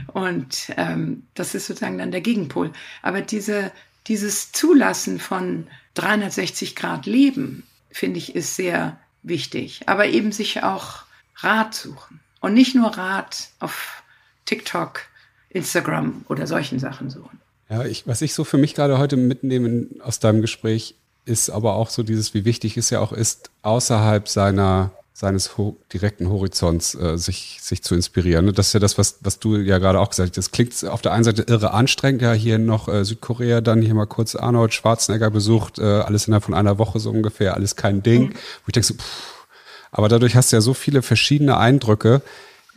Und 0.07 0.73
ähm, 0.75 1.23
das 1.33 1.55
ist 1.55 1.67
sozusagen 1.67 1.97
dann 1.97 2.11
der 2.11 2.21
Gegenpol. 2.21 2.71
Aber 3.01 3.21
diese, 3.21 3.71
dieses 4.07 4.51
Zulassen 4.51 5.19
von 5.19 5.67
360 5.93 6.75
Grad 6.75 7.05
Leben, 7.05 7.63
finde 7.89 8.17
ich, 8.17 8.35
ist 8.35 8.57
sehr 8.57 8.99
wichtig. 9.23 9.81
Aber 9.87 10.07
eben 10.07 10.31
sich 10.31 10.63
auch 10.63 11.03
Rat 11.37 11.73
suchen. 11.73 12.19
Und 12.39 12.53
nicht 12.53 12.75
nur 12.75 12.89
Rat 12.97 13.49
auf 13.59 14.03
TikTok, 14.45 15.01
Instagram 15.49 16.25
oder 16.27 16.47
solchen 16.47 16.79
Sachen 16.79 17.09
suchen. 17.09 17.39
Ja, 17.69 17.85
ich, 17.85 18.05
was 18.05 18.21
ich 18.21 18.33
so 18.33 18.43
für 18.43 18.57
mich 18.57 18.75
gerade 18.75 18.97
heute 18.97 19.17
mitnehme 19.17 19.87
aus 20.01 20.19
deinem 20.19 20.41
Gespräch, 20.41 20.95
ist 21.25 21.49
aber 21.49 21.75
auch 21.75 21.89
so 21.89 22.03
dieses, 22.03 22.33
wie 22.33 22.45
wichtig 22.45 22.75
es 22.77 22.89
ja 22.89 22.99
auch 22.99 23.13
ist, 23.13 23.49
außerhalb 23.61 24.27
seiner 24.27 24.91
seines 25.13 25.57
ho 25.57 25.77
direkten 25.93 26.27
Horizonts 26.27 26.95
äh, 26.95 27.17
sich, 27.17 27.59
sich 27.61 27.83
zu 27.83 27.93
inspirieren. 27.93 28.51
Das 28.53 28.67
ist 28.67 28.73
ja 28.73 28.79
das, 28.79 28.97
was, 28.97 29.19
was 29.21 29.39
du 29.39 29.57
ja 29.57 29.77
gerade 29.77 29.99
auch 29.99 30.09
gesagt 30.09 30.29
hast. 30.29 30.37
Das 30.37 30.51
klingt 30.51 30.83
auf 30.85 31.01
der 31.01 31.13
einen 31.13 31.23
Seite 31.23 31.43
irre 31.43 31.71
anstrengend, 31.71 32.23
ja, 32.23 32.33
hier 32.33 32.57
noch 32.57 32.87
äh, 32.87 33.05
Südkorea, 33.05 33.61
dann 33.61 33.83
hier 33.83 33.93
mal 33.93 34.07
kurz 34.07 34.35
Arnold 34.35 34.73
Schwarzenegger 34.73 35.29
besucht, 35.29 35.77
äh, 35.77 35.83
alles 35.83 36.27
innerhalb 36.27 36.43
von 36.43 36.55
einer 36.55 36.79
Woche 36.79 36.99
so 36.99 37.11
ungefähr, 37.11 37.53
alles 37.53 37.75
kein 37.75 38.01
Ding. 38.01 38.29
Mhm. 38.29 38.33
Wo 38.33 38.67
ich 38.67 38.73
denke 38.73 38.87
so, 38.87 38.95
pff, 38.95 39.47
aber 39.91 40.09
dadurch 40.09 40.35
hast 40.35 40.51
du 40.51 40.55
ja 40.55 40.61
so 40.61 40.73
viele 40.73 41.03
verschiedene 41.03 41.57
Eindrücke, 41.57 42.23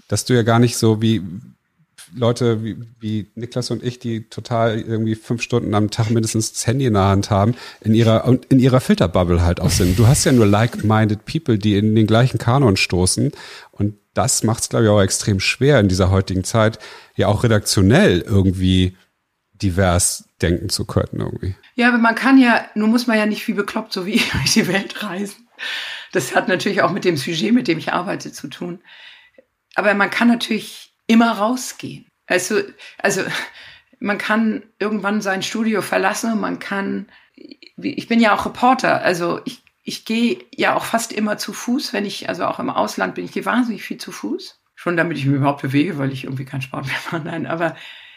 dass 0.06 0.26
du 0.26 0.34
ja 0.34 0.42
gar 0.42 0.58
nicht 0.58 0.76
so 0.76 1.00
wie, 1.00 1.22
Leute 2.14 2.62
wie, 2.62 2.76
wie 3.00 3.30
Niklas 3.34 3.70
und 3.70 3.82
ich, 3.82 3.98
die 3.98 4.28
total 4.28 4.78
irgendwie 4.78 5.14
fünf 5.14 5.42
Stunden 5.42 5.74
am 5.74 5.90
Tag 5.90 6.10
mindestens 6.10 6.52
das 6.52 6.66
Handy 6.66 6.86
in 6.86 6.94
der 6.94 7.04
Hand 7.04 7.30
haben, 7.30 7.54
in 7.80 7.94
ihrer, 7.94 8.26
in 8.48 8.58
ihrer 8.58 8.80
Filterbubble 8.80 9.42
halt 9.42 9.60
auch 9.60 9.70
sind. 9.70 9.98
Du 9.98 10.06
hast 10.06 10.24
ja 10.24 10.32
nur 10.32 10.46
like-minded 10.46 11.24
people, 11.24 11.58
die 11.58 11.76
in 11.76 11.94
den 11.94 12.06
gleichen 12.06 12.38
Kanon 12.38 12.76
stoßen. 12.76 13.32
Und 13.72 13.94
das 14.14 14.42
macht 14.42 14.62
es, 14.62 14.68
glaube 14.68 14.84
ich, 14.84 14.90
auch 14.90 15.02
extrem 15.02 15.40
schwer 15.40 15.80
in 15.80 15.88
dieser 15.88 16.10
heutigen 16.10 16.44
Zeit, 16.44 16.78
ja 17.16 17.28
auch 17.28 17.44
redaktionell 17.44 18.20
irgendwie 18.20 18.96
divers 19.52 20.28
denken 20.42 20.68
zu 20.68 20.84
können 20.84 21.20
irgendwie. 21.20 21.54
Ja, 21.74 21.88
aber 21.88 21.98
man 21.98 22.14
kann 22.14 22.38
ja, 22.38 22.66
nun 22.74 22.90
muss 22.90 23.06
man 23.06 23.18
ja 23.18 23.26
nicht 23.26 23.46
wie 23.48 23.52
bekloppt 23.52 23.92
so 23.92 24.06
wie 24.06 24.14
ich 24.14 24.30
durch 24.32 24.52
die 24.52 24.68
Welt 24.68 25.02
reisen. 25.02 25.48
Das 26.12 26.34
hat 26.34 26.48
natürlich 26.48 26.82
auch 26.82 26.92
mit 26.92 27.04
dem 27.04 27.16
Sujet, 27.16 27.52
mit 27.52 27.68
dem 27.68 27.78
ich 27.78 27.92
arbeite, 27.92 28.32
zu 28.32 28.48
tun. 28.48 28.80
Aber 29.74 29.92
man 29.94 30.10
kann 30.10 30.28
natürlich 30.28 30.95
immer 31.06 31.32
rausgehen. 31.32 32.06
Also, 32.26 32.60
also 32.98 33.22
man 33.98 34.18
kann 34.18 34.62
irgendwann 34.78 35.20
sein 35.20 35.42
Studio 35.42 35.82
verlassen 35.82 36.40
man 36.40 36.58
kann, 36.58 37.06
ich 37.34 38.08
bin 38.08 38.20
ja 38.20 38.34
auch 38.34 38.46
Reporter, 38.46 39.02
also 39.02 39.40
ich, 39.44 39.62
ich 39.82 40.04
gehe 40.04 40.44
ja 40.54 40.74
auch 40.74 40.84
fast 40.84 41.12
immer 41.12 41.38
zu 41.38 41.52
Fuß, 41.52 41.92
wenn 41.92 42.04
ich, 42.04 42.28
also 42.28 42.44
auch 42.46 42.58
im 42.58 42.70
Ausland 42.70 43.14
bin, 43.14 43.24
ich 43.24 43.32
gehe 43.32 43.44
wahnsinnig 43.44 43.84
viel 43.84 43.98
zu 43.98 44.12
Fuß. 44.12 44.60
Schon 44.74 44.96
damit 44.96 45.16
ich 45.16 45.24
mich 45.24 45.36
überhaupt 45.36 45.62
bewege, 45.62 45.96
weil 45.96 46.12
ich 46.12 46.24
irgendwie 46.24 46.44
keinen 46.44 46.62
Sport 46.62 46.86
mehr 46.86 46.94
mache. 47.10 47.24
Nein, 47.24 47.46
aber 47.46 47.76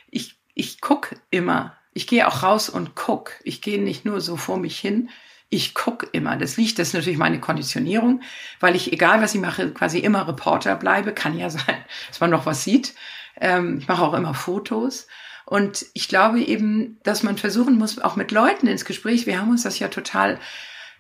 ich, 0.09 0.39
ich 0.55 0.81
guck 0.81 1.15
immer. 1.29 1.77
Ich 1.93 2.07
gehe 2.07 2.27
auch 2.27 2.43
raus 2.43 2.69
und 2.69 2.95
guck. 2.95 3.33
Ich 3.43 3.61
gehe 3.61 3.81
nicht 3.81 4.03
nur 4.03 4.19
so 4.19 4.35
vor 4.35 4.57
mich 4.57 4.77
hin, 4.79 5.09
ich 5.49 5.73
gucke 5.73 6.07
immer. 6.11 6.37
Das 6.37 6.57
liegt, 6.57 6.77
das 6.79 6.89
ist 6.89 6.93
natürlich 6.93 7.17
meine 7.17 7.39
Konditionierung, 7.39 8.21
weil 8.59 8.75
ich, 8.75 8.93
egal 8.93 9.21
was 9.21 9.33
ich 9.33 9.41
mache, 9.41 9.71
quasi 9.71 9.99
immer 9.99 10.27
Reporter 10.27 10.75
bleibe. 10.75 11.13
Kann 11.13 11.37
ja 11.37 11.49
sein, 11.49 11.77
dass 12.07 12.19
man 12.19 12.29
noch 12.29 12.45
was 12.45 12.63
sieht. 12.63 12.93
Ähm, 13.39 13.79
ich 13.79 13.87
mache 13.87 14.03
auch 14.03 14.13
immer 14.13 14.33
Fotos. 14.33 15.07
Und 15.45 15.87
ich 15.93 16.07
glaube 16.07 16.39
eben, 16.41 16.99
dass 17.03 17.23
man 17.23 17.37
versuchen 17.37 17.77
muss, 17.79 17.97
auch 17.97 18.15
mit 18.15 18.31
Leuten 18.31 18.67
ins 18.67 18.85
Gespräch, 18.85 19.25
wir 19.25 19.39
haben 19.39 19.49
uns 19.49 19.63
das 19.63 19.79
ja 19.79 19.87
total 19.87 20.39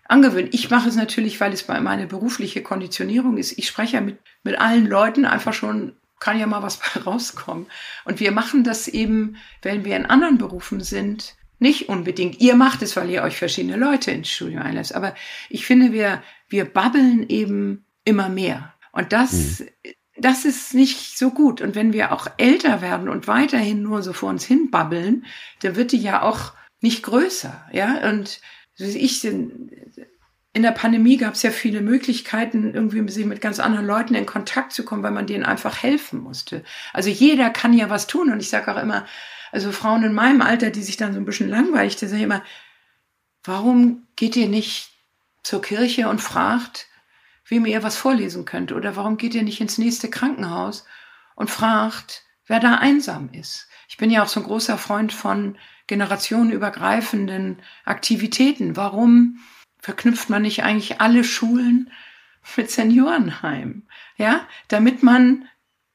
angewöhnt. 0.07 0.55
Ich 0.55 0.71
mache 0.71 0.89
es 0.89 0.95
natürlich, 0.95 1.39
weil 1.39 1.53
es 1.53 1.67
meine 1.67 2.07
berufliche 2.07 2.63
Konditionierung 2.63 3.37
ist. 3.37 3.59
Ich 3.59 3.67
spreche 3.67 3.97
ja 3.97 4.01
mit, 4.01 4.17
mit 4.41 4.59
allen 4.59 4.87
Leuten 4.87 5.25
einfach 5.25 5.53
schon, 5.53 5.95
kann 6.19 6.39
ja 6.39 6.47
mal 6.47 6.63
was 6.63 6.79
rauskommen. 7.05 7.67
Und 8.05 8.19
wir 8.19 8.31
machen 8.31 8.63
das 8.63 8.87
eben, 8.87 9.35
wenn 9.61 9.85
wir 9.85 9.95
in 9.95 10.07
anderen 10.07 10.39
Berufen 10.39 10.81
sind, 10.81 11.35
nicht 11.59 11.89
unbedingt. 11.89 12.39
Ihr 12.39 12.55
macht 12.55 12.81
es, 12.81 12.95
weil 12.95 13.09
ihr 13.09 13.21
euch 13.21 13.37
verschiedene 13.37 13.77
Leute 13.77 14.11
ins 14.11 14.29
Studio 14.29 14.61
einlässt. 14.61 14.95
Aber 14.95 15.13
ich 15.49 15.65
finde, 15.65 15.91
wir, 15.91 16.23
wir 16.47 16.65
babbeln 16.65 17.27
eben 17.27 17.85
immer 18.05 18.29
mehr. 18.29 18.73
Und 18.91 19.13
das, 19.13 19.59
mhm. 19.59 19.67
das 20.17 20.45
ist 20.45 20.73
nicht 20.73 21.17
so 21.17 21.31
gut. 21.31 21.61
Und 21.61 21.75
wenn 21.75 21.93
wir 21.93 22.11
auch 22.11 22.27
älter 22.37 22.81
werden 22.81 23.09
und 23.09 23.27
weiterhin 23.27 23.83
nur 23.83 24.01
so 24.01 24.13
vor 24.13 24.29
uns 24.29 24.45
hin 24.45 24.71
babbeln, 24.71 25.25
dann 25.61 25.75
wird 25.75 25.91
die 25.91 25.97
ja 25.97 26.21
auch 26.21 26.53
nicht 26.81 27.03
größer. 27.03 27.67
Ja, 27.73 28.09
und 28.09 28.39
ich, 28.77 29.25
in 29.25 30.63
der 30.63 30.71
Pandemie 30.71 31.17
gab 31.17 31.33
es 31.33 31.43
ja 31.43 31.51
viele 31.51 31.81
Möglichkeiten, 31.81 32.73
irgendwie 32.73 33.01
mit 33.01 33.41
ganz 33.41 33.59
anderen 33.59 33.85
Leuten 33.85 34.15
in 34.15 34.25
Kontakt 34.25 34.71
zu 34.71 34.83
kommen, 34.83 35.03
weil 35.03 35.11
man 35.11 35.27
denen 35.27 35.43
einfach 35.43 35.83
helfen 35.83 36.21
musste. 36.21 36.63
Also 36.93 37.09
jeder 37.09 37.49
kann 37.49 37.73
ja 37.73 37.89
was 37.89 38.07
tun. 38.07 38.31
Und 38.31 38.39
ich 38.39 38.49
sage 38.49 38.73
auch 38.73 38.81
immer, 38.81 39.05
also 39.51 39.71
Frauen 39.71 40.03
in 40.03 40.13
meinem 40.13 40.41
Alter, 40.41 40.69
die 40.69 40.83
sich 40.83 40.97
dann 40.97 41.13
so 41.13 41.19
ein 41.19 41.25
bisschen 41.25 41.49
langweilig, 41.49 41.95
die 41.95 42.07
sagen 42.07 42.23
immer, 42.23 42.43
warum 43.43 44.07
geht 44.15 44.35
ihr 44.35 44.47
nicht 44.47 44.91
zur 45.43 45.61
Kirche 45.61 46.09
und 46.09 46.21
fragt, 46.21 46.87
wem 47.47 47.65
ihr 47.65 47.83
was 47.83 47.97
vorlesen 47.97 48.45
könnt? 48.45 48.71
Oder 48.71 48.95
warum 48.95 49.17
geht 49.17 49.35
ihr 49.35 49.43
nicht 49.43 49.61
ins 49.61 49.77
nächste 49.77 50.09
Krankenhaus 50.09 50.85
und 51.35 51.49
fragt, 51.49 52.23
wer 52.45 52.59
da 52.59 52.75
einsam 52.75 53.29
ist? 53.31 53.67
Ich 53.87 53.97
bin 53.97 54.11
ja 54.11 54.23
auch 54.23 54.27
so 54.27 54.39
ein 54.39 54.45
großer 54.45 54.77
Freund 54.77 55.13
von 55.13 55.57
generationenübergreifenden 55.87 57.61
Aktivitäten. 57.85 58.75
Warum 58.75 59.39
verknüpft 59.79 60.29
man 60.29 60.43
nicht 60.43 60.63
eigentlich 60.63 61.01
alle 61.01 61.23
Schulen 61.23 61.91
mit 62.55 62.69
Seniorenheim? 62.69 63.87
Ja, 64.17 64.47
damit 64.67 65.01
man 65.01 65.47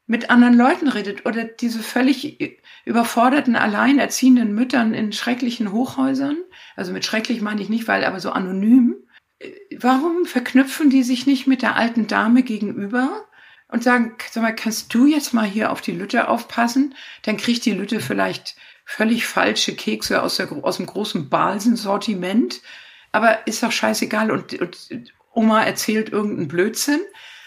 mit 0.07 0.31
anderen 0.31 0.55
Leuten 0.55 0.89
redet 0.89 1.25
oder 1.25 1.45
diese 1.45 1.83
völlig 1.83 2.61
überforderten, 2.85 3.57
alleinerziehenden 3.57 4.55
Müttern 4.55 4.93
in 4.93 5.13
schrecklichen 5.13 5.73
Hochhäusern, 5.73 6.37
also 6.77 6.93
mit 6.93 7.05
schrecklich 7.05 7.41
meine 7.41 7.63
ich 7.63 7.71
nicht, 7.71 7.89
weil 7.89 8.05
aber 8.05 8.21
so 8.21 8.31
anonym, 8.31 8.97
warum 9.79 10.27
verknüpfen 10.27 10.91
die 10.91 11.03
sich 11.03 11.27
nicht 11.27 11.47
mit 11.47 11.63
der 11.63 11.77
alten 11.77 12.07
Dame 12.07 12.43
gegenüber 12.43 13.27
und 13.69 13.83
sagen, 13.83 14.17
sag 14.31 14.43
mal, 14.43 14.55
kannst 14.55 14.93
du 14.93 15.07
jetzt 15.07 15.33
mal 15.33 15.47
hier 15.47 15.73
auf 15.73 15.81
die 15.81 15.93
Lütte 15.93 16.29
aufpassen? 16.29 16.95
Dann 17.23 17.37
kriegt 17.37 17.65
die 17.65 17.73
Lütte 17.73 18.01
vielleicht 18.01 18.57
völlig 18.85 19.27
falsche 19.27 19.75
Kekse 19.75 20.23
aus, 20.23 20.37
der, 20.37 20.53
aus 20.53 20.77
dem 20.77 20.87
großen 20.87 21.31
Balsen-Sortiment, 21.31 22.61
aber 23.13 23.47
ist 23.47 23.63
doch 23.63 23.73
scheißegal 23.73 24.31
und, 24.31 24.61
und 24.61 25.15
Oma 25.33 25.63
erzählt 25.63 26.11
irgendeinen 26.11 26.49
Blödsinn. 26.49 27.01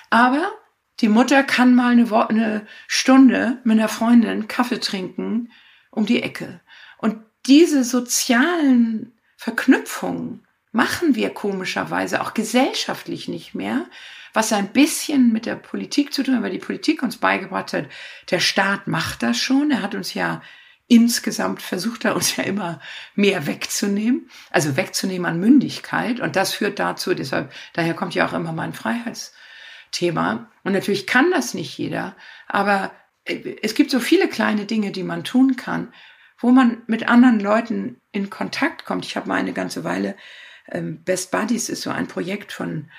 Aber 0.10 0.52
die 1.00 1.10
Mutter 1.10 1.44
kann 1.44 1.76
mal 1.76 1.92
eine, 1.92 2.12
eine 2.30 2.68
Stunde 2.88 3.60
mit 3.64 3.78
einer 3.78 3.90
Freundin 3.90 4.48
Kaffee 4.48 4.80
trinken 4.80 5.52
um 5.92 6.06
die 6.06 6.22
Ecke. 6.22 6.62
Und 6.98 7.18
diese 7.46 7.84
sozialen 7.84 9.14
Verknüpfungen 9.38 10.46
machen 10.72 11.16
wir 11.16 11.30
komischerweise 11.32 12.22
auch 12.22 12.34
gesellschaftlich 12.34 13.28
nicht 13.28 13.56
mehr, 13.56 13.86
was 14.34 14.54
ein 14.54 14.68
bisschen 14.68 15.32
mit 15.32 15.46
der 15.46 15.56
Politik 15.56 16.14
zu 16.14 16.24
tun 16.24 16.36
hat, 16.36 16.44
weil 16.44 16.52
die 16.52 16.60
Politik 16.60 17.02
uns 17.02 17.18
beigebracht 17.18 17.74
hat, 17.74 17.86
der 18.30 18.40
Staat 18.40 18.88
macht 18.88 19.24
das 19.24 19.38
schon. 19.38 19.72
Er 19.72 19.82
hat 19.82 19.96
uns 19.96 20.14
ja 20.14 20.42
insgesamt 20.88 21.62
versucht 21.62 22.06
er 22.06 22.16
uns 22.16 22.36
ja 22.36 22.44
immer 22.44 22.80
mehr 23.16 23.48
wegzunehmen, 23.48 24.30
also 24.52 24.78
wegzunehmen 24.78 25.26
an 25.26 25.40
Mündigkeit. 25.40 26.20
Und 26.20 26.36
das 26.36 26.54
führt 26.54 26.80
dazu, 26.80 27.14
deshalb, 27.14 27.52
daher 27.74 27.94
kommt 27.94 28.16
ja 28.16 28.28
auch 28.28 28.34
immer 28.34 28.54
mein 28.54 28.74
Freiheits, 28.74 29.34
Thema. 29.92 30.52
Und 30.64 30.74
natürlich 30.74 31.08
kann 31.08 31.32
das 31.32 31.54
nicht 31.54 31.78
jeder, 31.78 32.16
aber 32.48 32.92
äh, 33.26 33.56
es 33.62 33.76
gibt 33.76 33.92
so 33.92 34.00
viele 34.00 34.28
kleine 34.28 34.66
Dinge, 34.66 34.92
die 34.92 35.04
man 35.04 35.24
tun 35.24 35.56
kann, 35.56 35.94
wo 36.40 36.52
man 36.52 36.84
mit 36.88 37.10
anderen 37.10 37.40
Leuten 37.40 38.02
in 38.12 38.30
Kontakt 38.30 38.86
kommt. 38.86 39.06
Ich 39.06 39.16
habe 39.16 39.28
mal 39.28 39.36
eine 39.36 39.54
ganze 39.54 39.84
Weile, 39.84 40.16
ähm, 40.70 41.04
Best 41.04 41.32
Buddies 41.32 41.70
ist 41.70 41.82
so 41.82 41.90
ein 41.90 42.08
Projekt 42.08 42.52
von 42.52 42.90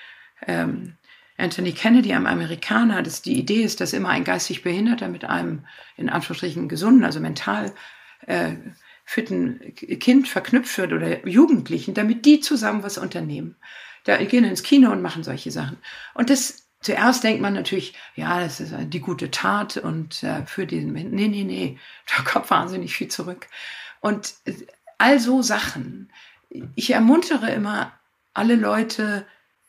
ähm, 0.45 0.97
Anthony 1.37 1.71
Kennedy, 1.71 2.13
einem 2.13 2.25
Amerikaner. 2.25 3.01
Das, 3.01 3.21
die 3.21 3.37
Idee 3.37 3.63
ist, 3.63 3.81
dass 3.81 3.93
immer 3.93 4.09
ein 4.09 4.23
geistig 4.23 4.61
Behinderter 4.61 5.07
mit 5.07 5.23
einem 5.25 5.65
in 5.95 6.09
Anführungsstrichen 6.09 6.67
gesunden, 6.67 7.05
also 7.05 7.19
mental 7.19 7.73
äh, 8.27 8.55
fitten 9.05 9.73
Kind 9.75 10.27
verknüpft 10.27 10.77
wird 10.77 10.93
oder 10.93 11.27
Jugendlichen, 11.27 11.93
damit 11.93 12.25
die 12.25 12.41
zusammen 12.41 12.83
was 12.83 12.97
unternehmen. 12.97 13.55
Da 14.03 14.17
gehen 14.17 14.43
ins 14.43 14.63
Kino 14.63 14.91
und 14.91 15.01
machen 15.01 15.23
solche 15.23 15.51
Sachen. 15.51 15.77
Und 16.13 16.29
das 16.29 16.68
Zuerst 16.81 17.23
denkt 17.23 17.41
man 17.41 17.53
natürlich, 17.53 17.93
ja, 18.15 18.39
das 18.39 18.59
ist 18.59 18.73
die 18.87 19.01
gute 19.01 19.31
Tat 19.31 19.77
und 19.77 20.23
äh, 20.23 20.45
für 20.45 20.65
diesen 20.65 20.93
Menschen. 20.93 21.15
Nee, 21.15 21.27
nee, 21.27 21.43
nee, 21.43 21.77
da 22.07 22.23
kommt 22.23 22.49
wahnsinnig 22.49 22.93
viel 22.95 23.09
zurück. 23.09 23.47
Und 23.99 24.33
äh, 24.45 24.53
all 24.97 25.19
so 25.19 25.41
Sachen. 25.41 26.11
Ich 26.75 26.91
ermuntere 26.91 27.51
immer 27.51 27.91
alle 28.33 28.55
Leute 28.55 29.25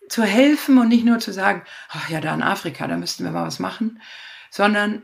zu 0.09 0.23
helfen 0.25 0.79
und 0.79 0.89
nicht 0.89 1.05
nur 1.05 1.19
zu 1.19 1.33
sagen, 1.33 1.63
ach 1.89 2.11
ja, 2.11 2.21
da 2.21 2.35
in 2.35 2.43
Afrika, 2.43 2.87
da 2.87 2.97
müssten 2.97 3.25
wir 3.25 3.31
mal 3.31 3.47
was 3.47 3.59
machen, 3.59 4.01
sondern 4.51 5.03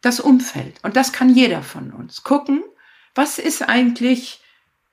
das 0.00 0.20
Umfeld. 0.20 0.76
Und 0.82 0.96
das 0.96 1.12
kann 1.12 1.34
jeder 1.34 1.62
von 1.62 1.92
uns. 1.92 2.22
Gucken, 2.22 2.62
was 3.14 3.38
ist 3.38 3.62
eigentlich 3.62 4.40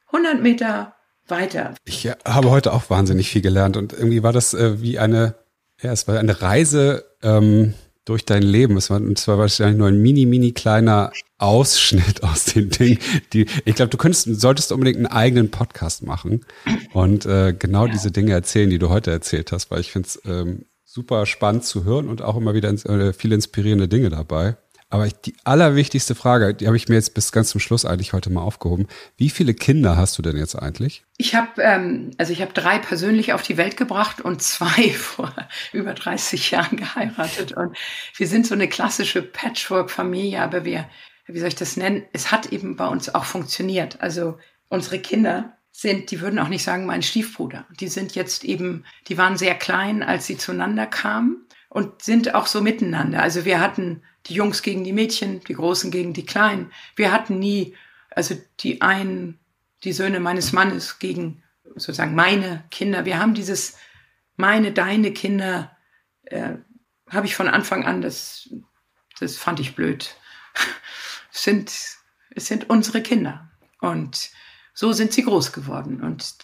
100 0.07 0.41
Meter 0.41 0.95
weiter. 1.27 1.75
Ich 1.85 2.07
habe 2.25 2.49
heute 2.49 2.73
auch 2.73 2.89
wahnsinnig 2.89 3.29
viel 3.29 3.41
gelernt 3.41 3.77
und 3.77 3.93
irgendwie 3.93 4.23
war 4.23 4.33
das 4.33 4.53
äh, 4.53 4.81
wie 4.81 4.99
eine, 4.99 5.35
ja, 5.81 5.91
es 5.91 6.07
war 6.07 6.19
eine 6.19 6.41
Reise 6.41 7.05
ähm, 7.23 7.73
durch 8.05 8.25
dein 8.25 8.43
Leben. 8.43 8.77
Es 8.77 8.89
war, 8.89 8.97
und 8.97 9.17
zwar 9.17 9.37
wahrscheinlich 9.37 9.77
nur 9.77 9.87
ein 9.87 10.01
mini, 10.01 10.25
mini 10.25 10.51
kleiner 10.51 11.11
Ausschnitt 11.37 12.23
aus 12.23 12.45
den 12.45 12.69
Dingen, 12.69 12.99
die, 13.33 13.47
ich 13.65 13.75
glaube, 13.75 13.89
du 13.89 13.97
könntest, 13.97 14.39
solltest 14.39 14.71
unbedingt 14.71 14.97
einen 14.97 15.07
eigenen 15.07 15.49
Podcast 15.51 16.03
machen 16.03 16.45
und 16.93 17.25
äh, 17.25 17.53
genau 17.57 17.87
ja. 17.87 17.91
diese 17.91 18.11
Dinge 18.11 18.31
erzählen, 18.33 18.69
die 18.69 18.79
du 18.79 18.89
heute 18.89 19.11
erzählt 19.11 19.51
hast, 19.51 19.71
weil 19.71 19.81
ich 19.81 19.91
finde 19.91 20.07
es 20.07 20.21
ähm, 20.25 20.65
super 20.85 21.25
spannend 21.25 21.63
zu 21.63 21.83
hören 21.83 22.09
und 22.09 22.21
auch 22.21 22.37
immer 22.37 22.53
wieder 22.53 22.69
äh, 22.69 23.13
viele 23.13 23.35
inspirierende 23.35 23.87
Dinge 23.87 24.09
dabei. 24.09 24.57
Aber 24.91 25.07
die 25.07 25.33
allerwichtigste 25.45 26.15
Frage, 26.15 26.53
die 26.53 26.67
habe 26.67 26.75
ich 26.75 26.89
mir 26.89 26.95
jetzt 26.95 27.13
bis 27.13 27.31
ganz 27.31 27.49
zum 27.49 27.61
Schluss 27.61 27.85
eigentlich 27.85 28.11
heute 28.11 28.29
mal 28.29 28.41
aufgehoben. 28.41 28.87
Wie 29.15 29.29
viele 29.29 29.53
Kinder 29.53 29.95
hast 29.95 30.17
du 30.17 30.21
denn 30.21 30.35
jetzt 30.35 30.53
eigentlich? 30.55 31.05
Ich 31.15 31.33
habe 31.33 31.61
ähm, 31.61 32.11
also 32.17 32.33
ich 32.33 32.41
habe 32.41 32.51
drei 32.51 32.77
persönlich 32.77 33.31
auf 33.31 33.41
die 33.41 33.55
Welt 33.55 33.77
gebracht 33.77 34.19
und 34.19 34.41
zwei 34.43 34.89
vor 34.93 35.33
über 35.71 35.93
30 35.93 36.51
Jahren 36.51 36.75
geheiratet. 36.75 37.53
Und 37.53 37.77
wir 38.17 38.27
sind 38.27 38.45
so 38.45 38.53
eine 38.53 38.67
klassische 38.67 39.21
Patchwork-Familie, 39.21 40.41
aber 40.41 40.65
wir, 40.65 40.89
wie 41.25 41.39
soll 41.39 41.47
ich 41.47 41.55
das 41.55 41.77
nennen? 41.77 42.03
Es 42.11 42.33
hat 42.33 42.47
eben 42.47 42.75
bei 42.75 42.87
uns 42.87 43.15
auch 43.15 43.25
funktioniert. 43.25 44.01
Also 44.01 44.39
unsere 44.67 44.99
Kinder 44.99 45.55
sind, 45.71 46.11
die 46.11 46.19
würden 46.19 46.37
auch 46.37 46.49
nicht 46.49 46.63
sagen, 46.63 46.85
mein 46.85 47.01
Stiefbruder. 47.01 47.65
Die 47.79 47.87
sind 47.87 48.13
jetzt 48.13 48.43
eben, 48.43 48.83
die 49.07 49.17
waren 49.17 49.37
sehr 49.37 49.55
klein, 49.55 50.03
als 50.03 50.27
sie 50.27 50.35
zueinander 50.35 50.85
kamen 50.85 51.45
und 51.71 52.01
sind 52.01 52.35
auch 52.35 52.47
so 52.47 52.61
miteinander. 52.61 53.23
Also 53.23 53.45
wir 53.45 53.61
hatten 53.61 54.03
die 54.25 54.33
Jungs 54.33 54.61
gegen 54.61 54.83
die 54.83 54.91
Mädchen, 54.91 55.39
die 55.45 55.53
Großen 55.53 55.89
gegen 55.89 56.11
die 56.11 56.25
Kleinen. 56.25 56.69
Wir 56.97 57.13
hatten 57.13 57.39
nie, 57.39 57.77
also 58.09 58.35
die 58.59 58.81
einen, 58.81 59.39
die 59.85 59.93
Söhne 59.93 60.19
meines 60.19 60.51
Mannes 60.51 60.99
gegen 60.99 61.43
sozusagen 61.63 62.13
meine 62.13 62.65
Kinder. 62.71 63.05
Wir 63.05 63.19
haben 63.19 63.33
dieses 63.35 63.77
meine, 64.35 64.73
deine 64.73 65.13
Kinder, 65.13 65.71
äh, 66.23 66.55
habe 67.09 67.25
ich 67.25 67.37
von 67.37 67.47
Anfang 67.47 67.85
an, 67.85 68.01
das, 68.01 68.49
das 69.21 69.37
fand 69.37 69.61
ich 69.61 69.73
blöd. 69.73 70.17
es 71.33 71.43
sind, 71.43 71.71
es 72.31 72.47
sind 72.47 72.69
unsere 72.69 73.01
Kinder. 73.01 73.49
Und 73.79 74.29
so 74.73 74.91
sind 74.91 75.13
sie 75.13 75.23
groß 75.23 75.53
geworden. 75.53 76.01
Und 76.01 76.35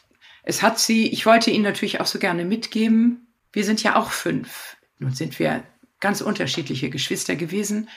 es 0.44 0.62
hat 0.62 0.80
sie, 0.80 1.12
ich 1.12 1.26
wollte 1.26 1.52
ihnen 1.52 1.66
natürlich 1.66 2.00
auch 2.00 2.08
so 2.08 2.18
gerne 2.18 2.46
mitgeben, 2.46 3.28
wir 3.52 3.66
sind 3.66 3.84
ja 3.84 3.98
auch 3.98 4.12
fünf. 4.12 4.77
Nun 5.00 5.14
sind 5.14 5.38
wir 5.40 5.64
ganz 6.00 6.22
unterschiedliche 6.22 6.90
Geschwister 6.90 7.36
gewesen. 7.36 7.90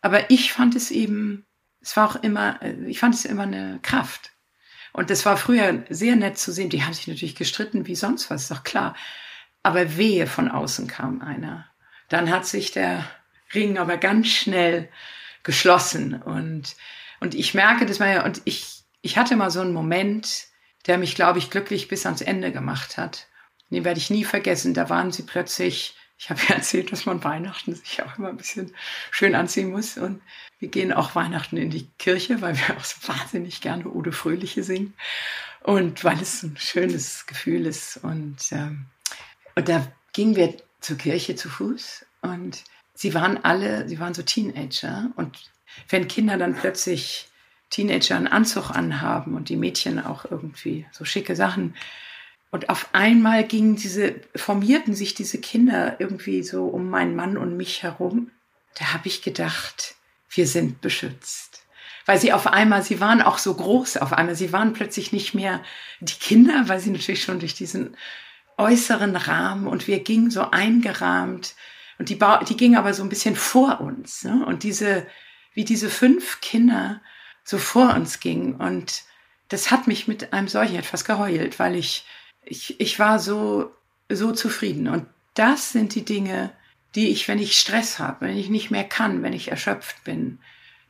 Aber 0.00 0.30
ich 0.30 0.52
fand 0.52 0.74
es 0.74 0.90
eben, 0.90 1.46
es 1.80 1.96
war 1.96 2.08
auch 2.08 2.22
immer, 2.22 2.60
äh, 2.62 2.74
ich 2.86 2.98
fand 2.98 3.14
es 3.14 3.24
immer 3.24 3.44
eine 3.44 3.78
Kraft. 3.82 4.32
Und 4.92 5.10
das 5.10 5.26
war 5.26 5.36
früher 5.36 5.84
sehr 5.88 6.14
nett 6.16 6.38
zu 6.38 6.52
sehen. 6.52 6.70
Die 6.70 6.84
haben 6.84 6.92
sich 6.92 7.08
natürlich 7.08 7.34
gestritten 7.34 7.86
wie 7.86 7.96
sonst 7.96 8.30
was, 8.30 8.42
ist 8.42 8.50
doch 8.50 8.64
klar. 8.64 8.94
Aber 9.62 9.96
wehe, 9.96 10.26
von 10.26 10.50
außen 10.50 10.86
kam 10.86 11.20
einer. 11.20 11.66
Dann 12.08 12.30
hat 12.30 12.46
sich 12.46 12.70
der 12.70 13.04
Ring 13.54 13.78
aber 13.78 13.96
ganz 13.96 14.28
schnell 14.28 14.88
geschlossen. 15.42 16.22
Und, 16.22 16.76
und 17.20 17.34
ich 17.34 17.54
merke 17.54 17.86
das 17.86 17.98
mal, 17.98 18.24
und 18.24 18.42
ich, 18.44 18.82
ich 19.00 19.16
hatte 19.16 19.36
mal 19.36 19.50
so 19.50 19.60
einen 19.60 19.72
Moment, 19.72 20.46
der 20.86 20.98
mich, 20.98 21.14
glaube 21.14 21.38
ich, 21.38 21.50
glücklich 21.50 21.88
bis 21.88 22.06
ans 22.06 22.20
Ende 22.20 22.52
gemacht 22.52 22.96
hat. 22.96 23.26
Den 23.70 23.84
werde 23.84 23.98
ich 23.98 24.10
nie 24.10 24.24
vergessen. 24.24 24.74
Da 24.74 24.90
waren 24.90 25.10
sie 25.10 25.22
plötzlich 25.22 25.96
ich 26.18 26.30
habe 26.30 26.40
ja 26.48 26.54
erzählt, 26.56 26.92
dass 26.92 27.06
man 27.06 27.24
Weihnachten 27.24 27.74
sich 27.74 28.02
auch 28.02 28.18
immer 28.18 28.28
ein 28.28 28.36
bisschen 28.36 28.72
schön 29.10 29.34
anziehen 29.34 29.70
muss. 29.70 29.98
Und 29.98 30.22
wir 30.58 30.68
gehen 30.68 30.92
auch 30.92 31.14
Weihnachten 31.14 31.56
in 31.56 31.70
die 31.70 31.88
Kirche, 31.98 32.40
weil 32.40 32.56
wir 32.56 32.76
auch 32.76 32.84
so 32.84 33.08
wahnsinnig 33.08 33.60
gerne 33.60 33.88
Ode 33.88 34.12
Fröhliche 34.12 34.62
singen. 34.62 34.94
Und 35.62 36.04
weil 36.04 36.20
es 36.20 36.42
ein 36.42 36.56
schönes 36.56 37.26
Gefühl 37.26 37.66
ist. 37.66 37.98
Und, 37.98 38.36
ähm, 38.52 38.86
und 39.54 39.68
da 39.68 39.86
gingen 40.12 40.36
wir 40.36 40.56
zur 40.80 40.96
Kirche 40.96 41.36
zu 41.36 41.48
Fuß. 41.48 42.06
Und 42.22 42.62
sie 42.94 43.14
waren 43.14 43.42
alle, 43.44 43.88
sie 43.88 43.98
waren 43.98 44.14
so 44.14 44.22
Teenager. 44.22 45.10
Und 45.16 45.50
wenn 45.88 46.08
Kinder 46.08 46.36
dann 46.38 46.54
plötzlich 46.54 47.28
Teenager 47.70 48.16
einen 48.16 48.28
Anzug 48.28 48.70
anhaben 48.70 49.34
und 49.34 49.48
die 49.48 49.56
Mädchen 49.56 49.98
auch 49.98 50.24
irgendwie 50.30 50.86
so 50.92 51.04
schicke 51.04 51.34
Sachen, 51.34 51.74
und 52.54 52.68
auf 52.68 52.90
einmal 52.92 53.42
gingen 53.42 53.74
diese, 53.74 54.14
formierten 54.36 54.94
sich 54.94 55.12
diese 55.12 55.40
Kinder 55.40 55.96
irgendwie 55.98 56.44
so 56.44 56.66
um 56.66 56.88
meinen 56.88 57.16
Mann 57.16 57.36
und 57.36 57.56
mich 57.56 57.82
herum. 57.82 58.30
Da 58.78 58.92
habe 58.92 59.08
ich 59.08 59.22
gedacht, 59.22 59.96
wir 60.30 60.46
sind 60.46 60.80
beschützt. 60.80 61.64
Weil 62.06 62.20
sie 62.20 62.32
auf 62.32 62.46
einmal, 62.46 62.84
sie 62.84 63.00
waren 63.00 63.22
auch 63.22 63.38
so 63.38 63.54
groß 63.54 63.96
auf 63.96 64.12
einmal, 64.12 64.36
sie 64.36 64.52
waren 64.52 64.72
plötzlich 64.72 65.10
nicht 65.10 65.34
mehr 65.34 65.64
die 65.98 66.14
Kinder, 66.14 66.68
weil 66.68 66.78
sie 66.78 66.90
natürlich 66.90 67.24
schon 67.24 67.40
durch 67.40 67.54
diesen 67.54 67.96
äußeren 68.56 69.16
Rahmen 69.16 69.66
und 69.66 69.88
wir 69.88 69.98
gingen 69.98 70.30
so 70.30 70.48
eingerahmt 70.52 71.56
und 71.98 72.08
die, 72.08 72.20
die 72.48 72.56
gingen 72.56 72.76
aber 72.76 72.94
so 72.94 73.02
ein 73.02 73.08
bisschen 73.08 73.34
vor 73.34 73.80
uns. 73.80 74.22
Ne? 74.22 74.46
Und 74.46 74.62
diese, 74.62 75.08
wie 75.54 75.64
diese 75.64 75.90
fünf 75.90 76.40
Kinder 76.40 77.02
so 77.42 77.58
vor 77.58 77.94
uns 77.94 78.20
gingen 78.20 78.54
und 78.54 79.02
das 79.48 79.72
hat 79.72 79.88
mich 79.88 80.06
mit 80.06 80.32
einem 80.32 80.46
solchen 80.46 80.76
etwas 80.76 81.04
geheult, 81.04 81.58
weil 81.58 81.74
ich 81.74 82.06
ich, 82.46 82.80
ich 82.80 82.98
war 82.98 83.18
so, 83.18 83.72
so 84.08 84.32
zufrieden. 84.32 84.88
Und 84.88 85.06
das 85.34 85.72
sind 85.72 85.94
die 85.94 86.04
Dinge, 86.04 86.50
die 86.94 87.08
ich, 87.10 87.26
wenn 87.28 87.38
ich 87.38 87.58
Stress 87.58 87.98
habe, 87.98 88.26
wenn 88.26 88.36
ich 88.36 88.48
nicht 88.48 88.70
mehr 88.70 88.84
kann, 88.84 89.22
wenn 89.22 89.32
ich 89.32 89.50
erschöpft 89.50 90.04
bin, 90.04 90.38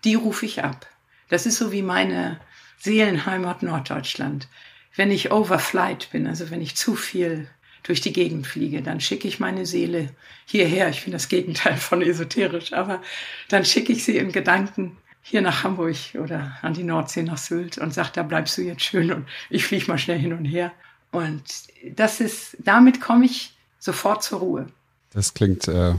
die 0.04 0.14
rufe 0.14 0.44
ich 0.46 0.62
ab. 0.62 0.86
Das 1.28 1.46
ist 1.46 1.56
so 1.56 1.72
wie 1.72 1.82
meine 1.82 2.40
Seelenheimat 2.78 3.62
Norddeutschland. 3.62 4.48
Wenn 4.94 5.10
ich 5.10 5.32
overflight 5.32 6.10
bin, 6.12 6.26
also 6.26 6.50
wenn 6.50 6.60
ich 6.60 6.76
zu 6.76 6.94
viel 6.94 7.48
durch 7.82 8.00
die 8.00 8.12
Gegend 8.12 8.46
fliege, 8.46 8.82
dann 8.82 9.00
schicke 9.00 9.28
ich 9.28 9.40
meine 9.40 9.66
Seele 9.66 10.10
hierher. 10.44 10.88
Ich 10.90 11.04
bin 11.04 11.12
das 11.12 11.28
Gegenteil 11.28 11.76
von 11.76 12.02
esoterisch, 12.02 12.72
aber 12.72 13.00
dann 13.48 13.64
schicke 13.64 13.92
ich 13.92 14.04
sie 14.04 14.16
in 14.18 14.32
Gedanken 14.32 14.96
hier 15.22 15.40
nach 15.40 15.64
Hamburg 15.64 15.96
oder 16.14 16.58
an 16.60 16.74
die 16.74 16.84
Nordsee 16.84 17.22
nach 17.22 17.38
Sylt 17.38 17.78
und 17.78 17.94
sage, 17.94 18.10
da 18.12 18.22
bleibst 18.22 18.58
du 18.58 18.62
jetzt 18.62 18.82
schön 18.82 19.10
und 19.10 19.26
ich 19.48 19.64
fliege 19.64 19.86
mal 19.86 19.98
schnell 19.98 20.18
hin 20.18 20.34
und 20.34 20.44
her. 20.44 20.72
Und 21.14 21.42
das 21.96 22.20
ist, 22.20 22.56
damit 22.58 23.00
komme 23.00 23.24
ich 23.26 23.54
sofort 23.78 24.22
zur 24.22 24.40
Ruhe. 24.40 24.66
Das 25.12 25.32
klingt 25.32 25.68
äh, 25.68 25.94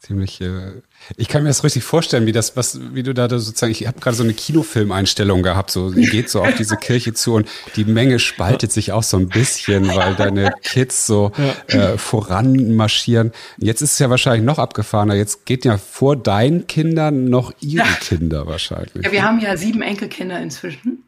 ziemlich. 0.00 0.40
Äh, 0.40 0.82
ich 1.16 1.28
kann 1.28 1.44
mir 1.44 1.48
das 1.48 1.62
richtig 1.62 1.84
vorstellen, 1.84 2.26
wie 2.26 2.32
das, 2.32 2.56
was, 2.56 2.80
wie 2.92 3.04
du 3.04 3.14
da 3.14 3.28
sozusagen. 3.28 3.70
Ich 3.70 3.86
habe 3.86 4.00
gerade 4.00 4.16
so 4.16 4.24
eine 4.24 4.34
Kinofilmeinstellung 4.34 5.44
gehabt. 5.44 5.70
So 5.70 5.90
geht 5.90 6.28
so 6.28 6.42
auf 6.42 6.54
diese 6.56 6.76
Kirche 6.76 7.14
zu 7.14 7.34
und 7.34 7.48
die 7.76 7.84
Menge 7.84 8.18
spaltet 8.18 8.72
sich 8.72 8.90
auch 8.90 9.04
so 9.04 9.16
ein 9.16 9.28
bisschen, 9.28 9.86
weil 9.94 10.16
deine 10.16 10.52
Kids 10.62 11.06
so 11.06 11.30
äh, 11.68 11.96
voran 11.96 12.74
marschieren. 12.74 13.30
Jetzt 13.58 13.80
ist 13.80 13.92
es 13.92 13.98
ja 14.00 14.10
wahrscheinlich 14.10 14.44
noch 14.44 14.58
abgefahrener. 14.58 15.14
Jetzt 15.14 15.46
geht 15.46 15.64
ja 15.64 15.78
vor 15.78 16.16
deinen 16.16 16.66
Kindern 16.66 17.26
noch 17.26 17.52
ihre 17.60 17.86
Kinder 18.00 18.48
wahrscheinlich. 18.48 19.04
Ja, 19.04 19.12
wir 19.12 19.22
haben 19.22 19.38
ja 19.38 19.56
sieben 19.56 19.82
Enkelkinder 19.82 20.40
inzwischen. 20.40 21.04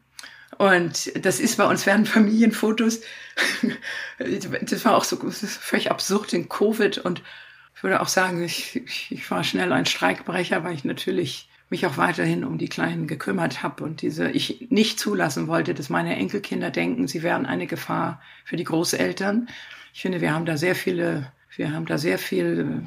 Und 0.57 1.11
das 1.23 1.39
ist 1.39 1.57
bei 1.57 1.65
uns 1.65 1.85
werden 1.85 2.05
Familienfotos. 2.05 3.01
das 4.61 4.85
war 4.85 4.95
auch 4.95 5.03
so 5.03 5.17
völlig 5.17 5.91
absurd 5.91 6.33
in 6.33 6.49
Covid. 6.49 6.97
Und 6.97 7.21
ich 7.75 7.83
würde 7.83 8.01
auch 8.01 8.07
sagen, 8.07 8.43
ich, 8.43 8.81
ich 9.11 9.29
war 9.29 9.43
schnell 9.43 9.71
ein 9.71 9.85
Streikbrecher, 9.85 10.63
weil 10.63 10.73
ich 10.73 10.83
natürlich 10.83 11.47
mich 11.69 11.85
auch 11.85 11.97
weiterhin 11.97 12.43
um 12.43 12.57
die 12.57 12.69
Kleinen 12.69 13.07
gekümmert 13.07 13.61
habe 13.61 13.83
und 13.83 14.01
diese 14.01 14.31
ich 14.31 14.67
nicht 14.69 14.99
zulassen 14.99 15.47
wollte, 15.47 15.73
dass 15.73 15.89
meine 15.89 16.15
Enkelkinder 16.15 16.71
denken, 16.71 17.07
sie 17.07 17.23
wären 17.23 17.45
eine 17.45 17.67
Gefahr 17.67 18.21
für 18.45 18.55
die 18.55 18.63
Großeltern. 18.63 19.49
Ich 19.93 20.01
finde, 20.01 20.21
wir 20.21 20.33
haben 20.33 20.45
da 20.45 20.55
sehr 20.55 20.75
viele, 20.75 21.31
wir 21.55 21.73
haben 21.73 21.85
da 21.85 21.97
sehr 21.97 22.19
viel 22.19 22.83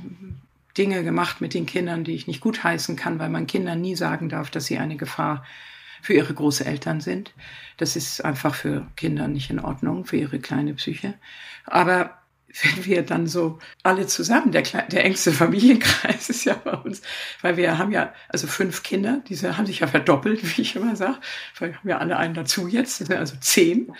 Dinge 0.79 1.05
gemacht 1.05 1.43
mit 1.43 1.53
den 1.53 1.67
Kindern, 1.67 2.05
die 2.05 2.15
ich 2.15 2.27
nicht 2.27 2.41
gutheißen 2.41 2.97
kann, 2.97 3.19
weil 3.19 3.29
man 3.29 3.47
Kindern 3.47 3.83
nie 3.83 3.97
sagen 3.97 4.31
darf, 4.31 4.51
dass 4.51 4.67
sie 4.67 4.79
eine 4.79 4.97
Gefahr 4.97 5.45
für 6.03 6.15
ihre 6.15 6.35
Großeltern 6.35 7.01
sind. 7.01 7.33
Das 7.77 7.97
ist 7.97 8.25
einfach 8.25 8.55
für 8.55 8.87
Kinder 8.97 9.29
nicht 9.29 9.51
in 9.51 9.61
Ordnung, 9.61 10.05
für 10.05 10.17
ihre 10.17 10.39
kleine 10.39 10.75
Psyche. 10.75 11.15
Aber 11.67 12.21
wenn 12.63 12.85
wir 12.85 13.03
dann 13.03 13.27
so 13.27 13.59
alle 13.83 14.07
zusammen, 14.07 14.53
der, 14.53 14.63
der 14.63 15.05
engste 15.05 15.33
Familienkreis 15.33 16.31
ist 16.31 16.45
ja 16.45 16.55
bei 16.55 16.73
uns, 16.73 17.03
weil 17.43 17.57
wir 17.57 17.79
haben 17.79 17.93
ja 17.93 18.13
also 18.29 18.47
fünf 18.47 18.83
Kinder, 18.83 19.23
diese 19.29 19.57
haben 19.57 19.67
sich 19.67 19.81
ja 19.81 19.87
verdoppelt, 19.87 20.43
wie 20.57 20.63
ich 20.63 20.77
immer 20.77 20.97
sage, 20.97 21.19
weil 21.59 21.71
wir 21.71 21.79
haben 21.79 21.89
ja 21.89 21.99
alle 21.99 22.17
einen 22.17 22.35
dazu 22.35 22.69
jetzt, 22.69 23.11
also 23.11 23.37
zehn, 23.41 23.95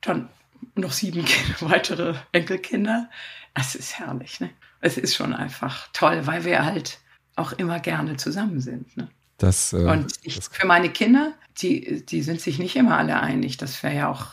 dann 0.00 0.28
noch 0.74 0.92
sieben 0.92 1.24
Kinder, 1.24 1.54
weitere 1.60 2.14
Enkelkinder. 2.32 3.08
Es 3.54 3.74
ist 3.74 3.98
herrlich, 3.98 4.40
ne? 4.40 4.50
Es 4.80 4.96
ist 4.96 5.16
schon 5.16 5.34
einfach 5.34 5.88
toll, 5.92 6.26
weil 6.26 6.44
wir 6.44 6.64
halt 6.64 7.00
auch 7.34 7.52
immer 7.52 7.80
gerne 7.80 8.16
zusammen 8.16 8.60
sind. 8.60 8.96
Ne? 8.96 9.08
Das, 9.38 9.72
äh, 9.72 9.76
und 9.76 10.12
ich, 10.22 10.40
für 10.50 10.66
meine 10.66 10.90
Kinder, 10.90 11.32
die, 11.58 12.04
die 12.04 12.22
sind 12.22 12.40
sich 12.40 12.58
nicht 12.58 12.76
immer 12.76 12.98
alle 12.98 13.20
einig. 13.20 13.56
Das 13.56 13.82
wäre 13.82 13.94
ja 13.94 14.08
auch, 14.08 14.26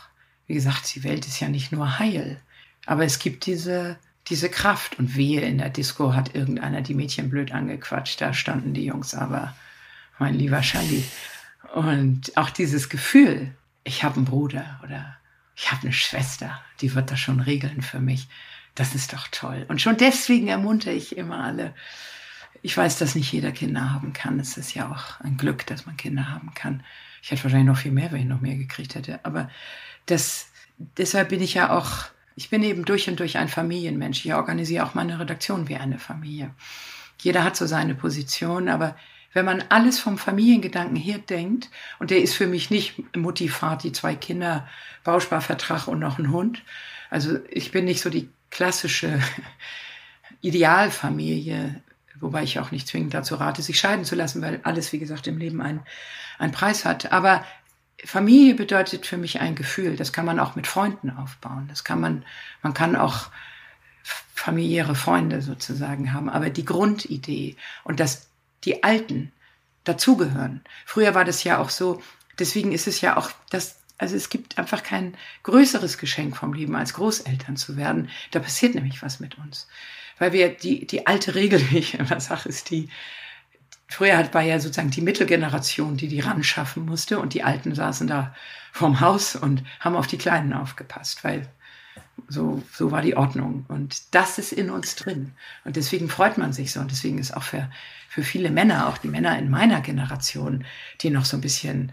wie 0.48 0.56
gesagt, 0.56 0.94
die 0.96 1.04
Welt 1.04 1.26
ist 1.26 1.40
ja 1.40 1.48
nicht 1.48 1.72
nur 1.72 2.00
heil. 2.00 2.42
Aber 2.86 3.06
es 3.06 3.20
gibt 3.20 3.46
diese, 3.46 3.98
diese 4.28 4.50
Kraft. 4.50 5.00
Und 5.00 5.16
wehe, 5.16 5.42
in 5.42 5.60
der 5.60 5.70
Disco 5.70 6.14
hat 6.14 6.36
irgendeiner 6.36 6.82
die 6.82 6.96
Mädchen 6.96 7.30
blöd 7.30 7.52
angequatscht. 7.52 8.20
Da 8.20 8.34
standen 8.34 8.74
die 8.74 8.86
Jungs 8.86 9.14
aber, 9.14 9.56
mein 10.20 10.34
lieber 10.34 10.64
Schalli. 10.64 11.04
Und 11.74 12.36
auch 12.36 12.50
dieses 12.50 12.90
Gefühl, 12.90 13.52
ich 13.84 14.04
habe 14.04 14.18
einen 14.18 14.26
Bruder 14.26 14.80
oder 14.84 15.18
ich 15.56 15.72
habe 15.72 15.84
eine 15.84 15.94
Schwester, 15.94 16.60
die 16.82 16.96
wird 16.96 17.12
das 17.12 17.20
schon 17.20 17.40
regeln 17.40 17.82
für 17.82 18.00
mich. 18.00 18.28
Das 18.74 18.94
ist 18.94 19.14
doch 19.14 19.28
toll. 19.30 19.66
Und 19.70 19.82
schon 19.82 19.98
deswegen 19.98 20.48
ermuntere 20.48 20.94
ich 20.94 21.16
immer 21.16 21.44
alle. 21.44 21.74
Ich 22.62 22.76
weiß, 22.76 22.98
dass 22.98 23.16
nicht 23.16 23.32
jeder 23.32 23.52
Kinder 23.52 23.94
haben 23.94 24.14
kann. 24.14 24.40
Es 24.40 24.58
ist 24.58 24.74
ja 24.74 24.90
auch 24.92 25.20
ein 25.22 25.38
Glück, 25.38 25.66
dass 25.68 25.86
man 25.86 25.98
Kinder 25.98 26.30
haben 26.30 26.54
kann. 26.54 26.84
Ich 27.22 27.32
hätte 27.32 27.44
wahrscheinlich 27.44 27.68
noch 27.68 27.78
viel 27.78 27.92
mehr, 27.92 28.12
wenn 28.12 28.22
ich 28.22 28.28
noch 28.28 28.42
mehr 28.42 28.56
gekriegt 28.56 28.96
hätte. 28.96 29.20
Aber 29.24 29.50
das, 30.06 30.48
deshalb 30.98 31.30
bin 31.30 31.42
ich 31.42 31.56
ja 31.56 31.76
auch, 31.76 32.06
ich 32.36 32.50
bin 32.50 32.64
eben 32.64 32.86
durch 32.86 33.10
und 33.10 33.20
durch 33.20 33.38
ein 33.38 33.48
Familienmensch. 33.48 34.26
Ich 34.26 34.34
organisiere 34.34 34.86
auch 34.86 34.94
meine 34.94 35.20
Redaktion 35.20 35.68
wie 35.68 35.76
eine 35.76 36.00
Familie. 36.00 36.52
Jeder 37.22 37.44
hat 37.44 37.56
so 37.56 37.66
seine 37.66 37.96
Position, 37.96 38.70
aber 38.70 38.96
wenn 39.34 39.46
man 39.46 39.64
alles 39.70 40.00
vom 40.00 40.18
Familiengedanken 40.18 40.96
her 40.96 41.18
denkt, 41.18 41.70
und 42.00 42.10
der 42.10 42.22
ist 42.22 42.36
für 42.36 42.48
mich 42.48 42.70
nicht 42.70 43.16
Mutti, 43.16 43.50
Vati, 43.50 43.92
zwei 43.92 44.16
Kinder, 44.16 44.68
Bausparvertrag 45.04 45.88
und 45.88 46.00
noch 46.00 46.20
ein 46.20 46.32
Hund. 46.32 46.64
Also 47.10 47.40
ich 47.50 47.72
bin 47.72 47.86
nicht 47.86 48.02
so 48.02 48.10
die 48.10 48.30
klassische 48.50 49.20
Idealfamilie, 50.42 51.82
wobei 52.20 52.44
ich 52.44 52.60
auch 52.60 52.72
nicht 52.72 52.88
zwingend 52.88 53.14
dazu 53.14 53.36
rate, 53.36 53.62
sich 53.62 53.80
scheiden 53.80 54.06
zu 54.06 54.16
lassen, 54.16 54.42
weil 54.42 54.60
alles, 54.64 54.92
wie 54.94 55.00
gesagt, 55.00 55.28
im 55.28 55.38
Leben 55.38 55.62
einen, 55.62 55.82
einen 56.38 56.52
Preis 56.52 56.86
hat. 56.86 57.12
Aber 57.12 57.46
Familie 58.04 58.56
bedeutet 58.56 59.06
für 59.06 59.18
mich 59.18 59.40
ein 59.40 59.56
Gefühl. 59.56 59.96
Das 59.96 60.14
kann 60.14 60.26
man 60.26 60.40
auch 60.40 60.56
mit 60.56 60.68
Freunden 60.68 61.10
aufbauen. 61.10 61.68
Das 61.70 61.84
kann 61.84 62.00
man, 62.00 62.26
man 62.62 62.74
kann 62.74 62.96
auch 62.96 63.30
familiäre 64.34 64.96
Freunde 64.96 65.42
sozusagen 65.42 66.14
haben. 66.14 66.30
Aber 66.30 66.50
die 66.50 66.66
Grundidee 66.66 67.56
und 67.84 68.00
dass 68.00 68.30
die 68.64 68.84
Alten 68.84 69.32
dazugehören. 69.84 70.62
Früher 70.86 71.16
war 71.16 71.26
das 71.26 71.44
ja 71.44 71.60
auch 71.60 71.70
so. 71.70 72.02
Deswegen 72.40 72.72
ist 72.72 72.88
es 72.88 73.02
ja 73.02 73.18
auch 73.18 73.32
das 73.50 73.78
also 73.98 74.16
es 74.16 74.30
gibt 74.30 74.58
einfach 74.58 74.84
kein 74.84 75.16
größeres 75.44 75.98
Geschenk 75.98 76.36
vom 76.36 76.54
Leben, 76.54 76.76
als 76.76 76.94
Großeltern 76.94 77.56
zu 77.56 77.78
werden. 77.78 78.10
Da 78.32 78.40
passiert 78.40 78.76
nämlich 78.76 79.02
was 79.02 79.20
mit 79.20 79.38
uns. 79.38 79.68
Weil 80.18 80.34
wir 80.34 80.50
die, 80.50 80.88
die 80.88 81.08
alte 81.08 81.36
Regel, 81.36 81.60
wie 81.72 81.80
ich 81.80 81.94
immer 81.96 82.20
sage, 82.20 82.50
ist 82.50 82.70
die, 82.70 82.90
früher 83.88 84.34
war 84.34 84.42
ja 84.42 84.60
sozusagen 84.60 84.92
die 84.92 85.02
Mittelgeneration, 85.02 85.98
die 85.98 86.08
die 86.08 86.20
ran 86.20 86.44
schaffen 86.44 86.86
musste 86.86 87.20
und 87.20 87.34
die 87.34 87.44
Alten 87.44 87.76
saßen 87.76 88.08
da 88.08 88.36
vorm 88.72 89.00
Haus 89.00 89.36
und 89.36 89.64
haben 89.80 89.96
auf 89.96 90.08
die 90.08 90.18
Kleinen 90.18 90.54
aufgepasst, 90.54 91.24
weil 91.24 91.48
so, 92.28 92.64
so 92.72 92.92
war 92.92 93.02
die 93.02 93.16
Ordnung. 93.16 93.66
Und 93.68 94.16
das 94.16 94.38
ist 94.38 94.52
in 94.52 94.70
uns 94.70 94.96
drin. 94.96 95.34
Und 95.64 95.76
deswegen 95.76 96.10
freut 96.10 96.38
man 96.38 96.54
sich 96.54 96.72
so. 96.72 96.80
Und 96.80 96.92
deswegen 96.92 97.20
ist 97.20 97.36
auch 97.36 97.44
für, 97.44 97.70
für 98.10 98.24
viele 98.24 98.50
Männer, 98.50 98.88
auch 98.88 98.98
die 98.98 99.08
Männer 99.08 99.38
in 99.38 99.50
meiner 99.50 99.82
Generation, 99.82 100.66
die 101.02 101.10
noch 101.10 101.26
so 101.26 101.38
ein 101.38 101.42
bisschen 101.42 101.92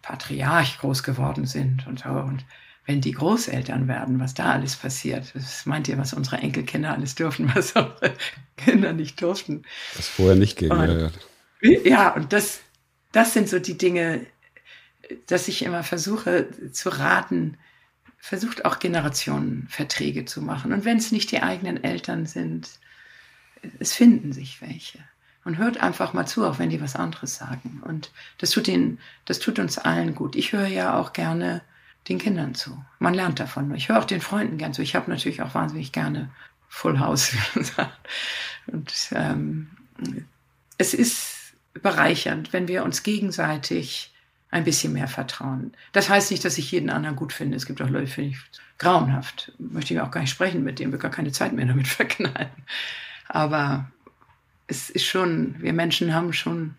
Patriarch 0.00 0.78
groß 0.78 1.02
geworden 1.02 1.46
sind 1.46 1.86
und 1.86 2.00
so. 2.00 2.10
Und 2.10 2.44
wenn 2.86 3.00
die 3.00 3.12
Großeltern 3.12 3.86
werden, 3.86 4.18
was 4.18 4.34
da 4.34 4.52
alles 4.52 4.76
passiert, 4.76 5.34
was 5.34 5.66
meint 5.66 5.88
ihr, 5.88 5.98
was 5.98 6.12
unsere 6.12 6.38
Enkelkinder 6.38 6.92
alles 6.92 7.14
dürfen, 7.14 7.50
was 7.54 7.72
unsere 7.72 8.14
Kinder 8.56 8.92
nicht 8.92 9.20
durften? 9.22 9.62
Was 9.94 10.08
vorher 10.08 10.36
nicht 10.36 10.58
ging. 10.58 10.70
Und, 10.70 11.12
ja, 11.60 12.12
und 12.14 12.32
das, 12.32 12.60
das 13.12 13.32
sind 13.32 13.48
so 13.48 13.58
die 13.58 13.78
Dinge, 13.78 14.26
dass 15.26 15.48
ich 15.48 15.62
immer 15.62 15.84
versuche 15.84 16.48
zu 16.72 16.88
raten, 16.88 17.56
versucht 18.18 18.64
auch 18.64 18.78
Generationenverträge 18.78 20.24
zu 20.24 20.42
machen. 20.42 20.72
Und 20.72 20.84
wenn 20.84 20.96
es 20.96 21.12
nicht 21.12 21.30
die 21.32 21.42
eigenen 21.42 21.82
Eltern 21.82 22.26
sind, 22.26 22.68
es 23.78 23.94
finden 23.94 24.32
sich 24.32 24.60
welche 24.60 24.98
und 25.44 25.58
hört 25.58 25.82
einfach 25.82 26.12
mal 26.12 26.26
zu, 26.26 26.46
auch 26.46 26.58
wenn 26.58 26.70
die 26.70 26.80
was 26.80 26.96
anderes 26.96 27.36
sagen. 27.36 27.82
Und 27.84 28.12
das 28.38 28.50
tut 28.50 28.68
ihnen, 28.68 28.98
das 29.24 29.38
tut 29.38 29.58
uns 29.58 29.78
allen 29.78 30.14
gut. 30.14 30.36
Ich 30.36 30.52
höre 30.52 30.66
ja 30.66 30.98
auch 30.98 31.12
gerne 31.12 31.62
den 32.08 32.18
Kindern 32.18 32.54
zu. 32.54 32.84
Man 32.98 33.14
lernt 33.14 33.40
davon. 33.40 33.74
Ich 33.74 33.88
höre 33.88 33.98
auch 33.98 34.04
den 34.04 34.20
Freunden 34.20 34.58
gern 34.58 34.74
zu. 34.74 34.82
Ich 34.82 34.94
habe 34.94 35.10
natürlich 35.10 35.42
auch 35.42 35.54
wahnsinnig 35.54 35.92
gerne 35.92 36.30
Full 36.68 36.98
House. 36.98 37.36
und 38.66 38.92
ähm, 39.12 39.70
es 40.78 40.94
ist 40.94 41.54
bereichernd, 41.74 42.52
wenn 42.52 42.68
wir 42.68 42.84
uns 42.84 43.02
gegenseitig 43.02 44.12
ein 44.50 44.64
bisschen 44.64 44.92
mehr 44.92 45.08
vertrauen. 45.08 45.72
Das 45.92 46.10
heißt 46.10 46.30
nicht, 46.30 46.44
dass 46.44 46.58
ich 46.58 46.70
jeden 46.70 46.90
anderen 46.90 47.16
gut 47.16 47.32
finde. 47.32 47.56
Es 47.56 47.66
gibt 47.66 47.80
auch 47.80 47.88
Leute, 47.88 48.06
finde 48.06 48.30
ich 48.30 48.38
grauenhaft. 48.78 49.52
Möchte 49.58 49.94
ich 49.94 50.00
auch 50.00 50.10
gar 50.10 50.20
nicht 50.20 50.30
sprechen 50.30 50.62
mit 50.62 50.78
denen, 50.78 50.92
wir 50.92 50.98
gar 50.98 51.10
keine 51.10 51.32
Zeit 51.32 51.52
mehr 51.52 51.66
damit 51.66 51.88
verknallen. 51.88 52.50
Aber 53.28 53.90
es 54.66 54.90
ist 54.90 55.06
schon, 55.06 55.56
wir 55.60 55.72
Menschen 55.72 56.14
haben 56.14 56.32
schon, 56.32 56.74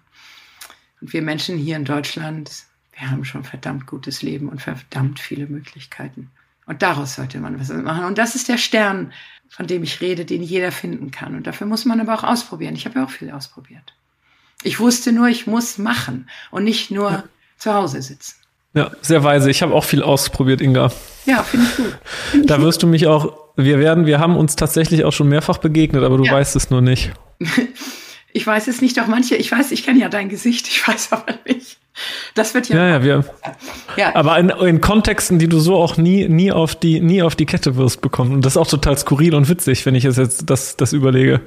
und 1.02 1.14
wir 1.14 1.22
Menschen 1.22 1.58
hier 1.58 1.76
in 1.76 1.86
Deutschland, 1.86 2.66
wir 2.98 3.10
haben 3.10 3.26
schon 3.26 3.44
verdammt 3.44 3.88
gutes 3.88 4.22
Leben 4.22 4.50
und 4.50 4.62
verdammt 4.62 5.20
viele 5.20 5.48
Möglichkeiten. 5.48 6.30
Und 6.66 6.82
daraus 6.82 7.16
sollte 7.16 7.40
man 7.40 7.60
was 7.60 7.70
machen. 7.70 8.06
Und 8.06 8.18
das 8.18 8.36
ist 8.36 8.48
der 8.48 8.58
Stern, 8.58 9.12
von 9.50 9.68
dem 9.68 9.84
ich 9.84 10.00
rede, 10.02 10.26
den 10.26 10.42
jeder 10.42 10.72
finden 10.72 11.12
kann. 11.12 11.36
Und 11.36 11.46
dafür 11.46 11.68
muss 11.68 11.86
man 11.86 12.00
aber 12.00 12.14
auch 12.14 12.24
ausprobieren. 12.24 12.76
Ich 12.76 12.86
habe 12.86 13.00
ja 13.00 13.06
auch 13.06 13.10
viel 13.10 13.32
ausprobiert. 13.32 13.94
Ich 14.64 14.80
wusste 14.80 15.12
nur, 15.12 15.28
ich 15.28 15.46
muss 15.46 15.78
machen 15.78 16.30
und 16.52 16.64
nicht 16.64 16.90
nur 16.90 17.12
ja. 17.12 17.24
zu 17.58 17.74
Hause 17.74 18.02
sitzen. 18.02 18.36
Ja, 18.74 18.92
sehr 19.02 19.24
weise. 19.24 19.52
Ich 19.52 19.62
habe 19.62 19.74
auch 19.74 19.84
viel 19.84 20.02
ausprobiert, 20.02 20.62
Inga. 20.62 20.92
Ja, 21.26 21.44
finde 21.44 21.68
ich 21.68 21.76
gut. 21.76 21.98
Find 22.32 22.50
da 22.50 22.62
wirst 22.62 22.80
gut. 22.80 22.84
du 22.84 22.88
mich 22.88 23.08
auch, 23.08 23.38
wir 23.56 23.80
werden, 23.80 24.06
wir 24.06 24.20
haben 24.20 24.36
uns 24.38 24.56
tatsächlich 24.56 25.04
auch 25.04 25.12
schon 25.12 25.30
mehrfach 25.30 25.58
begegnet, 25.58 26.04
aber 26.04 26.18
du 26.18 26.24
ja. 26.24 26.32
weißt 26.32 26.56
es 26.56 26.70
nur 26.70 26.82
nicht. 26.82 27.12
Ich 28.36 28.48
weiß 28.48 28.68
es 28.68 28.82
nicht, 28.82 29.00
auch 29.00 29.06
manche, 29.06 29.36
ich 29.36 29.52
weiß, 29.52 29.70
ich 29.72 29.84
kenne 29.84 30.00
ja 30.00 30.10
dein 30.10 30.28
Gesicht, 30.28 30.68
ich 30.68 30.88
weiß 30.88 31.12
aber 31.12 31.36
nicht. 31.48 31.78
Das 32.36 32.54
wird 32.54 32.70
ja. 32.70 32.78
Ja, 32.78 32.90
ja, 32.90 33.04
wir. 33.04 33.26
Ja. 33.96 34.16
Aber 34.16 34.40
in, 34.40 34.50
in, 34.50 34.82
Kontexten, 34.82 35.38
die 35.38 35.48
du 35.48 35.60
so 35.60 35.76
auch 35.76 35.98
nie, 35.98 36.28
nie 36.28 36.52
auf 36.52 36.74
die, 36.74 37.00
nie 37.00 37.22
auf 37.22 37.36
die 37.36 37.46
Kette 37.46 37.76
wirst 37.76 38.02
bekommen. 38.02 38.34
Und 38.34 38.44
das 38.44 38.54
ist 38.54 38.58
auch 38.58 38.68
total 38.68 38.98
skurril 38.98 39.36
und 39.36 39.50
witzig, 39.50 39.86
wenn 39.86 39.94
ich 39.94 40.06
es 40.06 40.18
jetzt 40.18 40.50
das, 40.50 40.78
das 40.78 40.94
überlege. 40.94 41.42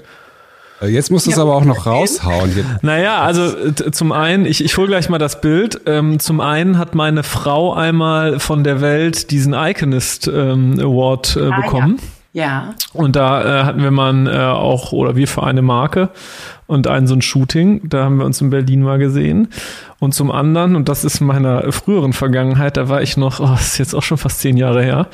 Äh, 0.81 0.89
jetzt 0.89 1.11
musst 1.11 1.27
du 1.27 1.31
es 1.31 1.37
ja, 1.37 1.43
aber 1.43 1.57
auch 1.57 1.65
noch 1.65 1.87
raushauen. 1.87 2.53
Naja, 2.83 3.23
also 3.23 3.73
zum 3.73 4.13
einen, 4.13 4.47
ich, 4.47 4.65
ich 4.65 4.77
hole 4.77 4.87
gleich 4.87 5.09
mal 5.09 5.19
das 5.19 5.41
Bild. 5.41 5.81
Ähm, 5.87 6.21
zum 6.21 6.41
einen 6.41 6.79
hat 6.79 6.95
meine 6.95 7.23
Frau 7.25 7.75
einmal 7.75 8.39
von 8.39 8.63
der 8.63 8.81
Welt 8.81 9.31
diesen 9.33 9.55
Iconist 9.55 10.29
ähm, 10.29 10.79
Award 10.79 11.37
äh, 11.37 11.49
ah, 11.51 11.61
bekommen. 11.61 11.97
Ja. 11.99 12.05
Ja. 12.37 12.75
Und 12.93 13.17
da 13.17 13.63
äh, 13.63 13.65
hatten 13.65 13.83
wir 13.83 13.91
mal 13.91 14.27
äh, 14.27 14.39
auch, 14.39 14.93
oder 14.93 15.17
wir 15.17 15.27
für 15.27 15.43
eine 15.43 15.63
Marke 15.63 16.11
und 16.67 16.87
ein 16.87 17.07
so 17.07 17.15
ein 17.15 17.23
Shooting, 17.23 17.89
da 17.89 18.05
haben 18.05 18.19
wir 18.19 18.27
uns 18.27 18.43
in 18.43 18.51
Berlin 18.51 18.83
mal 18.83 18.99
gesehen. 18.99 19.49
Und 20.01 20.13
zum 20.13 20.31
anderen, 20.31 20.77
und 20.77 20.91
das 20.91 21.03
ist 21.03 21.21
meiner 21.21 21.73
früheren 21.73 22.13
Vergangenheit, 22.13 22.77
da 22.77 22.91
war 22.91 23.01
ich 23.01 23.17
noch, 23.17 23.41
oh, 23.41 23.55
ist 23.55 23.79
jetzt 23.79 23.95
auch 23.95 24.03
schon 24.03 24.19
fast 24.19 24.41
zehn 24.41 24.59
Jahre 24.59 24.83
her. 24.83 25.07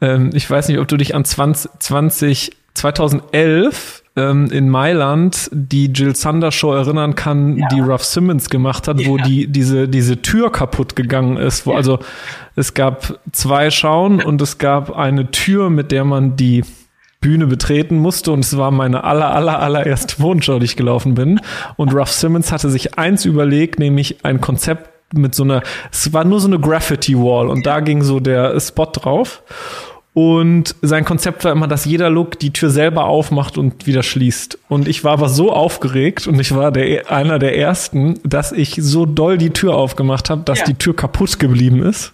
Ähm, 0.00 0.30
ich 0.34 0.50
weiß 0.50 0.66
nicht, 0.66 0.80
ob 0.80 0.88
du 0.88 0.96
dich 0.96 1.14
an 1.14 1.24
20, 1.24 1.70
20 1.78 2.50
2011 2.74 3.99
ähm, 4.16 4.50
in 4.50 4.68
Mailand 4.68 5.48
die 5.52 5.86
Jill 5.86 6.16
Sander 6.16 6.50
Show 6.50 6.72
erinnern 6.72 7.14
kann, 7.14 7.58
ja. 7.58 7.68
die 7.68 7.80
Ruff 7.80 8.04
Simmons 8.04 8.50
gemacht 8.50 8.88
hat, 8.88 9.00
ja. 9.00 9.08
wo 9.08 9.16
die 9.16 9.46
diese 9.46 9.88
diese 9.88 10.20
Tür 10.22 10.50
kaputt 10.50 10.96
gegangen 10.96 11.36
ist, 11.36 11.66
wo 11.66 11.74
also 11.74 12.00
es 12.56 12.74
gab 12.74 13.20
zwei 13.32 13.70
Schauen 13.70 14.22
und 14.22 14.40
es 14.42 14.58
gab 14.58 14.96
eine 14.96 15.30
Tür, 15.30 15.70
mit 15.70 15.92
der 15.92 16.04
man 16.04 16.36
die 16.36 16.64
Bühne 17.20 17.46
betreten 17.46 17.98
musste 17.98 18.32
und 18.32 18.40
es 18.40 18.56
war 18.56 18.70
meine 18.70 19.04
aller 19.04 19.32
aller 19.32 19.60
allererste 19.60 20.20
Wohnschau, 20.20 20.58
die 20.58 20.64
ich 20.64 20.76
gelaufen 20.76 21.14
bin 21.14 21.40
und 21.76 21.94
Ruff 21.94 22.10
Simmons 22.10 22.50
hatte 22.50 22.70
sich 22.70 22.98
eins 22.98 23.24
überlegt, 23.24 23.78
nämlich 23.78 24.24
ein 24.24 24.40
Konzept 24.40 24.90
mit 25.12 25.34
so 25.34 25.44
einer 25.44 25.62
es 25.92 26.12
war 26.12 26.24
nur 26.24 26.40
so 26.40 26.48
eine 26.48 26.58
Graffiti 26.58 27.16
Wall 27.16 27.48
und 27.48 27.66
da 27.66 27.80
ging 27.80 28.02
so 28.02 28.20
der 28.20 28.58
Spot 28.58 28.86
drauf 28.86 29.42
und 30.12 30.74
sein 30.82 31.04
Konzept 31.04 31.44
war 31.44 31.52
immer, 31.52 31.68
dass 31.68 31.84
jeder 31.84 32.10
Look 32.10 32.38
die 32.40 32.52
Tür 32.52 32.70
selber 32.70 33.04
aufmacht 33.04 33.56
und 33.56 33.86
wieder 33.86 34.02
schließt. 34.02 34.58
Und 34.68 34.88
ich 34.88 35.04
war 35.04 35.12
aber 35.12 35.28
so 35.28 35.52
aufgeregt 35.52 36.26
und 36.26 36.40
ich 36.40 36.54
war 36.54 36.72
der, 36.72 37.12
einer 37.12 37.38
der 37.38 37.56
ersten, 37.56 38.18
dass 38.24 38.50
ich 38.50 38.74
so 38.80 39.06
doll 39.06 39.38
die 39.38 39.50
Tür 39.50 39.74
aufgemacht 39.76 40.28
habe, 40.28 40.42
dass 40.42 40.60
ja. 40.60 40.64
die 40.66 40.74
Tür 40.74 40.96
kaputt 40.96 41.38
geblieben 41.38 41.84
ist. 41.84 42.12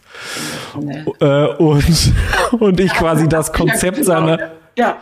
Nee. 0.79 1.05
Äh, 1.21 1.47
und, 1.57 2.13
und 2.59 2.81
ich 2.81 2.93
quasi 2.93 3.29
das 3.29 3.55
Konzept 3.55 4.05
seiner 4.05 4.51
ja. 4.77 4.99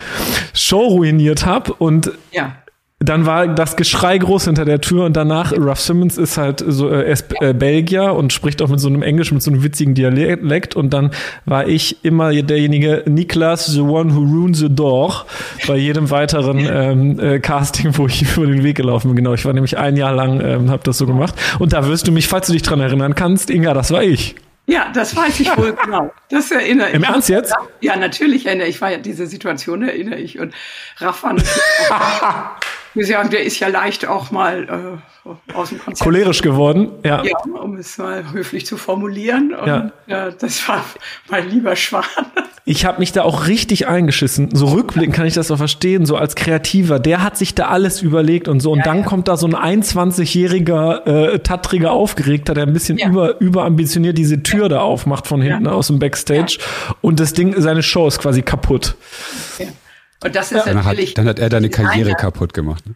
Show 0.53 0.87
ruiniert 0.87 1.47
habe. 1.47 1.75
Und 1.75 2.13
ja 2.31 2.53
dann 3.01 3.27
war 3.27 3.49
das 3.49 3.77
Geschrei 3.77 4.17
groß 4.19 4.45
hinter 4.45 4.65
der 4.65 4.81
Tür 4.81 5.05
und 5.05 5.17
danach 5.17 5.53
Ruff 5.53 5.81
Simmons 5.81 6.17
ist 6.17 6.39
halt 6.39 6.65
so 6.67 6.89
äh, 6.89 7.03
er 7.03 7.07
ist 7.07 7.27
äh, 7.41 7.53
Belgier 7.53 8.15
und 8.15 8.33
spricht 8.33 8.63
auch 8.63 8.69
mit 8.69 8.79
so 8.79 8.89
einem 8.89 9.03
Englisch 9.03 9.33
mit 9.33 9.43
so 9.43 9.51
einem 9.51 9.65
witzigen 9.65 9.95
Dialekt 9.95 10.77
und 10.77 10.91
dann 10.91 11.11
war 11.45 11.67
ich 11.67 12.05
immer 12.05 12.31
derjenige 12.33 13.03
Niklas 13.07 13.67
the 13.67 13.81
one 13.81 14.15
who 14.15 14.21
ruins 14.21 14.59
the 14.59 14.69
door 14.69 15.27
bei 15.67 15.77
jedem 15.77 16.11
weiteren 16.11 16.59
ähm, 16.59 17.19
äh, 17.19 17.41
Casting 17.41 17.97
wo 17.99 18.07
ich 18.07 18.23
über 18.37 18.47
den 18.47 18.63
Weg 18.63 18.77
gelaufen 18.77 19.09
bin 19.09 19.17
genau 19.17 19.35
ich 19.35 19.45
war 19.45 19.53
nämlich 19.53 19.77
ein 19.77 19.97
Jahr 19.97 20.13
lang 20.13 20.41
ähm, 20.41 20.71
habe 20.71 20.83
das 20.85 20.97
so 20.97 21.07
gemacht 21.07 21.35
und 21.59 21.73
da 21.73 21.87
wirst 21.89 22.07
du 22.07 22.13
mich 22.13 22.29
falls 22.29 22.47
du 22.47 22.53
dich 22.53 22.63
dran 22.63 22.81
erinnern 22.81 23.17
kannst 23.17 23.51
Inga 23.51 23.75
das 23.75 23.91
war 23.91 24.03
ich 24.03 24.37
ja, 24.67 24.91
das 24.95 25.15
weiß 25.15 25.41
ich 25.41 25.55
wohl 25.59 25.75
genau. 25.85 26.11
Das 26.31 26.51
erinnere 26.51 26.89
ich. 26.89 26.95
Im 26.95 27.03
Ernst 27.03 27.29
jetzt? 27.29 27.53
Ja, 27.83 27.97
natürlich 27.97 28.47
erinnere 28.47 28.67
ich. 28.67 28.81
War 28.81 28.93
ja 28.93 28.97
diese 28.97 29.27
Situation 29.27 29.83
erinnere 29.83 30.19
ich 30.19 30.39
und 30.39 30.55
Raff 31.01 31.23
war 31.23 31.37
Wir 32.95 33.07
sagen, 33.07 33.31
der 33.31 33.43
ist 33.43 33.59
ja 33.59 33.69
leicht 33.69 34.07
auch 34.07 34.31
mal 34.31 35.01
äh, 35.27 35.53
aus 35.55 35.71
dem 35.71 35.79
Konzept. 35.81 36.05
Cholerisch 36.05 36.43
geworden, 36.43 36.93
ja. 37.05 37.25
Ja, 37.25 37.37
um 37.61 37.77
es 37.77 37.99
mal 37.99 38.33
höflich 38.33 38.67
zu 38.67 38.77
formulieren. 38.77 39.55
Und 39.55 39.67
ja. 39.67 39.91
ja 40.07 40.31
das 40.31 40.67
war 40.69 40.85
mein 41.29 41.49
lieber 41.51 41.75
Schwan. 41.75 42.05
Ich 42.67 42.87
habe 42.87 43.01
mich 43.01 43.13
da 43.13 43.25
auch 43.25 43.47
richtig 43.47 43.89
eingeschissen. 43.89 44.55
So 44.55 44.69
rückblickend 44.69 45.15
kann 45.15 45.27
ich 45.27 45.35
das 45.35 45.51
auch 45.51 45.59
verstehen, 45.59 46.07
so 46.07 46.17
als 46.17 46.35
Kreativer. 46.35 46.99
Der 46.99 47.23
hat 47.23 47.37
sich 47.37 47.55
da 47.55 47.69
alles 47.69 48.01
überlegt 48.01 48.49
und 48.49 48.61
so. 48.61 48.73
Und 48.73 48.79
ja, 48.79 48.85
dann 48.85 49.05
kommt 49.05 49.29
da 49.29 49.37
so 49.37 49.47
ein 49.47 49.83
21-jähriger, 49.83 51.35
äh, 51.35 51.39
tattriger 51.41 51.93
Aufgeregter, 51.93 52.55
der 52.55 52.67
ein 52.67 52.73
bisschen 52.73 52.97
über, 52.97 53.39
überambitioniert 53.39 54.17
diese 54.17 54.43
Tür 54.43 54.71
da 54.71 54.81
aufmacht 54.81 55.27
von 55.27 55.43
hinten 55.43 55.67
aus 55.67 55.89
dem 55.89 55.99
Backstage. 55.99 56.59
Und 57.03 57.21
das 57.21 57.35
Ding, 57.35 57.55
seine 57.59 57.83
Show 57.83 58.07
ist 58.07 58.19
quasi 58.19 58.41
kaputt. 58.41 58.97
Und 60.25 60.35
das 60.35 60.53
ist 60.53 60.67
dann 60.67 60.77
natürlich. 60.77 61.11
Hat, 61.11 61.19
dann 61.19 61.29
hat 61.29 61.39
er 61.39 61.49
deine 61.49 61.69
Karriere 61.69 62.15
kaputt 62.15 62.55
gemacht. 62.55 62.87
Ne? 62.87 62.95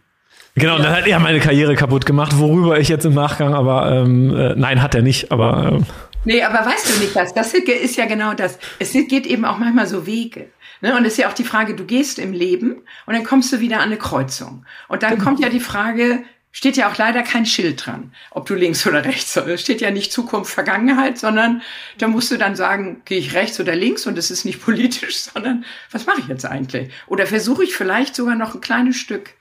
Genau, 0.55 0.77
ja. 0.77 0.83
dann 0.83 0.95
hat 0.95 1.07
er 1.07 1.19
meine 1.19 1.39
Karriere 1.39 1.75
kaputt 1.75 2.05
gemacht, 2.05 2.37
worüber 2.37 2.79
ich 2.79 2.89
jetzt 2.89 3.05
im 3.05 3.13
Nachgang, 3.13 3.53
aber 3.53 3.91
ähm, 3.91 4.35
äh, 4.35 4.55
nein, 4.55 4.81
hat 4.81 4.95
er 4.95 5.01
nicht, 5.01 5.31
aber. 5.31 5.73
Ähm, 5.73 5.85
Nee, 6.25 6.43
aber 6.43 6.65
weißt 6.65 6.95
du 6.95 6.99
nicht 6.99 7.15
das? 7.15 7.33
Das 7.33 7.53
ist 7.53 7.95
ja 7.95 8.05
genau 8.05 8.33
das. 8.33 8.59
Es 8.77 8.91
geht 8.91 9.25
eben 9.25 9.45
auch 9.45 9.57
manchmal 9.57 9.87
so 9.87 10.05
Wege. 10.05 10.47
Ne? 10.81 10.95
Und 10.97 11.05
es 11.05 11.13
ist 11.13 11.19
ja 11.19 11.29
auch 11.29 11.33
die 11.33 11.45
Frage, 11.45 11.75
du 11.75 11.85
gehst 11.85 12.19
im 12.19 12.33
Leben 12.33 12.81
und 13.05 13.13
dann 13.13 13.23
kommst 13.23 13.53
du 13.53 13.61
wieder 13.61 13.77
an 13.77 13.83
eine 13.83 13.97
Kreuzung. 13.97 14.65
Und 14.89 15.01
dann 15.01 15.11
genau. 15.11 15.23
kommt 15.23 15.39
ja 15.39 15.47
die 15.47 15.61
Frage, 15.61 16.23
steht 16.51 16.77
ja 16.77 16.89
auch 16.89 16.97
leider 16.97 17.21
kein 17.23 17.45
Schild 17.45 17.85
dran, 17.85 18.13
ob 18.31 18.45
du 18.47 18.55
links 18.55 18.85
oder 18.87 19.05
rechts 19.05 19.33
sollst. 19.33 19.63
Steht 19.63 19.81
ja 19.81 19.91
nicht 19.91 20.11
Zukunft, 20.11 20.51
Vergangenheit, 20.51 21.17
sondern 21.17 21.61
da 21.97 22.07
musst 22.07 22.31
du 22.31 22.37
dann 22.37 22.55
sagen, 22.55 23.01
gehe 23.05 23.19
ich 23.19 23.33
rechts 23.33 23.59
oder 23.59 23.75
links 23.75 24.07
und 24.07 24.17
es 24.17 24.31
ist 24.31 24.45
nicht 24.45 24.61
politisch, 24.65 25.17
sondern 25.17 25.65
was 25.91 26.05
mache 26.05 26.21
ich 26.21 26.27
jetzt 26.27 26.45
eigentlich? 26.45 26.91
Oder 27.07 27.27
versuche 27.27 27.63
ich 27.63 27.75
vielleicht 27.75 28.15
sogar 28.15 28.35
noch 28.35 28.55
ein 28.55 28.61
kleines 28.61 28.97
Stück 28.97 29.31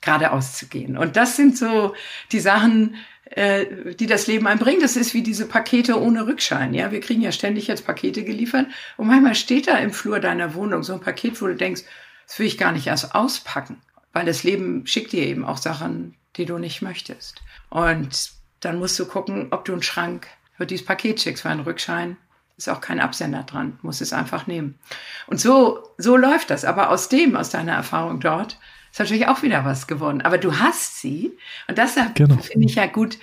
geradeaus 0.00 0.56
zu 0.56 0.66
gehen? 0.66 0.96
Und 0.96 1.16
das 1.16 1.36
sind 1.36 1.58
so 1.58 1.94
die 2.30 2.40
Sachen, 2.40 2.96
äh, 3.30 3.94
die 3.94 4.06
das 4.06 4.28
Leben 4.28 4.46
einbringt. 4.46 4.82
Das 4.82 4.96
ist 4.96 5.14
wie 5.14 5.22
diese 5.22 5.46
Pakete 5.46 6.00
ohne 6.00 6.28
Rückschein. 6.28 6.74
Ja, 6.74 6.92
wir 6.92 7.00
kriegen 7.00 7.22
ja 7.22 7.32
ständig 7.32 7.66
jetzt 7.66 7.84
Pakete 7.84 8.22
geliefert 8.22 8.66
und 8.96 9.08
manchmal 9.08 9.34
steht 9.34 9.66
da 9.66 9.78
im 9.78 9.90
Flur 9.90 10.20
deiner 10.20 10.54
Wohnung 10.54 10.84
so 10.84 10.94
ein 10.94 11.00
Paket, 11.00 11.42
wo 11.42 11.46
du 11.48 11.56
denkst, 11.56 11.82
das 12.28 12.38
will 12.38 12.46
ich 12.46 12.56
gar 12.56 12.70
nicht 12.70 12.86
erst 12.86 13.14
auspacken, 13.16 13.78
weil 14.12 14.26
das 14.26 14.44
Leben 14.44 14.86
schickt 14.86 15.12
dir 15.12 15.26
eben 15.26 15.44
auch 15.44 15.58
Sachen, 15.58 16.14
die 16.36 16.44
du 16.44 16.58
nicht 16.58 16.82
möchtest. 16.82 17.42
Und 17.70 18.30
dann 18.60 18.78
musst 18.78 18.98
du 18.98 19.06
gucken, 19.06 19.48
ob 19.50 19.64
du 19.64 19.72
einen 19.72 19.82
Schrank 19.82 20.26
für 20.56 20.66
dieses 20.66 20.84
Paket 20.84 21.20
schickst, 21.20 21.44
weil 21.44 21.52
ein 21.52 21.60
Rückschein 21.60 22.16
ist 22.56 22.68
auch 22.68 22.80
kein 22.80 23.00
Absender 23.00 23.42
dran, 23.42 23.78
muss 23.82 24.00
es 24.00 24.12
einfach 24.12 24.46
nehmen. 24.46 24.78
Und 25.26 25.40
so, 25.40 25.82
so 25.98 26.16
läuft 26.16 26.50
das. 26.50 26.64
Aber 26.64 26.90
aus 26.90 27.08
dem, 27.08 27.36
aus 27.36 27.50
deiner 27.50 27.74
Erfahrung 27.74 28.20
dort, 28.20 28.58
ist 28.90 28.98
natürlich 28.98 29.28
auch 29.28 29.42
wieder 29.42 29.64
was 29.66 29.86
gewonnen. 29.86 30.22
Aber 30.22 30.38
du 30.38 30.58
hast 30.58 31.00
sie. 31.00 31.36
Und 31.68 31.76
das 31.76 31.96
genau. 32.14 32.38
finde 32.38 32.66
ich 32.66 32.76
ja 32.76 32.86
gut. 32.86 33.18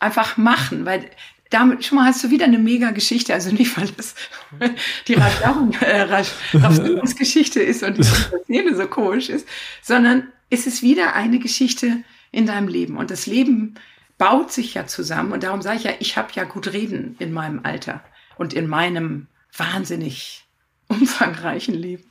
Einfach 0.00 0.36
machen, 0.36 0.86
weil 0.86 1.08
damit 1.50 1.84
schon 1.84 1.96
mal 1.96 2.06
hast 2.06 2.24
du 2.24 2.30
wieder 2.30 2.46
eine 2.46 2.58
mega 2.58 2.90
Geschichte. 2.90 3.34
Also 3.34 3.52
nicht, 3.52 3.78
weil 3.78 3.88
das 3.88 4.14
die 5.08 5.14
Raffierungsgeschichte 5.14 7.62
äh, 7.62 7.66
ist 7.66 7.82
und 7.82 7.98
die 7.98 8.02
Szene 8.02 8.74
so 8.74 8.86
komisch 8.86 9.28
ist, 9.28 9.46
sondern 9.82 10.28
es 10.50 10.66
ist 10.66 10.82
wieder 10.82 11.14
eine 11.14 11.38
Geschichte 11.38 12.02
in 12.34 12.46
deinem 12.46 12.68
Leben. 12.68 12.96
Und 12.96 13.10
das 13.10 13.26
Leben 13.26 13.74
baut 14.18 14.52
sich 14.52 14.74
ja 14.74 14.86
zusammen. 14.86 15.32
Und 15.32 15.42
darum 15.42 15.62
sage 15.62 15.78
ich 15.78 15.84
ja, 15.84 15.92
ich 15.98 16.16
habe 16.16 16.32
ja 16.34 16.44
gut 16.44 16.72
reden 16.72 17.16
in 17.18 17.32
meinem 17.32 17.60
Alter 17.62 18.02
und 18.36 18.52
in 18.52 18.66
meinem 18.66 19.28
wahnsinnig 19.56 20.44
umfangreichen 20.88 21.74
Leben. 21.74 22.10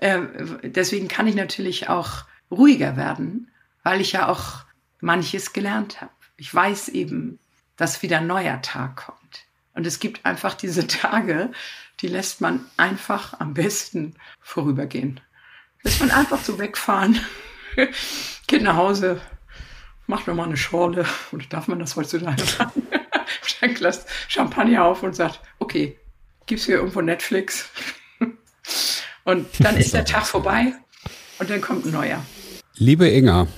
Äh, 0.00 0.20
deswegen 0.62 1.08
kann 1.08 1.26
ich 1.26 1.34
natürlich 1.34 1.88
auch 1.88 2.24
ruhiger 2.50 2.96
werden, 2.96 3.50
weil 3.82 4.00
ich 4.00 4.12
ja 4.12 4.28
auch 4.28 4.64
manches 5.00 5.52
gelernt 5.52 6.00
habe. 6.00 6.12
Ich 6.36 6.54
weiß 6.54 6.88
eben, 6.90 7.38
dass 7.76 8.02
wieder 8.02 8.18
ein 8.18 8.26
neuer 8.26 8.60
Tag 8.62 8.96
kommt. 8.96 9.46
Und 9.74 9.86
es 9.86 10.00
gibt 10.00 10.24
einfach 10.24 10.54
diese 10.54 10.86
Tage, 10.86 11.50
die 12.00 12.08
lässt 12.08 12.40
man 12.40 12.64
einfach 12.76 13.38
am 13.40 13.54
besten 13.54 14.14
vorübergehen. 14.40 15.20
Lässt 15.82 16.00
man 16.00 16.10
einfach 16.10 16.42
so 16.42 16.58
wegfahren, 16.58 17.20
geht 18.46 18.62
nach 18.62 18.76
Hause, 18.76 19.20
macht 20.06 20.26
nochmal 20.26 20.46
eine 20.46 20.56
Schorle, 20.56 21.06
oder 21.32 21.44
darf 21.48 21.68
man 21.68 21.78
das 21.78 21.96
heutzutage 21.96 22.44
sagen? 22.44 22.82
Ein 23.60 23.74
Glas 23.74 24.04
Champagner 24.28 24.84
auf 24.84 25.02
und 25.02 25.16
sagt, 25.16 25.40
okay, 25.58 25.98
gibt's 26.44 26.66
hier 26.66 26.76
irgendwo 26.76 27.00
Netflix? 27.00 27.70
Und 29.24 29.46
dann 29.58 29.76
ist 29.76 29.94
der 29.94 30.04
Tag 30.04 30.24
vorbei 30.26 30.72
und 31.40 31.50
dann 31.50 31.60
kommt 31.60 31.84
ein 31.84 31.90
neuer. 31.90 32.24
Liebe 32.74 33.08
Inga. 33.08 33.48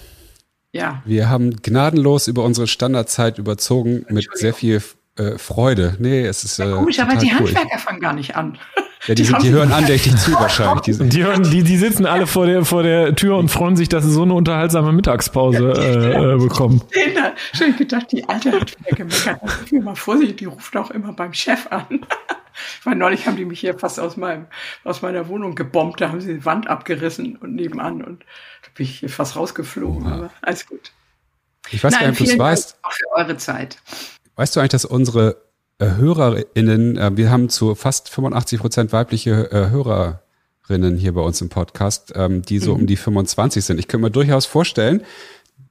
Ja. 0.72 1.02
Wir 1.04 1.28
haben 1.28 1.56
gnadenlos 1.56 2.26
über 2.26 2.42
unsere 2.42 2.66
Standardzeit 2.66 3.36
überzogen 3.36 4.06
mit 4.08 4.26
sehr 4.32 4.54
viel 4.54 4.82
äh, 5.16 5.36
Freude. 5.36 5.96
Nee, 5.98 6.24
es 6.24 6.44
ist. 6.44 6.58
Ja, 6.58 6.72
komisch, 6.72 6.98
aber 7.00 7.16
die 7.16 7.26
cool. 7.26 7.48
Handwerker 7.48 7.78
fangen 7.78 8.00
gar 8.00 8.14
nicht 8.14 8.34
an. 8.34 8.58
Ja, 9.06 9.14
die, 9.14 9.22
die, 9.22 9.24
sind, 9.24 9.42
die 9.42 9.50
hören 9.50 9.72
andächtig 9.72 10.16
zu 10.16 10.32
wahrscheinlich. 10.32 10.82
Die, 10.82 10.92
die, 11.08 11.24
hören, 11.24 11.42
die, 11.44 11.62
die 11.62 11.76
sitzen 11.76 12.06
alle 12.06 12.26
vor 12.26 12.46
der, 12.46 12.64
vor 12.64 12.82
der 12.82 13.14
Tür 13.14 13.36
und 13.36 13.48
freuen 13.48 13.76
sich, 13.76 13.88
dass 13.88 14.04
sie 14.04 14.10
so 14.10 14.22
eine 14.22 14.34
unterhaltsame 14.34 14.92
Mittagspause 14.92 15.72
äh, 15.72 16.34
äh, 16.34 16.38
bekommen. 16.38 16.82
Schön 17.52 17.76
gedacht, 17.76 18.10
die 18.12 18.28
Alte 18.28 18.52
hat 18.52 18.78
wieder 18.78 18.96
gemeckert. 18.96 19.40
Ich 19.64 19.70
bin 19.70 19.84
mal 19.84 19.94
vorsichtig, 19.94 20.38
die 20.38 20.44
ruft 20.46 20.76
auch 20.76 20.90
immer 20.90 21.12
beim 21.12 21.32
Chef 21.32 21.66
an. 21.70 21.86
Weil 22.84 22.96
neulich 22.96 23.26
haben 23.26 23.36
die 23.36 23.44
mich 23.44 23.60
hier 23.60 23.78
fast 23.78 24.00
aus 24.00 24.16
meinem, 24.16 24.46
aus 24.82 25.00
meiner 25.00 25.28
Wohnung 25.28 25.54
gebombt. 25.54 26.00
Da 26.00 26.08
haben 26.08 26.20
sie 26.20 26.34
die 26.34 26.44
Wand 26.44 26.68
abgerissen 26.68 27.36
und 27.36 27.54
nebenan 27.54 28.02
und 28.02 28.24
da 28.62 28.68
bin 28.74 28.86
ich 28.86 28.98
hier 28.98 29.08
fast 29.08 29.36
rausgeflogen. 29.36 30.06
Oh, 30.06 30.14
aber 30.14 30.30
alles 30.42 30.66
gut. 30.66 30.92
Ich 31.70 31.84
weiß 31.84 31.92
Nein, 31.92 32.00
gar 32.00 32.10
nicht, 32.10 32.20
ob 32.20 32.26
du 32.26 32.32
es 32.32 32.38
weißt. 32.38 32.78
Auch 32.82 32.92
für 32.92 33.10
eure 33.16 33.36
Zeit. 33.36 33.78
Weißt 34.36 34.56
du 34.56 34.60
eigentlich, 34.60 34.70
dass 34.70 34.84
unsere 34.84 35.47
HörerInnen, 35.86 36.96
äh, 36.96 37.16
wir 37.16 37.30
haben 37.30 37.48
zu 37.48 37.74
fast 37.74 38.08
85 38.08 38.60
Prozent 38.60 38.92
weibliche 38.92 39.50
äh, 39.52 39.70
Hörerinnen 39.70 40.96
hier 40.96 41.14
bei 41.14 41.20
uns 41.20 41.40
im 41.40 41.48
Podcast, 41.48 42.12
ähm, 42.16 42.42
die 42.42 42.58
so 42.58 42.74
mhm. 42.74 42.80
um 42.80 42.86
die 42.86 42.96
25 42.96 43.64
sind. 43.64 43.78
Ich 43.78 43.88
könnte 43.88 44.06
mir 44.06 44.10
durchaus 44.10 44.46
vorstellen, 44.46 45.02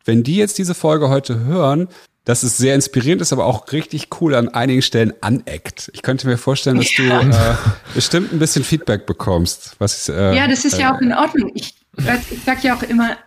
wenn 0.05 0.24
die 0.24 0.38
jetzt 0.38 0.58
diese 0.58 0.74
Folge 0.74 1.10
heute 1.10 1.39
hören, 1.39 1.89
dass 2.24 2.43
es 2.43 2.58
sehr 2.58 2.76
inspirierend 2.76 3.22
ist, 3.22 3.32
aber 3.32 3.45
auch 3.45 3.72
richtig 3.72 4.10
cool 4.20 4.36
an 4.36 4.49
einigen 4.49 4.82
Stellen 4.82 5.14
aneckt. 5.22 5.89
Ich 5.93 6.01
könnte 6.01 6.28
mir 6.28 6.38
vorstellen, 6.38 6.78
dass 6.78 6.91
du 6.93 7.03
äh, 7.03 7.55
bestimmt 7.93 8.34
ein 8.34 8.39
bisschen 8.39 8.66
Feedback 8.66 9.05
bekommst. 9.05 9.76
Was, 9.80 10.10
äh, 10.10 10.36
ja, 10.36 10.47
das 10.47 10.66
ist 10.66 10.78
ja 10.78 10.93
auch 10.93 10.99
in 10.99 11.14
Ordnung. 11.14 11.51
Ich, 11.53 11.76
ich 11.97 12.43
sag 12.45 12.64
ja 12.66 12.76
auch 12.76 12.84
immer, 12.84 13.18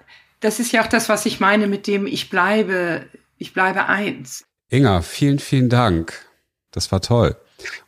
das 0.40 0.60
ist 0.60 0.72
ja 0.72 0.82
auch 0.82 0.86
das, 0.86 1.08
was 1.08 1.24
ich 1.24 1.40
meine 1.40 1.66
mit 1.66 1.86
dem 1.86 2.06
ich 2.06 2.28
bleibe, 2.28 3.06
ich 3.38 3.54
bleibe 3.54 3.86
eins. 3.86 4.44
Inga, 4.68 5.00
vielen, 5.00 5.38
vielen 5.38 5.70
Dank. 5.70 6.29
Das 6.72 6.92
war 6.92 7.00
toll. 7.00 7.36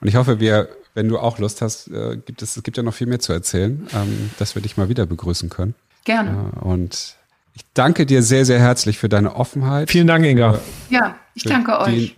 Und 0.01 0.09
ich 0.09 0.16
hoffe, 0.16 0.41
wir, 0.41 0.68
wenn 0.95 1.09
du 1.09 1.18
auch 1.18 1.39
Lust 1.39 1.62
hast, 1.62 1.89
äh, 1.89 2.16
gibt 2.16 2.43
es, 2.43 2.57
es 2.57 2.62
gibt 2.62 2.76
ja 2.76 2.83
noch 2.83 2.95
viel 2.95 3.07
mehr 3.07 3.20
zu 3.20 3.33
erzählen, 3.33 3.87
ähm, 3.95 4.30
dass 4.39 4.55
wir 4.55 4.62
dich 4.62 4.76
mal 4.76 4.89
wieder 4.89 5.07
begrüßen 5.07 5.49
können. 5.49 5.74
Gerne. 6.05 6.53
Äh, 6.57 6.64
und 6.64 7.16
ich 7.55 7.62
danke 7.74 8.07
dir 8.07 8.22
sehr, 8.22 8.45
sehr 8.45 8.59
herzlich 8.59 8.99
für 8.99 9.09
deine 9.09 9.37
Offenheit. 9.37 9.91
Vielen 9.91 10.07
Dank, 10.07 10.24
Inga. 10.24 10.59
Ja, 10.91 11.16
ich 11.35 11.45
danke 11.45 11.72
die, 11.87 11.93
euch. 11.93 12.16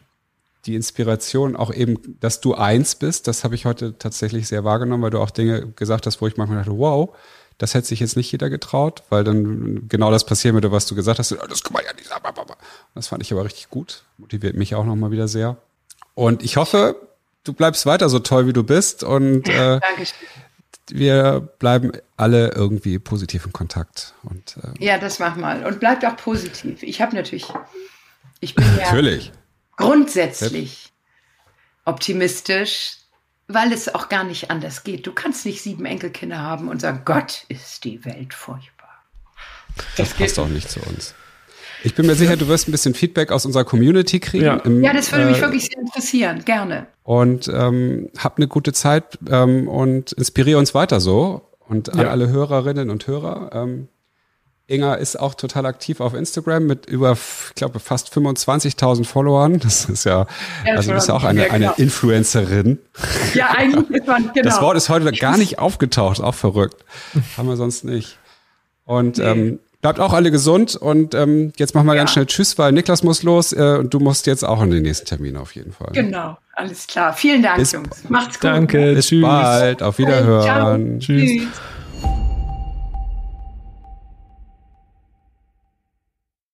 Die 0.67 0.75
Inspiration, 0.75 1.57
auch 1.57 1.73
eben, 1.73 2.17
dass 2.21 2.41
du 2.41 2.55
eins 2.55 2.95
bist, 2.95 3.29
das 3.29 3.45
habe 3.45 3.55
ich 3.55 3.67
heute 3.67 3.99
tatsächlich 3.99 4.49
sehr 4.49 4.65
wahrgenommen, 4.65 5.03
weil 5.03 5.11
du 5.11 5.19
auch 5.19 5.31
Dinge 5.31 5.67
gesagt 5.73 6.07
hast, 6.07 6.21
wo 6.21 6.27
ich 6.27 6.37
manchmal 6.37 6.59
dachte, 6.59 6.79
wow, 6.79 7.15
das 7.59 7.75
hätte 7.75 7.87
sich 7.87 8.01
jetzt 8.01 8.17
nicht 8.17 8.33
jeder 8.33 8.51
getraut, 8.51 9.03
weil 9.11 9.23
dann 9.23 9.89
genau 9.89 10.11
das 10.11 10.25
passieren 10.25 10.55
würde, 10.55 10.73
was 10.73 10.87
du 10.87 10.95
gesagt 10.95 11.19
hast. 11.19 11.33
Das 11.33 11.63
kann 11.63 11.73
man 11.73 11.85
ja 11.85 11.93
nicht 11.93 12.09
sagen. 12.09 12.25
Das 12.95 13.09
fand 13.09 13.23
ich 13.23 13.33
aber 13.33 13.45
richtig 13.45 13.71
gut. 13.71 14.05
Motiviert 14.19 14.57
mich 14.57 14.75
auch 14.75 14.85
nochmal 14.85 15.11
wieder 15.11 15.29
sehr. 15.29 15.57
Und 16.15 16.43
ich 16.43 16.57
hoffe, 16.57 16.97
du 17.45 17.53
bleibst 17.53 17.87
weiter 17.87 18.09
so 18.09 18.19
toll, 18.19 18.47
wie 18.47 18.53
du 18.53 18.65
bist. 18.65 19.05
Und 19.05 19.49
äh, 19.49 19.81
wir 20.89 21.41
bleiben 21.59 21.93
alle 22.17 22.53
irgendwie 22.53 22.99
positiv 22.99 23.47
in 23.47 23.53
Kontakt. 23.53 24.15
Und, 24.23 24.57
äh, 24.59 24.85
ja, 24.85 24.99
das 24.99 25.19
mach 25.19 25.37
mal. 25.37 25.65
Und 25.65 25.81
bleibt 25.81 26.05
auch 26.05 26.17
positiv. 26.17 26.83
Ich 26.83 27.01
habe 27.01 27.15
natürlich, 27.15 27.47
ich 28.41 28.55
bin 28.55 28.65
ja 28.79 28.85
natürlich. 28.85 29.33
grundsätzlich 29.77 30.93
optimistisch, 31.85 32.97
weil 33.47 33.73
es 33.73 33.95
auch 33.95 34.09
gar 34.09 34.25
nicht 34.25 34.51
anders 34.51 34.85
geht. 34.85 35.07
Du 35.07 35.13
kannst 35.13 35.45
nicht 35.45 35.63
sieben 35.63 35.85
Enkelkinder 35.85 36.39
haben 36.39 36.69
und 36.69 36.81
sagen, 36.81 37.03
Gott 37.05 37.45
ist 37.49 37.85
die 37.85 38.05
Welt 38.05 38.33
furchtbar. 38.33 39.05
Das, 39.97 40.11
das 40.11 40.15
passt 40.15 40.39
auch 40.39 40.49
nicht 40.49 40.71
zu 40.71 40.81
uns. 40.81 41.15
Ich 41.85 41.95
bin 41.95 42.07
mir 42.07 42.15
sicher, 42.15 42.37
du 42.37 42.49
wirst 42.49 42.67
ein 42.67 42.73
bisschen 42.73 42.95
Feedback 42.95 43.31
aus 43.31 43.45
unserer 43.45 43.65
Community 43.65 44.19
kriegen. 44.19 44.45
Ja, 44.45 44.57
im, 44.57 44.83
ja 44.83 44.95
das 44.95 45.13
würde 45.13 45.27
mich 45.27 45.39
äh, 45.39 45.43
wirklich 45.43 45.67
sehr 45.67 45.79
interessieren. 45.79 46.43
Gerne. 46.45 46.87
Und 47.03 47.47
ähm, 47.49 48.09
hab 48.19 48.39
eine 48.39 48.49
gute 48.49 48.73
Zeit 48.73 49.19
ähm, 49.31 49.69
und 49.69 50.13
inspiriere 50.13 50.59
uns 50.59 50.75
weiter 50.75 50.99
so. 51.01 51.43
Und 51.69 51.93
an 51.93 52.01
ja. 52.01 52.09
alle 52.09 52.29
Hörerinnen 52.29 52.89
und 52.91 53.07
Hörer. 53.07 53.51
Ähm, 53.53 53.89
Inga 54.67 54.95
ist 54.95 55.21
auch 55.21 55.35
total 55.35 55.67
aktiv 55.67 56.01
auf 56.01 56.15
Instagram 56.15 56.67
mit 56.67 56.87
über, 56.87 57.13
ich 57.13 57.55
glaube, 57.55 57.81
fast 57.81 58.15
25.000 58.15 59.05
Followern. 59.05 59.59
Das 59.59 59.85
ist 59.85 60.05
ja, 60.05 60.27
ja 60.67 60.77
also 60.77 60.91
du 60.91 60.95
bist 60.95 61.09
ja 61.09 61.15
auch 61.15 61.25
eine, 61.25 61.51
eine 61.51 61.75
Influencerin. 61.77 62.79
Ja, 63.35 63.51
eigentlich 63.51 63.91
ist 63.91 64.07
man, 64.07 64.31
genau. 64.33 64.49
Das 64.49 64.63
Wort 64.63 64.79
ist 64.79 64.89
heute 64.89 65.13
gar 65.13 65.37
nicht 65.37 65.59
aufgetaucht, 65.59 66.23
auch 66.23 66.35
verrückt. 66.35 66.83
Haben 67.37 67.49
wir 67.49 67.57
sonst 67.57 67.85
nicht. 67.85 68.19
Und 68.87 69.19
nee. 69.19 69.25
ähm, 69.25 69.59
Bleibt 69.85 70.01
auch 70.01 70.15
alle 70.15 70.31
gesund 70.31 70.77
und 70.77 71.15
ähm, 71.15 71.53
jetzt 71.59 71.75
machen 71.75 71.85
wir 71.85 71.93
ja. 71.93 72.01
ganz 72.01 72.13
schnell 72.13 72.25
Tschüss, 72.25 72.57
weil 72.57 72.73
Niklas 72.73 73.03
muss 73.03 73.23
los 73.23 73.53
äh, 73.53 73.77
und 73.79 73.93
du 73.93 73.99
musst 73.99 74.27
jetzt 74.27 74.43
auch 74.43 74.63
in 74.63 74.71
den 74.71 74.83
nächsten 74.83 75.05
Termin 75.05 75.37
auf 75.37 75.55
jeden 75.55 75.73
Fall. 75.73 75.91
Genau, 75.93 76.39
alles 76.55 76.87
klar. 76.87 77.13
Vielen 77.13 77.43
Dank, 77.43 77.59
Bis, 77.59 77.73
Jungs. 77.73 78.03
Macht's 78.09 78.41
gut. 78.41 78.45
Danke, 78.45 78.95
Bis 78.95 79.09
tschüss. 79.09 79.21
bald, 79.21 79.83
auf 79.83 79.99
Wiederhören. 79.99 80.43
Ciao. 80.43 80.99
Tschüss. 81.01 81.31
tschüss. 81.31 82.34